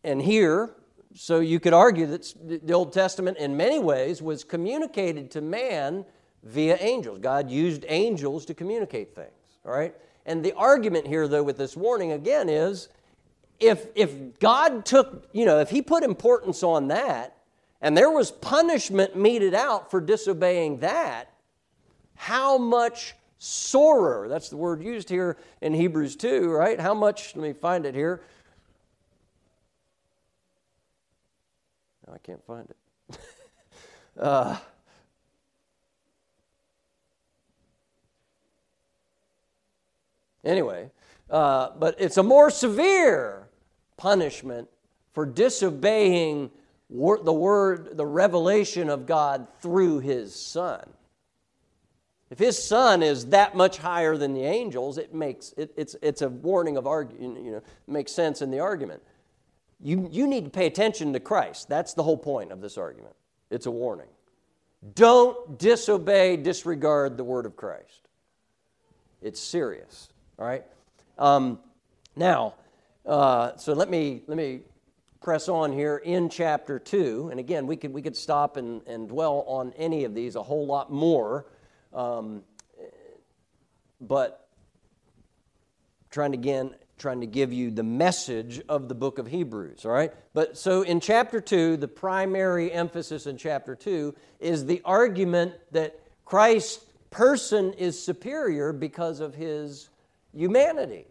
and 0.05 0.23
here, 0.23 0.71
so 1.15 1.41
you 1.41 1.59
could 1.59 1.73
argue 1.73 2.07
that 2.07 2.35
the 2.67 2.73
Old 2.73 2.93
Testament, 2.93 3.39
in 3.39 3.57
many 3.57 3.79
ways, 3.79 4.23
was 4.23 4.45
communicated 4.45 5.31
to 5.33 5.41
man 5.41 6.05
via 6.45 6.77
angels. 6.81 7.19
God 7.19 7.51
used 7.51 7.85
angels 7.89 8.45
to 8.47 8.55
communicate 8.55 9.15
things, 9.15 9.59
all 9.65 9.73
right? 9.73 9.95
And 10.27 10.45
the 10.45 10.53
argument 10.55 11.07
here, 11.07 11.27
though, 11.27 11.43
with 11.43 11.57
this 11.57 11.77
warning 11.77 12.13
again 12.13 12.49
is 12.49 12.89
if, 13.61 13.87
if 13.95 14.39
God 14.39 14.85
took, 14.85 15.29
you 15.33 15.45
know, 15.45 15.59
if 15.61 15.71
He 15.71 15.83
put 15.83 16.03
importance 16.03 16.63
on 16.63 16.89
that, 16.89 17.37
and 17.81 17.97
there 17.97 18.11
was 18.11 18.31
punishment 18.31 19.17
meted 19.17 19.55
out 19.55 19.91
for 19.91 20.01
disobeying 20.01 20.79
that, 20.79 21.33
how 22.15 22.59
much 22.59 23.15
sorer, 23.39 24.29
that's 24.29 24.49
the 24.49 24.57
word 24.57 24.83
used 24.83 25.09
here 25.09 25.37
in 25.61 25.73
Hebrews 25.73 26.17
2, 26.17 26.51
right? 26.51 26.79
How 26.81 26.95
much, 26.95 27.37
let 27.37 27.43
me 27.43 27.53
find 27.53 27.87
it 27.87 27.95
here. 27.95 28.21
No, 32.07 32.15
I 32.15 32.19
can't 32.19 32.45
find 32.45 32.69
it. 32.69 33.19
uh, 34.21 34.57
anyway, 40.45 40.91
uh, 41.31 41.71
but 41.79 41.95
it's 42.01 42.17
a 42.17 42.23
more 42.23 42.51
severe 42.51 43.48
punishment 43.99 44.69
for 45.13 45.27
disobeying 45.27 46.51
the 46.89 47.33
word, 47.33 47.97
the 47.97 48.07
revelation 48.07 48.89
of 48.89 49.05
God 49.05 49.47
through 49.61 49.99
His 49.99 50.35
Son. 50.35 50.89
If 52.31 52.39
His 52.39 52.63
Son 52.63 53.03
is 53.03 53.27
that 53.27 53.55
much 53.55 53.79
higher 53.79 54.17
than 54.17 54.33
the 54.33 54.45
angels, 54.45 54.97
it 54.97 55.15
makes 55.15 55.53
it, 55.57 55.73
it's 55.77 55.97
it's 56.01 56.23
a 56.23 56.29
warning 56.29 56.77
of 56.77 56.87
argument. 56.87 57.45
You 57.45 57.53
know, 57.53 57.63
makes 57.87 58.13
sense 58.13 58.41
in 58.41 58.51
the 58.51 58.61
argument. 58.61 59.03
You 59.81 60.09
you 60.11 60.27
need 60.27 60.45
to 60.45 60.51
pay 60.51 60.67
attention 60.67 61.13
to 61.13 61.21
Christ. 61.21 61.69
That's 61.69 61.95
the 61.95 62.03
whole 62.03 62.17
point 62.17 62.53
of 62.53 62.61
this 62.61 62.79
argument. 62.79 63.15
It's 63.51 63.67
a 63.67 63.71
warning. 63.71 64.09
Don't 64.95 65.59
disobey, 65.59 66.37
disregard 66.37 67.17
the 67.17 67.25
word 67.25 67.47
of 67.47 67.57
Christ. 67.57 68.09
It's 69.21 69.41
serious. 69.41 70.09
All 70.39 70.47
right. 70.47 70.65
Um, 71.19 71.59
now, 72.15 72.55
uh, 73.09 73.57
so 73.57 73.73
let 73.73 73.89
me 73.89 74.23
let 74.27 74.37
me 74.37 74.61
press 75.23 75.49
on 75.49 75.73
here 75.73 75.97
in 75.97 76.29
chapter 76.29 76.79
two, 76.79 77.29
and 77.31 77.41
again, 77.41 77.67
we 77.67 77.75
could 77.75 77.93
we 77.93 78.03
could 78.03 78.17
stop 78.17 78.59
and, 78.59 78.87
and 78.87 79.09
dwell 79.09 79.45
on 79.47 79.73
any 79.79 80.05
of 80.05 80.15
these 80.15 80.37
a 80.37 80.43
whole 80.43 80.67
lot 80.67 80.93
more, 80.93 81.47
um, 81.95 82.43
but 84.01 84.49
trying 86.11 86.33
to 86.33 86.39
again 86.39 86.75
trying 86.99 87.21
to 87.21 87.27
give 87.27 87.53
you 87.53 87.71
the 87.71 87.83
message 87.83 88.61
of 88.69 88.89
the 88.89 88.95
book 88.95 89.19
of 89.19 89.27
Hebrews, 89.29 89.87
all 89.87 89.93
right? 89.93 90.13
But 90.35 90.59
so 90.59 90.83
in 90.83 90.99
chapter 91.01 91.41
2, 91.41 91.77
the 91.77 91.87
primary 91.87 92.73
emphasis 92.73 93.27
in 93.27 93.39
chapter 93.39 93.77
2 93.77 94.15
is 94.41 94.67
the 94.67 94.83
argument 94.85 95.55
that 95.71 95.99
Christ's 96.25 96.85
person 97.11 97.73
is 97.75 98.03
superior 98.03 98.73
because 98.73 99.21
of 99.21 99.35
his 99.35 99.91
humanity. 100.35 101.07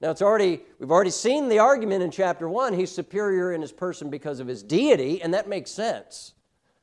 Now 0.00 0.10
it's 0.10 0.22
already 0.22 0.60
we've 0.78 0.90
already 0.90 1.10
seen 1.10 1.48
the 1.48 1.58
argument 1.58 2.02
in 2.02 2.10
chapter 2.10 2.48
1 2.48 2.74
he's 2.74 2.90
superior 2.90 3.52
in 3.52 3.62
his 3.62 3.72
person 3.72 4.10
because 4.10 4.40
of 4.40 4.46
his 4.46 4.62
deity 4.62 5.22
and 5.22 5.32
that 5.32 5.48
makes 5.48 5.70
sense. 5.70 6.34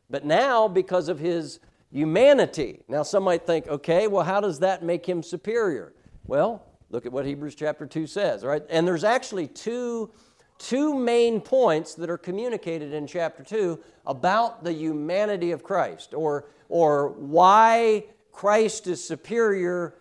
But 0.10 0.26
now 0.26 0.68
because 0.68 1.10
of 1.10 1.20
his 1.20 1.60
humanity. 1.92 2.82
Now 2.88 3.04
some 3.04 3.24
might 3.24 3.46
think, 3.46 3.68
okay, 3.68 4.08
well 4.08 4.24
how 4.24 4.42
does 4.42 4.60
that 4.60 4.84
make 4.84 5.06
him 5.06 5.22
superior? 5.22 5.94
Well, 6.26 6.64
look 6.90 7.06
at 7.06 7.12
what 7.12 7.26
Hebrews 7.26 7.56
chapter 7.56 7.86
2 7.86 8.08
says, 8.08 8.44
right? 8.44 8.64
And 8.70 8.88
there's 8.88 9.04
actually 9.04 9.48
two 9.48 10.12
two 10.60 10.98
main 10.98 11.42
points 11.42 11.96
that 11.96 12.10
are 12.10 12.18
communicated 12.18 12.94
in 12.94 13.06
chapter 13.06 13.44
2 13.44 13.80
about 14.06 14.64
the 14.64 14.72
humanity 14.72 15.52
of 15.52 15.64
Christ 15.64 16.14
or 16.14 16.46
or 16.70 17.10
why 17.10 18.06
Christ 18.32 18.88
is 18.88 19.04
superior 19.04 19.96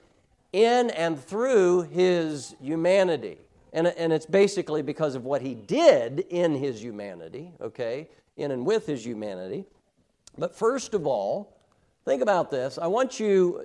in 0.53 0.91
and 0.91 1.19
through 1.23 1.83
his 1.83 2.55
humanity. 2.61 3.39
And, 3.73 3.87
and 3.87 4.13
it's 4.13 4.27
basically 4.27 4.83
because 4.83 5.15
of 5.15 5.25
what 5.25 5.41
he 5.41 5.55
did 5.55 6.27
in 6.29 6.55
his 6.55 6.83
humanity, 6.83 7.53
okay, 7.61 8.09
in 8.37 8.51
and 8.51 8.67
with 8.67 8.87
his 8.87 9.05
humanity. 9.05 9.65
But 10.37 10.55
first 10.55 10.93
of 10.95 11.07
all, 11.07 11.57
think 12.05 12.23
about 12.23 12.51
this. 12.51 12.79
I 12.79 12.87
want 12.87 13.19
you, 13.19 13.63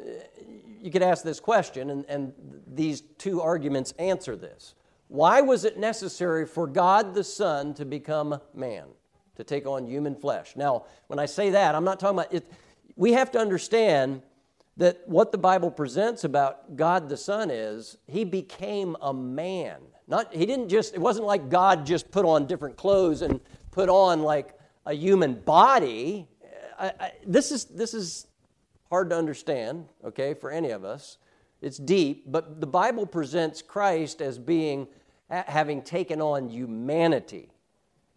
you 0.81 0.91
could 0.91 1.03
ask 1.03 1.23
this 1.23 1.39
question, 1.39 1.89
and, 1.89 2.05
and 2.07 2.33
these 2.67 3.01
two 3.17 3.41
arguments 3.41 3.93
answer 3.99 4.35
this. 4.35 4.75
Why 5.09 5.41
was 5.41 5.65
it 5.65 5.77
necessary 5.77 6.45
for 6.45 6.67
God 6.67 7.13
the 7.13 7.23
Son 7.23 7.73
to 7.75 7.85
become 7.85 8.39
man, 8.53 8.85
to 9.35 9.43
take 9.43 9.65
on 9.65 9.87
human 9.87 10.15
flesh? 10.15 10.55
Now, 10.55 10.85
when 11.07 11.19
I 11.19 11.25
say 11.25 11.49
that, 11.51 11.75
I'm 11.75 11.85
not 11.85 11.99
talking 11.99 12.19
about 12.19 12.33
it. 12.33 12.49
We 12.95 13.13
have 13.13 13.31
to 13.31 13.39
understand 13.39 14.21
that 14.77 15.01
what 15.07 15.31
the 15.31 15.37
Bible 15.37 15.71
presents 15.71 16.23
about 16.23 16.75
God 16.75 17.09
the 17.09 17.17
Son 17.17 17.49
is 17.49 17.97
he 18.07 18.23
became 18.23 18.95
a 19.01 19.13
man. 19.13 19.81
Not 20.07 20.33
he 20.33 20.45
didn't 20.45 20.69
just 20.69 20.93
it 20.93 21.01
wasn't 21.01 21.25
like 21.25 21.49
God 21.49 21.85
just 21.85 22.09
put 22.11 22.25
on 22.25 22.45
different 22.45 22.77
clothes 22.77 23.23
and 23.23 23.41
put 23.71 23.89
on 23.89 24.21
like 24.21 24.57
a 24.85 24.93
human 24.93 25.33
body. 25.33 26.27
I, 26.79 26.93
I, 26.99 27.11
this 27.25 27.51
is 27.51 27.65
this 27.65 27.93
is 27.93 28.27
hard 28.89 29.09
to 29.09 29.17
understand, 29.17 29.87
okay, 30.05 30.33
for 30.33 30.51
any 30.51 30.69
of 30.69 30.85
us. 30.85 31.17
It's 31.59 31.77
deep, 31.77 32.31
but 32.31 32.61
the 32.61 32.67
Bible 32.67 33.07
presents 33.07 33.63
Christ 33.63 34.21
as 34.21 34.37
being 34.37 34.87
having 35.29 35.81
taken 35.81 36.21
on 36.21 36.49
humanity. 36.49 37.49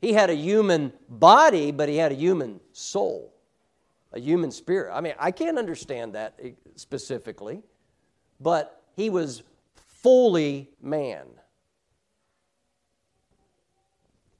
He 0.00 0.12
had 0.12 0.30
a 0.30 0.34
human 0.34 0.92
body, 1.08 1.72
but 1.72 1.88
he 1.88 1.96
had 1.96 2.12
a 2.12 2.14
human 2.14 2.60
soul 2.72 3.34
a 4.12 4.20
human 4.20 4.50
spirit. 4.50 4.92
I 4.94 5.00
mean, 5.00 5.14
I 5.18 5.30
can't 5.30 5.58
understand 5.58 6.14
that 6.14 6.38
specifically, 6.76 7.62
but 8.40 8.82
he 8.96 9.10
was 9.10 9.42
fully 9.74 10.70
man. 10.80 11.26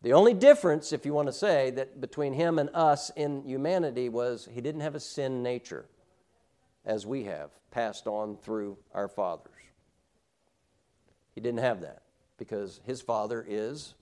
The 0.03 0.15
only 0.15 0.33
difference, 0.33 0.93
if 0.93 1.05
you 1.05 1.13
want 1.13 1.29
to 1.29 1.33
say, 1.33 1.71
that 1.73 2.01
between 2.01 2.33
him 2.33 2.59
and 2.59 2.71
us 2.73 3.11
in 3.17 3.43
humanity 3.45 4.09
was 4.09 4.49
he 4.51 4.61
didn't 4.61 4.81
have 4.81 4.95
a 4.95 5.01
sin 5.01 5.43
nature 5.43 5.87
as 6.87 7.07
we 7.07 7.25
have 7.25 7.51
passed 7.71 8.07
on 8.07 8.37
through 8.39 8.79
our 8.95 9.09
fathers. 9.09 9.53
He 11.35 11.41
didn't 11.41 11.61
have 11.61 11.83
that 11.83 12.03
because 12.39 12.81
his 12.85 13.03
father 13.03 13.45
is 13.47 13.95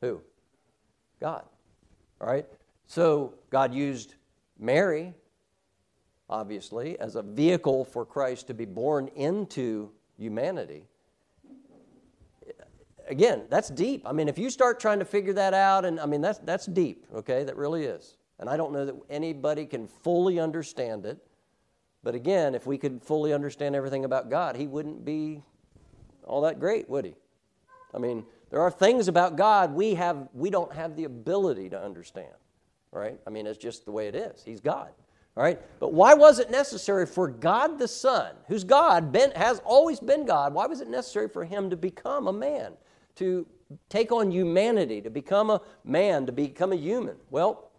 who? 0.00 0.20
God. 1.20 1.44
All 2.20 2.26
right? 2.26 2.46
So 2.86 3.34
God 3.50 3.72
used 3.74 4.14
Mary, 4.64 5.14
obviously, 6.28 6.98
as 6.98 7.16
a 7.16 7.22
vehicle 7.22 7.84
for 7.84 8.04
Christ 8.04 8.46
to 8.48 8.54
be 8.54 8.64
born 8.64 9.08
into 9.14 9.90
humanity. 10.16 10.86
Again, 13.06 13.42
that's 13.50 13.68
deep. 13.68 14.02
I 14.06 14.12
mean, 14.12 14.28
if 14.28 14.38
you 14.38 14.48
start 14.48 14.80
trying 14.80 14.98
to 15.00 15.04
figure 15.04 15.34
that 15.34 15.52
out, 15.52 15.84
and 15.84 16.00
I 16.00 16.06
mean, 16.06 16.22
that's, 16.22 16.38
that's 16.38 16.64
deep, 16.64 17.04
okay? 17.14 17.44
That 17.44 17.56
really 17.56 17.84
is. 17.84 18.16
And 18.38 18.48
I 18.48 18.56
don't 18.56 18.72
know 18.72 18.86
that 18.86 18.94
anybody 19.10 19.66
can 19.66 19.86
fully 19.86 20.40
understand 20.40 21.04
it. 21.04 21.18
But 22.02 22.14
again, 22.14 22.54
if 22.54 22.66
we 22.66 22.78
could 22.78 23.02
fully 23.02 23.32
understand 23.32 23.76
everything 23.76 24.04
about 24.04 24.30
God, 24.30 24.56
He 24.56 24.66
wouldn't 24.66 25.04
be 25.04 25.42
all 26.24 26.40
that 26.42 26.58
great, 26.58 26.88
would 26.88 27.04
He? 27.04 27.14
I 27.92 27.98
mean, 27.98 28.24
there 28.50 28.60
are 28.60 28.70
things 28.70 29.08
about 29.08 29.36
God 29.36 29.74
we, 29.74 29.94
have, 29.94 30.28
we 30.32 30.48
don't 30.48 30.72
have 30.72 30.96
the 30.96 31.04
ability 31.04 31.68
to 31.70 31.80
understand 31.80 32.32
right? 33.00 33.18
I 33.26 33.30
mean, 33.30 33.46
it's 33.46 33.58
just 33.58 33.84
the 33.84 33.92
way 33.92 34.08
it 34.08 34.14
is. 34.14 34.42
He's 34.44 34.60
God. 34.60 34.90
All 35.36 35.42
right? 35.42 35.60
But 35.80 35.92
why 35.92 36.14
was 36.14 36.38
it 36.38 36.50
necessary 36.50 37.06
for 37.06 37.28
God 37.28 37.78
the 37.78 37.88
Son, 37.88 38.34
who's 38.46 38.64
God, 38.64 39.10
been, 39.10 39.32
has 39.32 39.60
always 39.64 40.00
been 40.00 40.24
God, 40.24 40.54
why 40.54 40.66
was 40.66 40.80
it 40.80 40.88
necessary 40.88 41.28
for 41.28 41.44
him 41.44 41.70
to 41.70 41.76
become 41.76 42.28
a 42.28 42.32
man, 42.32 42.72
to 43.16 43.46
take 43.88 44.12
on 44.12 44.30
humanity, 44.30 45.00
to 45.00 45.10
become 45.10 45.50
a 45.50 45.60
man, 45.84 46.26
to 46.26 46.32
become 46.32 46.72
a 46.72 46.76
human? 46.76 47.16
Well, 47.30 47.70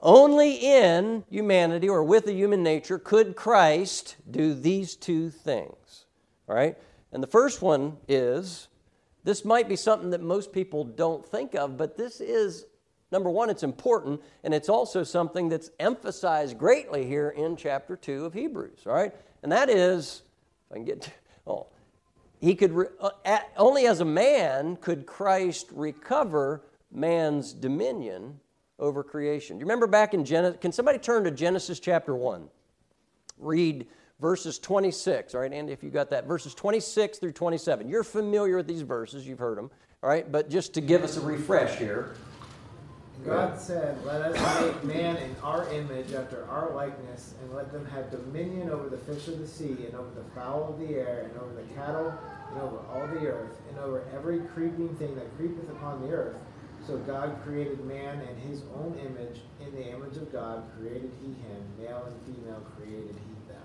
only 0.00 0.54
in 0.54 1.24
humanity 1.30 1.88
or 1.88 2.02
with 2.02 2.26
a 2.26 2.32
human 2.32 2.62
nature 2.62 2.98
could 2.98 3.36
Christ 3.36 4.16
do 4.30 4.54
these 4.54 4.96
two 4.96 5.30
things. 5.30 6.06
All 6.48 6.54
right? 6.54 6.76
And 7.12 7.22
the 7.22 7.28
first 7.28 7.62
one 7.62 7.96
is 8.08 8.68
this 9.24 9.44
might 9.44 9.68
be 9.68 9.76
something 9.76 10.10
that 10.10 10.20
most 10.20 10.52
people 10.52 10.84
don't 10.84 11.24
think 11.24 11.54
of, 11.54 11.76
but 11.76 11.96
this 11.96 12.20
is 12.20 12.66
Number 13.12 13.28
one, 13.28 13.50
it's 13.50 13.62
important, 13.62 14.22
and 14.42 14.54
it's 14.54 14.70
also 14.70 15.04
something 15.04 15.50
that's 15.50 15.70
emphasized 15.78 16.58
greatly 16.58 17.06
here 17.06 17.28
in 17.28 17.56
chapter 17.56 17.94
2 17.94 18.24
of 18.24 18.32
Hebrews, 18.32 18.80
all 18.86 18.94
right? 18.94 19.14
And 19.42 19.52
that 19.52 19.68
is, 19.68 20.22
if 20.66 20.72
I 20.72 20.74
can 20.76 20.84
get 20.86 21.02
to, 21.02 21.10
oh, 21.46 21.66
he 22.40 22.54
could, 22.54 22.72
re, 22.72 22.86
uh, 22.98 23.10
at, 23.26 23.52
only 23.58 23.86
as 23.86 24.00
a 24.00 24.04
man 24.06 24.76
could 24.76 25.04
Christ 25.04 25.68
recover 25.72 26.62
man's 26.90 27.52
dominion 27.52 28.40
over 28.78 29.04
creation. 29.04 29.58
Do 29.58 29.60
you 29.60 29.66
remember 29.66 29.86
back 29.86 30.14
in 30.14 30.24
Genesis? 30.24 30.58
Can 30.60 30.72
somebody 30.72 30.98
turn 30.98 31.24
to 31.24 31.30
Genesis 31.30 31.80
chapter 31.80 32.16
1? 32.16 32.48
Read 33.38 33.86
verses 34.20 34.58
26. 34.58 35.34
All 35.34 35.42
right, 35.42 35.52
Andy, 35.52 35.72
if 35.72 35.82
you 35.82 35.90
got 35.90 36.08
that, 36.10 36.26
verses 36.26 36.54
26 36.54 37.18
through 37.18 37.32
27. 37.32 37.88
You're 37.88 38.04
familiar 38.04 38.56
with 38.56 38.66
these 38.66 38.82
verses, 38.82 39.26
you've 39.26 39.38
heard 39.38 39.58
them. 39.58 39.70
All 40.02 40.08
right, 40.08 40.30
but 40.32 40.48
just 40.48 40.72
to 40.74 40.80
give 40.80 41.04
us 41.04 41.18
a 41.18 41.20
refresh 41.20 41.76
here. 41.76 42.14
God 43.24 43.60
said, 43.60 44.04
Let 44.04 44.22
us 44.22 44.62
make 44.62 44.84
man 44.84 45.16
in 45.16 45.36
our 45.42 45.72
image 45.72 46.12
after 46.12 46.44
our 46.48 46.72
likeness, 46.72 47.34
and 47.40 47.54
let 47.54 47.72
them 47.72 47.86
have 47.86 48.10
dominion 48.10 48.70
over 48.70 48.88
the 48.88 48.98
fish 48.98 49.28
of 49.28 49.38
the 49.38 49.46
sea, 49.46 49.86
and 49.86 49.94
over 49.94 50.10
the 50.14 50.24
fowl 50.34 50.68
of 50.70 50.78
the 50.80 50.94
air, 50.94 51.30
and 51.30 51.40
over 51.40 51.54
the 51.54 51.74
cattle, 51.74 52.12
and 52.50 52.60
over 52.60 52.78
all 52.92 53.06
the 53.06 53.26
earth, 53.26 53.60
and 53.68 53.78
over 53.78 54.04
every 54.14 54.40
creeping 54.40 54.94
thing 54.96 55.14
that 55.14 55.36
creepeth 55.36 55.68
upon 55.70 56.02
the 56.02 56.12
earth. 56.14 56.36
So 56.86 56.98
God 56.98 57.38
created 57.44 57.84
man 57.84 58.20
in 58.22 58.50
his 58.50 58.62
own 58.74 58.98
image. 58.98 59.40
In 59.60 59.72
the 59.72 59.88
image 59.88 60.16
of 60.16 60.32
God 60.32 60.64
created 60.76 61.10
he 61.20 61.28
him. 61.28 61.62
Male 61.78 62.04
and 62.06 62.36
female 62.36 62.60
created 62.76 63.14
he 63.14 63.52
them. 63.52 63.62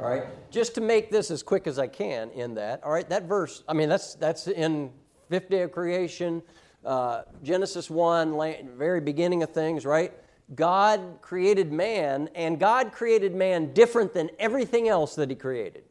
All 0.00 0.06
right. 0.06 0.24
Just 0.50 0.74
to 0.74 0.80
make 0.80 1.10
this 1.10 1.30
as 1.30 1.42
quick 1.42 1.68
as 1.68 1.78
I 1.78 1.86
can 1.86 2.30
in 2.30 2.54
that. 2.54 2.82
All 2.82 2.90
right. 2.90 3.08
That 3.08 3.24
verse, 3.24 3.62
I 3.68 3.74
mean, 3.74 3.88
that's, 3.88 4.14
that's 4.14 4.48
in 4.48 4.90
fifth 5.28 5.48
day 5.48 5.62
of 5.62 5.70
creation, 5.70 6.42
uh, 6.88 7.24
Genesis 7.42 7.90
1, 7.90 8.34
very 8.78 9.00
beginning 9.02 9.42
of 9.42 9.50
things, 9.50 9.84
right? 9.84 10.10
God 10.54 11.18
created 11.20 11.70
man, 11.70 12.30
and 12.34 12.58
God 12.58 12.92
created 12.92 13.34
man 13.34 13.74
different 13.74 14.14
than 14.14 14.30
everything 14.38 14.88
else 14.88 15.14
that 15.16 15.28
he 15.28 15.36
created. 15.36 15.84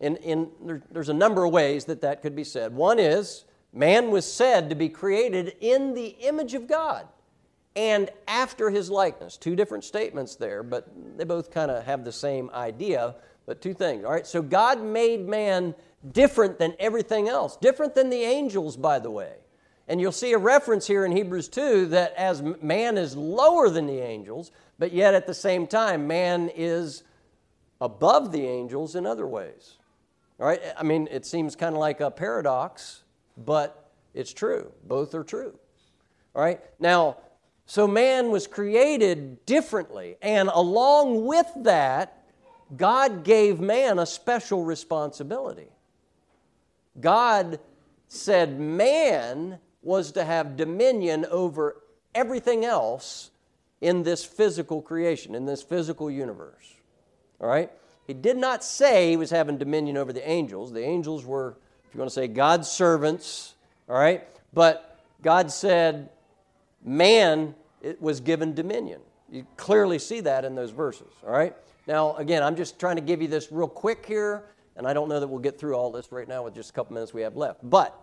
In, 0.00 0.16
in, 0.16 0.50
there, 0.64 0.82
there's 0.90 1.10
a 1.10 1.14
number 1.14 1.44
of 1.44 1.52
ways 1.52 1.84
that 1.84 2.00
that 2.00 2.22
could 2.22 2.34
be 2.34 2.42
said. 2.42 2.74
One 2.74 2.98
is, 2.98 3.44
man 3.72 4.10
was 4.10 4.30
said 4.30 4.68
to 4.70 4.74
be 4.74 4.88
created 4.88 5.54
in 5.60 5.94
the 5.94 6.08
image 6.08 6.54
of 6.54 6.66
God 6.66 7.06
and 7.76 8.10
after 8.26 8.68
his 8.70 8.90
likeness. 8.90 9.36
Two 9.36 9.54
different 9.54 9.84
statements 9.84 10.34
there, 10.34 10.64
but 10.64 10.88
they 11.16 11.24
both 11.24 11.52
kind 11.52 11.70
of 11.70 11.84
have 11.84 12.04
the 12.04 12.12
same 12.12 12.50
idea. 12.52 13.14
But 13.46 13.60
two 13.60 13.74
things, 13.74 14.04
all 14.04 14.10
right? 14.10 14.26
So 14.26 14.42
God 14.42 14.82
made 14.82 15.28
man 15.28 15.76
different 16.12 16.58
than 16.58 16.74
everything 16.78 17.28
else, 17.28 17.56
different 17.56 17.94
than 17.94 18.10
the 18.10 18.22
angels, 18.22 18.76
by 18.76 18.98
the 18.98 19.10
way. 19.10 19.34
And 19.88 20.00
you'll 20.00 20.12
see 20.12 20.32
a 20.32 20.38
reference 20.38 20.86
here 20.86 21.04
in 21.04 21.12
Hebrews 21.12 21.48
2 21.48 21.86
that 21.86 22.12
as 22.16 22.42
man 22.42 22.98
is 22.98 23.16
lower 23.16 23.68
than 23.68 23.86
the 23.86 24.00
angels, 24.00 24.50
but 24.78 24.92
yet 24.92 25.14
at 25.14 25.26
the 25.26 25.34
same 25.34 25.66
time, 25.66 26.06
man 26.06 26.50
is 26.54 27.04
above 27.80 28.32
the 28.32 28.44
angels 28.46 28.96
in 28.96 29.06
other 29.06 29.26
ways. 29.26 29.74
All 30.40 30.46
right? 30.46 30.60
I 30.76 30.82
mean, 30.82 31.08
it 31.10 31.24
seems 31.24 31.54
kind 31.54 31.74
of 31.74 31.80
like 31.80 32.00
a 32.00 32.10
paradox, 32.10 33.04
but 33.36 33.90
it's 34.12 34.32
true. 34.32 34.72
Both 34.84 35.14
are 35.14 35.24
true. 35.24 35.58
All 36.34 36.42
right? 36.42 36.60
Now, 36.80 37.18
so 37.66 37.86
man 37.86 38.30
was 38.30 38.46
created 38.46 39.44
differently, 39.46 40.16
and 40.20 40.48
along 40.48 41.26
with 41.26 41.48
that, 41.58 42.24
God 42.76 43.24
gave 43.24 43.60
man 43.60 43.98
a 43.98 44.06
special 44.06 44.64
responsibility. 44.64 45.68
God 47.00 47.60
said 48.08 48.58
man 48.58 49.58
was 49.82 50.12
to 50.12 50.24
have 50.24 50.56
dominion 50.56 51.26
over 51.30 51.76
everything 52.14 52.64
else 52.64 53.30
in 53.80 54.02
this 54.02 54.24
physical 54.24 54.80
creation, 54.82 55.34
in 55.34 55.46
this 55.46 55.62
physical 55.62 56.10
universe. 56.10 56.74
All 57.40 57.48
right? 57.48 57.70
He 58.06 58.14
did 58.14 58.36
not 58.36 58.64
say 58.64 59.10
he 59.10 59.16
was 59.16 59.30
having 59.30 59.58
dominion 59.58 59.96
over 59.96 60.12
the 60.12 60.26
angels. 60.28 60.72
The 60.72 60.84
angels 60.84 61.24
were, 61.24 61.56
if 61.88 61.94
you 61.94 61.98
want 62.00 62.10
to 62.10 62.14
say, 62.14 62.28
God's 62.28 62.68
servants. 62.68 63.54
All 63.88 63.96
right? 63.96 64.26
But 64.52 64.98
God 65.22 65.50
said 65.50 66.08
man 66.84 67.54
it 67.82 68.00
was 68.00 68.20
given 68.20 68.54
dominion. 68.54 69.00
You 69.30 69.46
clearly 69.56 69.98
see 69.98 70.20
that 70.20 70.44
in 70.44 70.54
those 70.54 70.70
verses. 70.70 71.12
All 71.24 71.32
right? 71.32 71.54
Now, 71.86 72.16
again, 72.16 72.42
I'm 72.42 72.56
just 72.56 72.78
trying 72.80 72.96
to 72.96 73.02
give 73.02 73.22
you 73.22 73.28
this 73.28 73.52
real 73.52 73.68
quick 73.68 74.06
here 74.06 74.44
and 74.76 74.86
I 74.86 74.92
don't 74.92 75.08
know 75.08 75.20
that 75.20 75.26
we'll 75.26 75.40
get 75.40 75.58
through 75.58 75.74
all 75.74 75.90
this 75.90 76.12
right 76.12 76.28
now 76.28 76.44
with 76.44 76.54
just 76.54 76.70
a 76.70 76.72
couple 76.72 76.94
minutes 76.94 77.14
we 77.14 77.22
have 77.22 77.36
left. 77.36 77.60
But, 77.62 77.98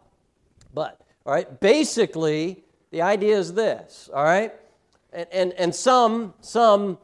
but, 0.74 1.00
all 1.26 1.34
right, 1.34 1.60
basically, 1.60 2.64
the 2.92 3.02
idea 3.02 3.38
is 3.38 3.54
this, 3.54 4.10
all 4.14 4.24
right? 4.24 4.54
And, 5.12 5.28
and, 5.32 5.54
and 5.54 5.76
some, 5.76 6.34
some 6.42 6.98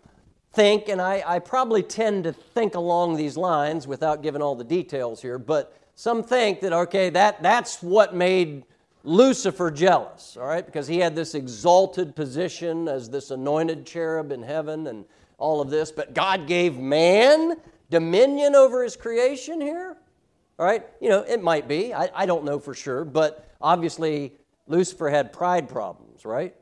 think, 0.53 0.89
and 0.89 0.99
I, 0.99 1.24
I 1.26 1.39
probably 1.39 1.84
tend 1.84 2.24
to 2.24 2.34
think 2.34 2.76
along 2.76 3.17
these 3.17 3.38
lines 3.38 3.88
without 3.88 4.24
giving 4.24 4.41
all 4.41 4.55
the 4.55 4.63
details 4.63 5.22
here, 5.22 5.38
but 5.38 5.76
some 5.95 6.24
think 6.24 6.61
that, 6.61 6.74
okay, 6.74 7.09
that, 7.11 7.43
that's 7.43 7.84
what 7.84 8.15
made 8.15 8.63
Lucifer 9.03 9.72
jealous, 9.72 10.38
all 10.39 10.47
right, 10.47 10.65
because 10.65 10.88
he 10.88 10.97
had 10.97 11.15
this 11.15 11.36
exalted 11.36 12.15
position 12.15 12.88
as 12.88 13.09
this 13.09 13.32
anointed 13.32 13.86
cherub 13.86 14.32
in 14.32 14.41
heaven 14.41 14.88
and 14.88 15.05
all 15.38 15.61
of 15.61 15.70
this, 15.70 15.91
but 15.91 16.13
God 16.13 16.47
gave 16.47 16.78
man 16.78 17.55
dominion 17.89 18.55
over 18.55 18.83
his 18.83 18.95
creation 18.95 19.61
here? 19.61 19.97
All 20.57 20.65
right, 20.65 20.85
you 20.99 21.09
know, 21.09 21.21
it 21.21 21.41
might 21.41 21.67
be. 21.67 21.93
I, 21.93 22.09
I 22.13 22.25
don't 22.25 22.43
know 22.43 22.59
for 22.59 22.73
sure, 22.73 23.05
but 23.05 23.49
obviously 23.61 24.33
Lucifer 24.67 25.09
had 25.09 25.31
pride 25.31 25.69
problems, 25.69 26.25
right? 26.25 26.53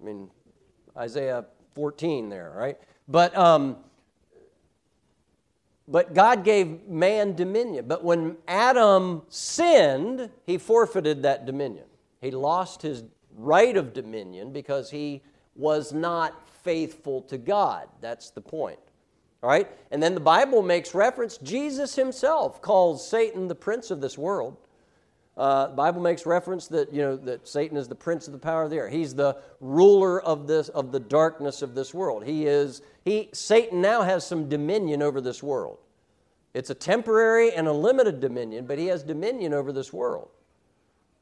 I 0.00 0.04
mean, 0.04 0.30
Isaiah 0.96 1.44
14 1.74 2.28
there, 2.28 2.52
right? 2.56 2.78
But, 3.08 3.36
um, 3.36 3.76
but 5.88 6.14
God 6.14 6.44
gave 6.44 6.86
man 6.86 7.34
dominion. 7.34 7.86
But 7.88 8.04
when 8.04 8.36
Adam 8.46 9.22
sinned, 9.28 10.30
he 10.46 10.56
forfeited 10.56 11.22
that 11.24 11.46
dominion. 11.46 11.86
He 12.20 12.30
lost 12.30 12.82
his 12.82 13.02
right 13.36 13.76
of 13.76 13.92
dominion 13.92 14.52
because 14.52 14.90
he 14.90 15.22
was 15.56 15.92
not 15.92 16.48
faithful 16.62 17.22
to 17.22 17.38
God. 17.38 17.88
That's 18.00 18.30
the 18.30 18.40
point. 18.40 18.78
All 19.42 19.48
right? 19.48 19.68
And 19.90 20.02
then 20.02 20.14
the 20.14 20.20
Bible 20.20 20.62
makes 20.62 20.94
reference, 20.94 21.38
Jesus 21.38 21.96
himself 21.96 22.60
calls 22.60 23.08
Satan 23.08 23.48
the 23.48 23.54
prince 23.54 23.90
of 23.90 24.00
this 24.00 24.18
world. 24.18 24.56
Uh, 25.36 25.68
the 25.68 25.74
Bible 25.74 26.02
makes 26.02 26.26
reference 26.26 26.66
that, 26.68 26.92
you 26.92 27.00
know, 27.00 27.16
that 27.16 27.48
Satan 27.48 27.78
is 27.78 27.88
the 27.88 27.94
prince 27.94 28.26
of 28.26 28.34
the 28.34 28.38
power 28.38 28.64
of 28.64 28.70
the 28.70 28.76
air. 28.76 28.88
He's 28.90 29.14
the 29.14 29.38
ruler 29.60 30.20
of, 30.20 30.46
this, 30.46 30.68
of 30.68 30.92
the 30.92 31.00
darkness 31.00 31.62
of 31.62 31.74
this 31.74 31.94
world. 31.94 32.24
He 32.24 32.46
is, 32.46 32.82
he, 33.04 33.30
Satan 33.32 33.80
now 33.80 34.02
has 34.02 34.26
some 34.26 34.48
dominion 34.48 35.00
over 35.00 35.20
this 35.20 35.42
world. 35.42 35.78
It's 36.52 36.68
a 36.68 36.74
temporary 36.74 37.52
and 37.52 37.66
a 37.68 37.72
limited 37.72 38.20
dominion, 38.20 38.66
but 38.66 38.78
he 38.78 38.86
has 38.86 39.02
dominion 39.02 39.54
over 39.54 39.72
this 39.72 39.92
world. 39.92 40.28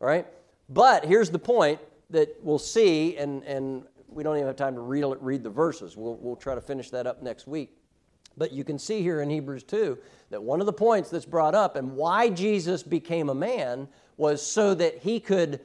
All 0.00 0.08
right? 0.08 0.26
But 0.68 1.04
here's 1.04 1.30
the 1.30 1.38
point 1.38 1.80
that 2.10 2.34
we'll 2.42 2.58
see, 2.58 3.16
and, 3.18 3.44
and 3.44 3.84
we 4.08 4.24
don't 4.24 4.36
even 4.36 4.46
have 4.46 4.56
time 4.56 4.74
to 4.74 4.80
read, 4.80 5.04
read 5.20 5.44
the 5.44 5.50
verses. 5.50 5.96
We'll, 5.96 6.16
we'll 6.16 6.36
try 6.36 6.54
to 6.56 6.60
finish 6.60 6.90
that 6.90 7.06
up 7.06 7.22
next 7.22 7.46
week. 7.46 7.76
But 8.38 8.52
you 8.52 8.64
can 8.64 8.78
see 8.78 9.02
here 9.02 9.20
in 9.20 9.28
Hebrews 9.28 9.64
2 9.64 9.98
that 10.30 10.42
one 10.42 10.60
of 10.60 10.66
the 10.66 10.72
points 10.72 11.10
that's 11.10 11.26
brought 11.26 11.54
up 11.54 11.76
and 11.76 11.96
why 11.96 12.30
Jesus 12.30 12.82
became 12.82 13.28
a 13.28 13.34
man 13.34 13.88
was 14.16 14.44
so 14.44 14.74
that 14.74 14.98
he 14.98 15.18
could 15.20 15.60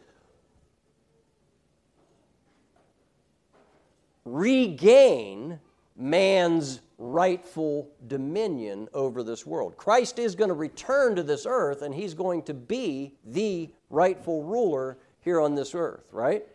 regain 4.26 5.60
man's 5.96 6.82
rightful 6.98 7.90
dominion 8.08 8.88
over 8.94 9.24
this 9.24 9.46
world. 9.46 9.78
Christ 9.78 10.18
is 10.18 10.36
going 10.36 10.48
to 10.48 10.56
return 10.56 11.16
to 11.16 11.24
this 11.24 11.46
earth 11.48 11.82
and 11.82 11.94
he's 11.94 12.14
going 12.14 12.44
to 12.44 12.54
be 12.54 13.14
the 13.26 13.70
rightful 13.90 14.44
ruler 14.44 14.98
here 15.20 15.40
on 15.40 15.56
this 15.56 15.76
earth, 15.76 16.06
right? 16.12 16.46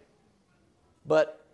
But 1.07 1.47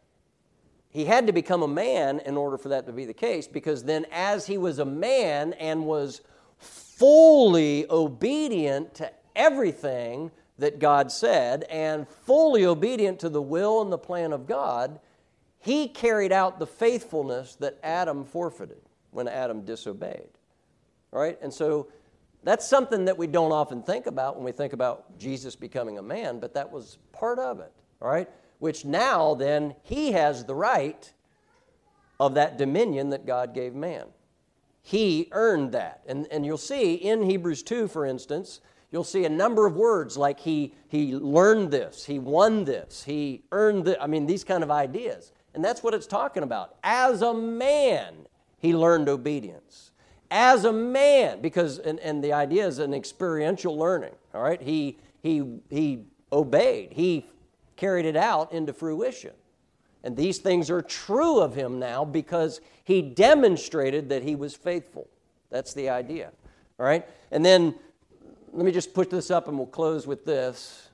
he 0.95 1.05
had 1.05 1.27
to 1.27 1.33
become 1.33 1.65
a 1.65 1.69
man 1.69 2.21
in 2.21 2.37
order 2.37 2.57
for 2.57 2.69
that 2.69 2.87
to 2.87 2.93
be 2.93 3.05
the 3.05 3.13
case, 3.13 3.49
because 3.49 3.83
then, 3.83 4.07
as 4.13 4.47
he 4.47 4.57
was 4.57 4.79
a 4.79 4.85
man 4.85 5.53
and 5.55 5.85
was 5.85 6.21
fully 6.57 7.85
obedient 7.91 8.95
to 8.95 9.11
everything 9.35 10.31
that 10.59 10.79
God 10.79 11.11
said 11.11 11.65
and 11.65 12.09
fully 12.09 12.65
obedient 12.65 13.19
to 13.19 13.29
the 13.29 13.43
will 13.43 13.83
and 13.83 13.91
the 13.91 13.99
plan 13.99 14.33
of 14.33 14.47
God, 14.47 15.01
he 15.59 15.89
carried 15.89 16.31
out 16.31 16.61
the 16.61 16.67
faithfulness 16.67 17.57
that 17.57 17.77
Adam 17.83 18.25
forfeited 18.25 18.81
when 19.11 19.27
Adam 19.27 19.65
disobeyed. 19.65 20.29
Right? 21.11 21.37
And 21.43 21.53
so 21.53 21.89
that's 22.45 22.69
something 22.69 23.07
that 23.07 23.19
we 23.19 23.27
don't 23.27 23.51
often 23.51 23.83
think 23.83 24.07
about 24.07 24.37
when 24.37 24.45
we 24.45 24.53
think 24.53 24.73
about 24.73 25.19
Jesus 25.19 25.57
becoming 25.57 25.99
a 25.99 26.03
man, 26.03 26.39
but 26.39 26.55
that 26.55 26.71
was 26.71 26.99
part 27.11 27.41
of 27.41 27.59
it. 27.59 27.73
All 28.01 28.09
right? 28.09 28.29
Which 28.65 28.83
now 28.83 29.35
then 29.35 29.75
he 29.83 30.13
has 30.13 30.47
the 30.47 30.55
right 30.55 31.13
of 32.19 32.33
that 32.33 32.57
dominion 32.57 33.11
that 33.11 33.27
God 33.27 33.53
gave 33.53 33.75
man. 33.75 34.07
He 34.81 35.29
earned 35.33 35.73
that. 35.73 36.01
And, 36.07 36.27
and 36.31 36.47
you'll 36.47 36.57
see 36.57 36.95
in 36.95 37.25
Hebrews 37.25 37.63
2, 37.63 37.89
for 37.89 38.07
instance, 38.07 38.63
you'll 38.91 39.05
see 39.05 39.27
a 39.27 39.29
number 39.29 39.67
of 39.67 39.77
words 39.77 40.17
like 40.17 40.41
he, 40.41 40.73
he 40.89 41.15
learned 41.15 41.73
this, 41.73 42.07
he 42.07 42.19
won 42.19 42.65
this, 42.65 43.05
he 43.05 43.43
earned 43.53 43.85
this. 43.85 43.99
I 44.01 44.07
mean, 44.07 44.25
these 44.25 44.45
kind 44.45 44.63
of 44.63 44.71
ideas. 44.71 45.33
And 45.53 45.63
that's 45.63 45.83
what 45.83 45.93
it's 45.93 46.07
talking 46.07 46.43
about. 46.43 46.77
As 46.83 47.21
a 47.21 47.35
man, 47.35 48.15
he 48.57 48.75
learned 48.75 49.11
obedience. 49.11 49.91
As 50.31 50.65
a 50.65 50.73
man, 50.73 51.43
because, 51.43 51.81
and, 51.81 52.01
and 52.01 52.25
the 52.25 52.33
idea 52.33 52.67
is 52.67 52.79
an 52.79 52.95
experiential 52.95 53.77
learning, 53.77 54.15
all 54.33 54.41
right? 54.41 54.63
He, 54.63 54.97
he, 55.23 55.59
he 55.69 56.07
obeyed, 56.33 56.95
he 56.95 57.27
carried 57.77 58.07
it 58.07 58.17
out 58.17 58.53
into 58.53 58.73
fruition. 58.73 59.33
And 60.03 60.17
these 60.17 60.39
things 60.39 60.71
are 60.71 60.83
true 60.83 61.41
of 61.41 61.55
him 61.55 61.79
now 61.79 62.05
because 62.05 62.61
he 62.85 63.01
demonstrated 63.01 64.11
that 64.11 64.23
he 64.23 64.35
was 64.35 64.55
faithful. 64.55 65.09
That's 65.51 65.73
the 65.73 65.89
idea. 65.89 66.31
All 66.79 66.87
right? 66.87 67.07
And 67.31 67.45
then 67.45 67.75
let 68.53 68.67
me 68.67 68.73
just 68.73 68.93
put 68.93 69.11
this 69.11 69.31
up 69.31 69.49
and 69.49 69.57
we'll 69.57 69.67
close 69.67 70.07
with 70.07 70.25
this. 70.25 70.89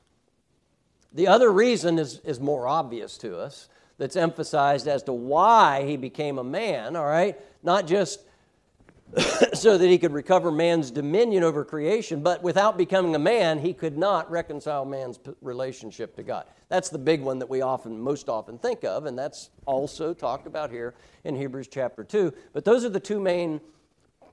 The 1.13 1.27
other 1.27 1.51
reason 1.51 1.99
is, 1.99 2.21
is 2.21 2.39
more 2.39 2.69
obvious 2.69 3.19
to 3.19 3.37
us 3.37 3.69
that's 3.99 4.17
emphasized 4.17 4.87
as 4.87 5.03
to 5.05 5.13
why 5.13 5.85
he 5.85 5.97
became 5.97 6.39
a 6.39 6.45
man, 6.45 6.95
all 6.95 7.05
right? 7.05 7.39
Not 7.63 7.87
just 7.87 8.21
so 9.55 9.77
that 9.77 9.87
he 9.87 9.99
could 9.99 10.13
recover 10.13 10.51
man's 10.51 10.91
dominion 10.91 11.43
over 11.43 11.65
creation, 11.65 12.23
but 12.23 12.43
without 12.43 12.79
becoming 12.79 13.15
a 13.15 13.19
man, 13.19 13.59
he 13.59 13.75
could 13.75 13.99
not 13.99 14.31
reconcile 14.31 14.85
man's 14.85 15.19
relationship 15.43 16.15
to 16.17 16.23
God. 16.23 16.45
That's 16.71 16.89
the 16.89 16.99
big 16.99 17.21
one 17.21 17.41
that 17.41 17.51
we 17.51 17.63
often, 17.63 18.01
most 18.01 18.29
often 18.29 18.57
think 18.57 18.85
of, 18.85 19.05
and 19.05 19.19
that's 19.19 19.51
also 19.67 20.15
talked 20.15 20.47
about 20.47 20.71
here 20.71 20.95
in 21.25 21.35
Hebrews 21.35 21.67
chapter 21.69 22.05
2. 22.05 22.33
But 22.53 22.65
those 22.65 22.85
are 22.85 22.89
the 22.89 23.01
two 23.01 23.19
main 23.19 23.61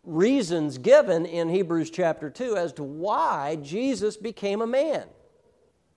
reasons 0.03 0.77
given 0.77 1.25
in 1.25 1.49
Hebrews 1.49 1.89
chapter 1.89 2.29
2 2.29 2.55
as 2.55 2.73
to 2.73 2.83
why 2.83 3.57
Jesus 3.63 4.17
became 4.17 4.61
a 4.61 4.67
man, 4.67 5.05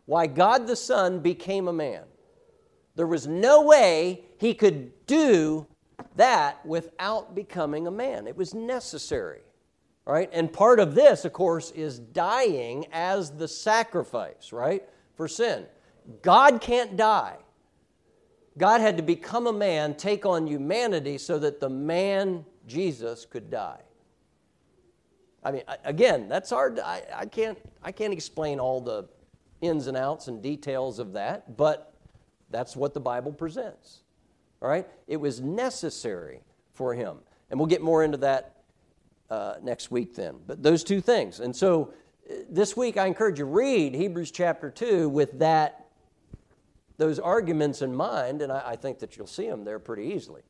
why 0.07 0.26
God 0.26 0.66
the 0.66 0.76
Son 0.76 1.20
became 1.20 1.68
a 1.68 1.74
man. 1.74 2.05
There 2.97 3.07
was 3.07 3.26
no 3.26 3.62
way 3.62 4.24
he 4.38 4.55
could 4.55 5.07
do 5.07 5.66
that 6.16 6.64
without 6.64 7.34
becoming 7.34 7.86
a 7.86 7.91
man. 7.91 8.26
It 8.26 8.36
was 8.36 8.55
necessary. 8.55 9.41
Right? 10.07 10.30
And 10.32 10.51
part 10.51 10.80
of 10.80 10.95
this, 10.95 11.26
of 11.26 11.34
course, 11.34 11.70
is 11.72 11.99
dying 11.99 12.86
as 12.93 13.30
the 13.30 13.47
sacrifice, 13.47 14.53
right? 14.53 14.82
For 15.14 15.28
sin. 15.28 15.66
God 16.22 16.61
can't 16.61 16.96
die. 16.96 17.36
God 18.58 18.80
had 18.80 18.96
to 18.96 19.02
become 19.02 19.46
a 19.46 19.52
man, 19.52 19.94
take 19.94 20.26
on 20.26 20.46
humanity, 20.46 21.18
so 21.18 21.38
that 21.38 21.61
the 21.61 21.68
man, 21.68 22.44
Jesus, 22.66 23.24
could 23.24 23.50
die. 23.50 23.80
I 25.42 25.52
mean, 25.52 25.62
again, 25.84 26.28
that's 26.28 26.50
hard. 26.50 26.78
I, 26.80 27.02
I, 27.14 27.26
can't, 27.26 27.58
I 27.82 27.92
can't 27.92 28.12
explain 28.12 28.61
all 28.61 28.80
the 28.80 29.08
ins 29.62 29.86
and 29.86 29.96
outs 29.96 30.28
and 30.28 30.42
details 30.42 30.98
of 30.98 31.14
that, 31.14 31.56
but 31.56 31.94
that's 32.50 32.76
what 32.76 32.92
the 32.92 33.00
Bible 33.00 33.32
presents. 33.32 34.00
All 34.61 34.68
right? 34.68 34.86
It 35.06 35.16
was 35.16 35.40
necessary 35.40 36.40
for 36.74 36.94
him. 36.94 37.18
And 37.50 37.58
we'll 37.58 37.68
get 37.68 37.82
more 37.82 38.04
into 38.04 38.18
that 38.18 38.56
uh, 39.30 39.54
next 39.62 39.90
week 39.90 40.14
then. 40.14 40.36
But 40.46 40.62
those 40.62 40.84
two 40.84 41.00
things. 41.00 41.40
And 41.40 41.54
so 41.54 41.94
uh, 42.28 42.34
this 42.50 42.76
week 42.76 42.96
I 42.96 43.06
encourage 43.06 43.38
you 43.38 43.44
read 43.44 43.94
Hebrews 43.94 44.30
chapter 44.30 44.70
2 44.70 45.08
with 45.08 45.38
that 45.38 45.80
those 47.01 47.18
arguments 47.18 47.80
in 47.80 47.94
mind, 47.94 48.42
and 48.42 48.53
I, 48.53 48.62
I 48.66 48.76
think 48.76 48.98
that 48.98 49.16
you'll 49.16 49.26
see 49.26 49.48
them 49.48 49.64
there 49.64 49.78
pretty 49.78 50.05
easily. 50.05 50.42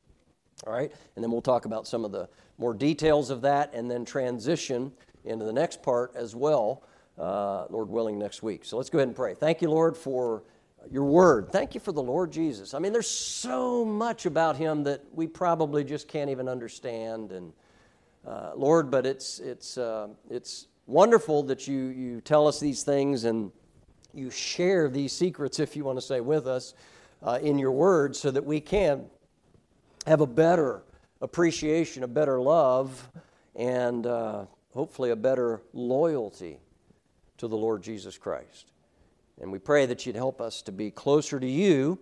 All 0.66 0.72
right? 0.72 0.92
And 1.14 1.24
then 1.24 1.30
we'll 1.30 1.40
talk 1.40 1.64
about 1.64 1.86
some 1.86 2.04
of 2.04 2.10
the 2.10 2.28
more 2.58 2.74
details 2.74 3.30
of 3.30 3.40
that 3.42 3.72
and 3.72 3.88
then 3.88 4.04
transition 4.04 4.92
into 5.24 5.44
the 5.44 5.52
next 5.52 5.80
part 5.80 6.12
as 6.16 6.34
well, 6.34 6.82
uh, 7.18 7.66
Lord 7.70 7.88
willing, 7.88 8.18
next 8.18 8.42
week. 8.42 8.64
So 8.64 8.76
let's 8.76 8.90
go 8.90 8.98
ahead 8.98 9.08
and 9.08 9.16
pray. 9.16 9.34
Thank 9.34 9.62
you, 9.62 9.70
Lord, 9.70 9.96
for 9.96 10.42
your 10.90 11.04
word. 11.04 11.52
Thank 11.52 11.74
you 11.74 11.80
for 11.80 11.92
the 11.92 12.02
Lord 12.02 12.32
Jesus. 12.32 12.74
I 12.74 12.80
mean, 12.80 12.92
there's 12.92 13.08
so 13.08 13.84
much 13.84 14.26
about 14.26 14.56
him 14.56 14.82
that 14.84 15.04
we 15.12 15.28
probably 15.28 15.84
just 15.84 16.08
can't 16.08 16.30
even 16.30 16.48
understand. 16.48 17.30
And 17.30 17.52
uh, 18.26 18.52
Lord, 18.56 18.90
but 18.90 19.06
it's 19.06 19.38
it's 19.38 19.78
uh, 19.78 20.08
it's 20.28 20.66
wonderful 20.88 21.44
that 21.44 21.68
you 21.68 21.78
you 21.78 22.20
tell 22.20 22.48
us 22.48 22.58
these 22.58 22.82
things 22.82 23.24
and 23.24 23.52
you 24.14 24.30
share 24.30 24.88
these 24.88 25.12
secrets, 25.12 25.58
if 25.58 25.76
you 25.76 25.84
want 25.84 25.98
to 25.98 26.02
say, 26.04 26.20
with 26.20 26.46
us 26.46 26.74
uh, 27.22 27.38
in 27.42 27.58
your 27.58 27.72
word, 27.72 28.16
so 28.16 28.30
that 28.30 28.44
we 28.44 28.60
can 28.60 29.06
have 30.06 30.20
a 30.20 30.26
better 30.26 30.82
appreciation, 31.20 32.02
a 32.02 32.08
better 32.08 32.40
love, 32.40 33.10
and 33.54 34.06
uh, 34.06 34.44
hopefully 34.72 35.10
a 35.10 35.16
better 35.16 35.62
loyalty 35.72 36.58
to 37.38 37.48
the 37.48 37.56
Lord 37.56 37.82
Jesus 37.82 38.18
Christ. 38.18 38.72
And 39.40 39.50
we 39.50 39.58
pray 39.58 39.86
that 39.86 40.04
you'd 40.04 40.16
help 40.16 40.40
us 40.40 40.62
to 40.62 40.72
be 40.72 40.90
closer 40.90 41.40
to 41.40 41.46
you 41.46 41.98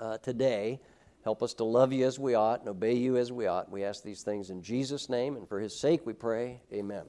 uh, 0.00 0.18
today. 0.18 0.80
Help 1.24 1.42
us 1.42 1.54
to 1.54 1.64
love 1.64 1.92
you 1.92 2.06
as 2.06 2.18
we 2.18 2.34
ought 2.34 2.60
and 2.60 2.68
obey 2.68 2.94
you 2.94 3.16
as 3.16 3.32
we 3.32 3.46
ought. 3.46 3.70
We 3.70 3.84
ask 3.84 4.02
these 4.02 4.22
things 4.22 4.50
in 4.50 4.62
Jesus' 4.62 5.08
name, 5.08 5.36
and 5.36 5.48
for 5.48 5.58
his 5.58 5.76
sake 5.76 6.06
we 6.06 6.12
pray. 6.12 6.60
Amen. 6.72 7.04